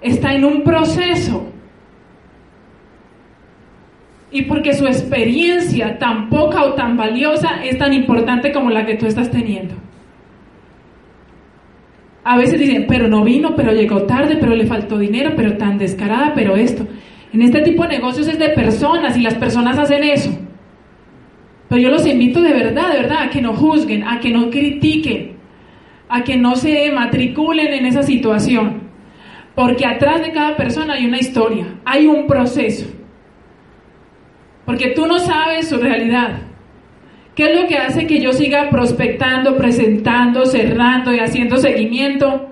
está 0.00 0.34
en 0.34 0.44
un 0.44 0.64
proceso 0.64 1.49
y 4.32 4.42
porque 4.42 4.74
su 4.74 4.86
experiencia 4.86 5.98
tan 5.98 6.28
poca 6.28 6.62
o 6.64 6.74
tan 6.74 6.96
valiosa 6.96 7.64
es 7.64 7.78
tan 7.78 7.92
importante 7.92 8.52
como 8.52 8.70
la 8.70 8.86
que 8.86 8.94
tú 8.94 9.06
estás 9.06 9.30
teniendo. 9.30 9.74
A 12.22 12.36
veces 12.36 12.60
dicen, 12.60 12.86
pero 12.86 13.08
no 13.08 13.24
vino, 13.24 13.56
pero 13.56 13.72
llegó 13.72 14.02
tarde, 14.02 14.36
pero 14.36 14.54
le 14.54 14.66
faltó 14.66 14.98
dinero, 14.98 15.32
pero 15.34 15.56
tan 15.56 15.78
descarada, 15.78 16.32
pero 16.34 16.54
esto. 16.54 16.86
En 17.32 17.42
este 17.42 17.62
tipo 17.62 17.82
de 17.82 17.90
negocios 17.90 18.28
es 18.28 18.38
de 18.38 18.50
personas 18.50 19.16
y 19.16 19.22
las 19.22 19.34
personas 19.34 19.78
hacen 19.78 20.04
eso. 20.04 20.30
Pero 21.68 21.82
yo 21.82 21.88
los 21.88 22.06
invito 22.06 22.40
de 22.42 22.52
verdad, 22.52 22.92
de 22.92 23.00
verdad, 23.00 23.22
a 23.22 23.30
que 23.30 23.40
no 23.40 23.54
juzguen, 23.54 24.04
a 24.04 24.20
que 24.20 24.30
no 24.30 24.50
critiquen, 24.50 25.36
a 26.08 26.22
que 26.22 26.36
no 26.36 26.56
se 26.56 26.90
matriculen 26.92 27.72
en 27.72 27.86
esa 27.86 28.02
situación. 28.02 28.90
Porque 29.54 29.86
atrás 29.86 30.22
de 30.22 30.32
cada 30.32 30.56
persona 30.56 30.94
hay 30.94 31.06
una 31.06 31.18
historia, 31.18 31.66
hay 31.84 32.06
un 32.06 32.26
proceso. 32.26 32.99
Porque 34.70 34.90
tú 34.90 35.04
no 35.04 35.18
sabes 35.18 35.68
su 35.68 35.78
realidad. 35.78 36.42
¿Qué 37.34 37.50
es 37.50 37.60
lo 37.60 37.66
que 37.66 37.76
hace 37.76 38.06
que 38.06 38.20
yo 38.20 38.32
siga 38.32 38.70
prospectando, 38.70 39.56
presentando, 39.56 40.46
cerrando 40.46 41.12
y 41.12 41.18
haciendo 41.18 41.56
seguimiento? 41.56 42.50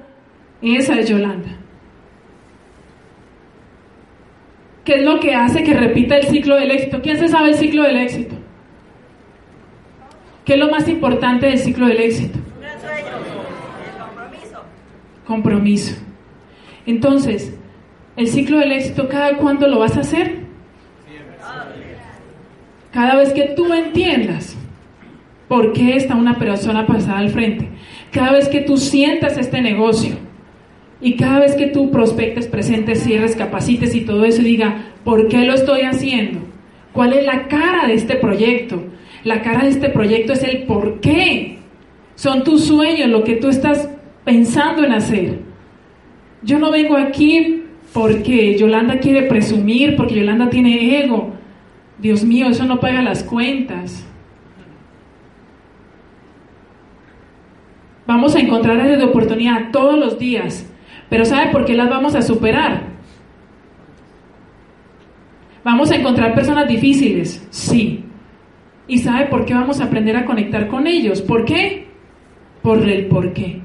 Esa 0.60 0.98
es 0.98 1.08
Yolanda. 1.08 1.50
¿Qué 4.84 4.96
es 4.96 5.02
lo 5.02 5.20
que 5.20 5.32
hace 5.32 5.62
que 5.62 5.74
repita 5.74 6.16
el 6.16 6.24
ciclo 6.24 6.56
del 6.56 6.72
éxito? 6.72 7.00
¿Quién 7.00 7.18
se 7.18 7.28
sabe 7.28 7.50
el 7.50 7.54
ciclo 7.54 7.84
del 7.84 7.98
éxito? 7.98 8.34
¿Qué 10.44 10.54
es 10.54 10.58
lo 10.58 10.72
más 10.72 10.88
importante 10.88 11.46
del 11.46 11.58
ciclo 11.58 11.86
del 11.86 12.00
éxito? 12.00 12.40
compromiso. 14.00 14.64
Compromiso. 15.24 15.94
Entonces, 16.84 17.56
el 18.16 18.26
ciclo 18.26 18.58
del 18.58 18.72
éxito, 18.72 19.06
¿cada 19.08 19.36
cuándo 19.36 19.68
lo 19.68 19.78
vas 19.78 19.96
a 19.96 20.00
hacer? 20.00 20.47
Cada 22.98 23.14
vez 23.14 23.32
que 23.32 23.52
tú 23.54 23.72
entiendas 23.72 24.56
por 25.46 25.72
qué 25.72 25.94
está 25.94 26.16
una 26.16 26.36
persona 26.36 26.84
pasada 26.84 27.18
al 27.18 27.30
frente, 27.30 27.68
cada 28.10 28.32
vez 28.32 28.48
que 28.48 28.62
tú 28.62 28.76
sientas 28.76 29.38
este 29.38 29.60
negocio 29.62 30.16
y 31.00 31.14
cada 31.14 31.38
vez 31.38 31.54
que 31.54 31.66
tú 31.66 31.92
prospectes, 31.92 32.48
presentes, 32.48 33.04
cierres, 33.04 33.36
capacites 33.36 33.94
y 33.94 34.00
todo 34.00 34.24
eso, 34.24 34.42
diga, 34.42 34.94
¿por 35.04 35.28
qué 35.28 35.44
lo 35.44 35.54
estoy 35.54 35.82
haciendo? 35.82 36.40
¿Cuál 36.92 37.12
es 37.12 37.24
la 37.24 37.46
cara 37.46 37.86
de 37.86 37.94
este 37.94 38.16
proyecto? 38.16 38.82
La 39.22 39.42
cara 39.42 39.62
de 39.62 39.68
este 39.68 39.90
proyecto 39.90 40.32
es 40.32 40.42
el 40.42 40.64
por 40.64 40.98
qué. 40.98 41.58
Son 42.16 42.42
tus 42.42 42.64
sueños, 42.64 43.08
lo 43.10 43.22
que 43.22 43.36
tú 43.36 43.46
estás 43.46 43.88
pensando 44.24 44.82
en 44.82 44.90
hacer. 44.90 45.38
Yo 46.42 46.58
no 46.58 46.72
vengo 46.72 46.96
aquí 46.96 47.62
porque 47.92 48.58
Yolanda 48.58 48.98
quiere 48.98 49.28
presumir, 49.28 49.94
porque 49.94 50.16
Yolanda 50.16 50.50
tiene 50.50 51.04
ego. 51.04 51.37
Dios 51.98 52.24
mío, 52.24 52.48
eso 52.48 52.64
no 52.64 52.80
paga 52.80 53.02
las 53.02 53.22
cuentas. 53.24 54.04
Vamos 58.06 58.34
a 58.34 58.40
encontrar 58.40 58.80
áreas 58.80 58.98
de 58.98 59.04
oportunidad 59.04 59.70
todos 59.70 59.98
los 59.98 60.18
días, 60.18 60.66
pero 61.10 61.24
¿sabe 61.24 61.50
por 61.50 61.64
qué 61.64 61.74
las 61.74 61.90
vamos 61.90 62.14
a 62.14 62.22
superar? 62.22 62.82
Vamos 65.62 65.90
a 65.90 65.96
encontrar 65.96 66.34
personas 66.34 66.66
difíciles, 66.66 67.46
sí. 67.50 68.04
¿Y 68.86 68.98
sabe 68.98 69.26
por 69.26 69.44
qué 69.44 69.52
vamos 69.52 69.80
a 69.80 69.84
aprender 69.84 70.16
a 70.16 70.24
conectar 70.24 70.68
con 70.68 70.86
ellos? 70.86 71.20
¿Por 71.20 71.44
qué? 71.44 71.88
Por 72.62 72.88
el 72.88 73.06
por 73.06 73.34
qué. 73.34 73.60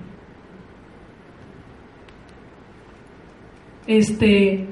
Este, 3.88 4.66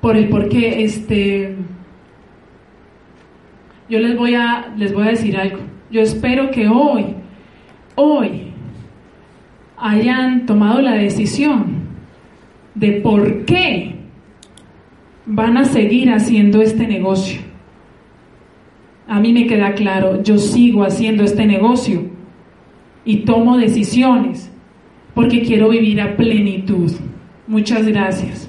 por 0.00 0.16
el 0.16 0.28
por 0.28 0.48
qué, 0.48 0.84
este, 0.84 1.56
yo 3.88 3.98
les 3.98 4.16
voy 4.16 4.34
a, 4.34 4.72
les 4.76 4.92
voy 4.92 5.04
a 5.06 5.10
decir 5.10 5.36
algo. 5.36 5.58
Yo 5.90 6.00
espero 6.00 6.50
que 6.50 6.68
hoy, 6.68 7.06
hoy, 7.94 8.52
hayan 9.76 10.46
tomado 10.46 10.80
la 10.80 10.94
decisión 10.94 11.86
de 12.74 12.92
por 12.92 13.44
qué 13.44 13.96
van 15.26 15.56
a 15.56 15.64
seguir 15.64 16.10
haciendo 16.10 16.60
este 16.62 16.86
negocio. 16.86 17.40
A 19.08 19.20
mí 19.20 19.32
me 19.32 19.46
queda 19.46 19.74
claro, 19.74 20.22
yo 20.22 20.38
sigo 20.38 20.82
haciendo 20.82 21.22
este 21.22 21.46
negocio 21.46 22.10
y 23.04 23.18
tomo 23.18 23.56
decisiones 23.56 24.50
porque 25.14 25.42
quiero 25.42 25.68
vivir 25.68 26.00
a 26.00 26.16
plenitud. 26.16 26.92
Muchas 27.46 27.86
gracias. 27.86 28.48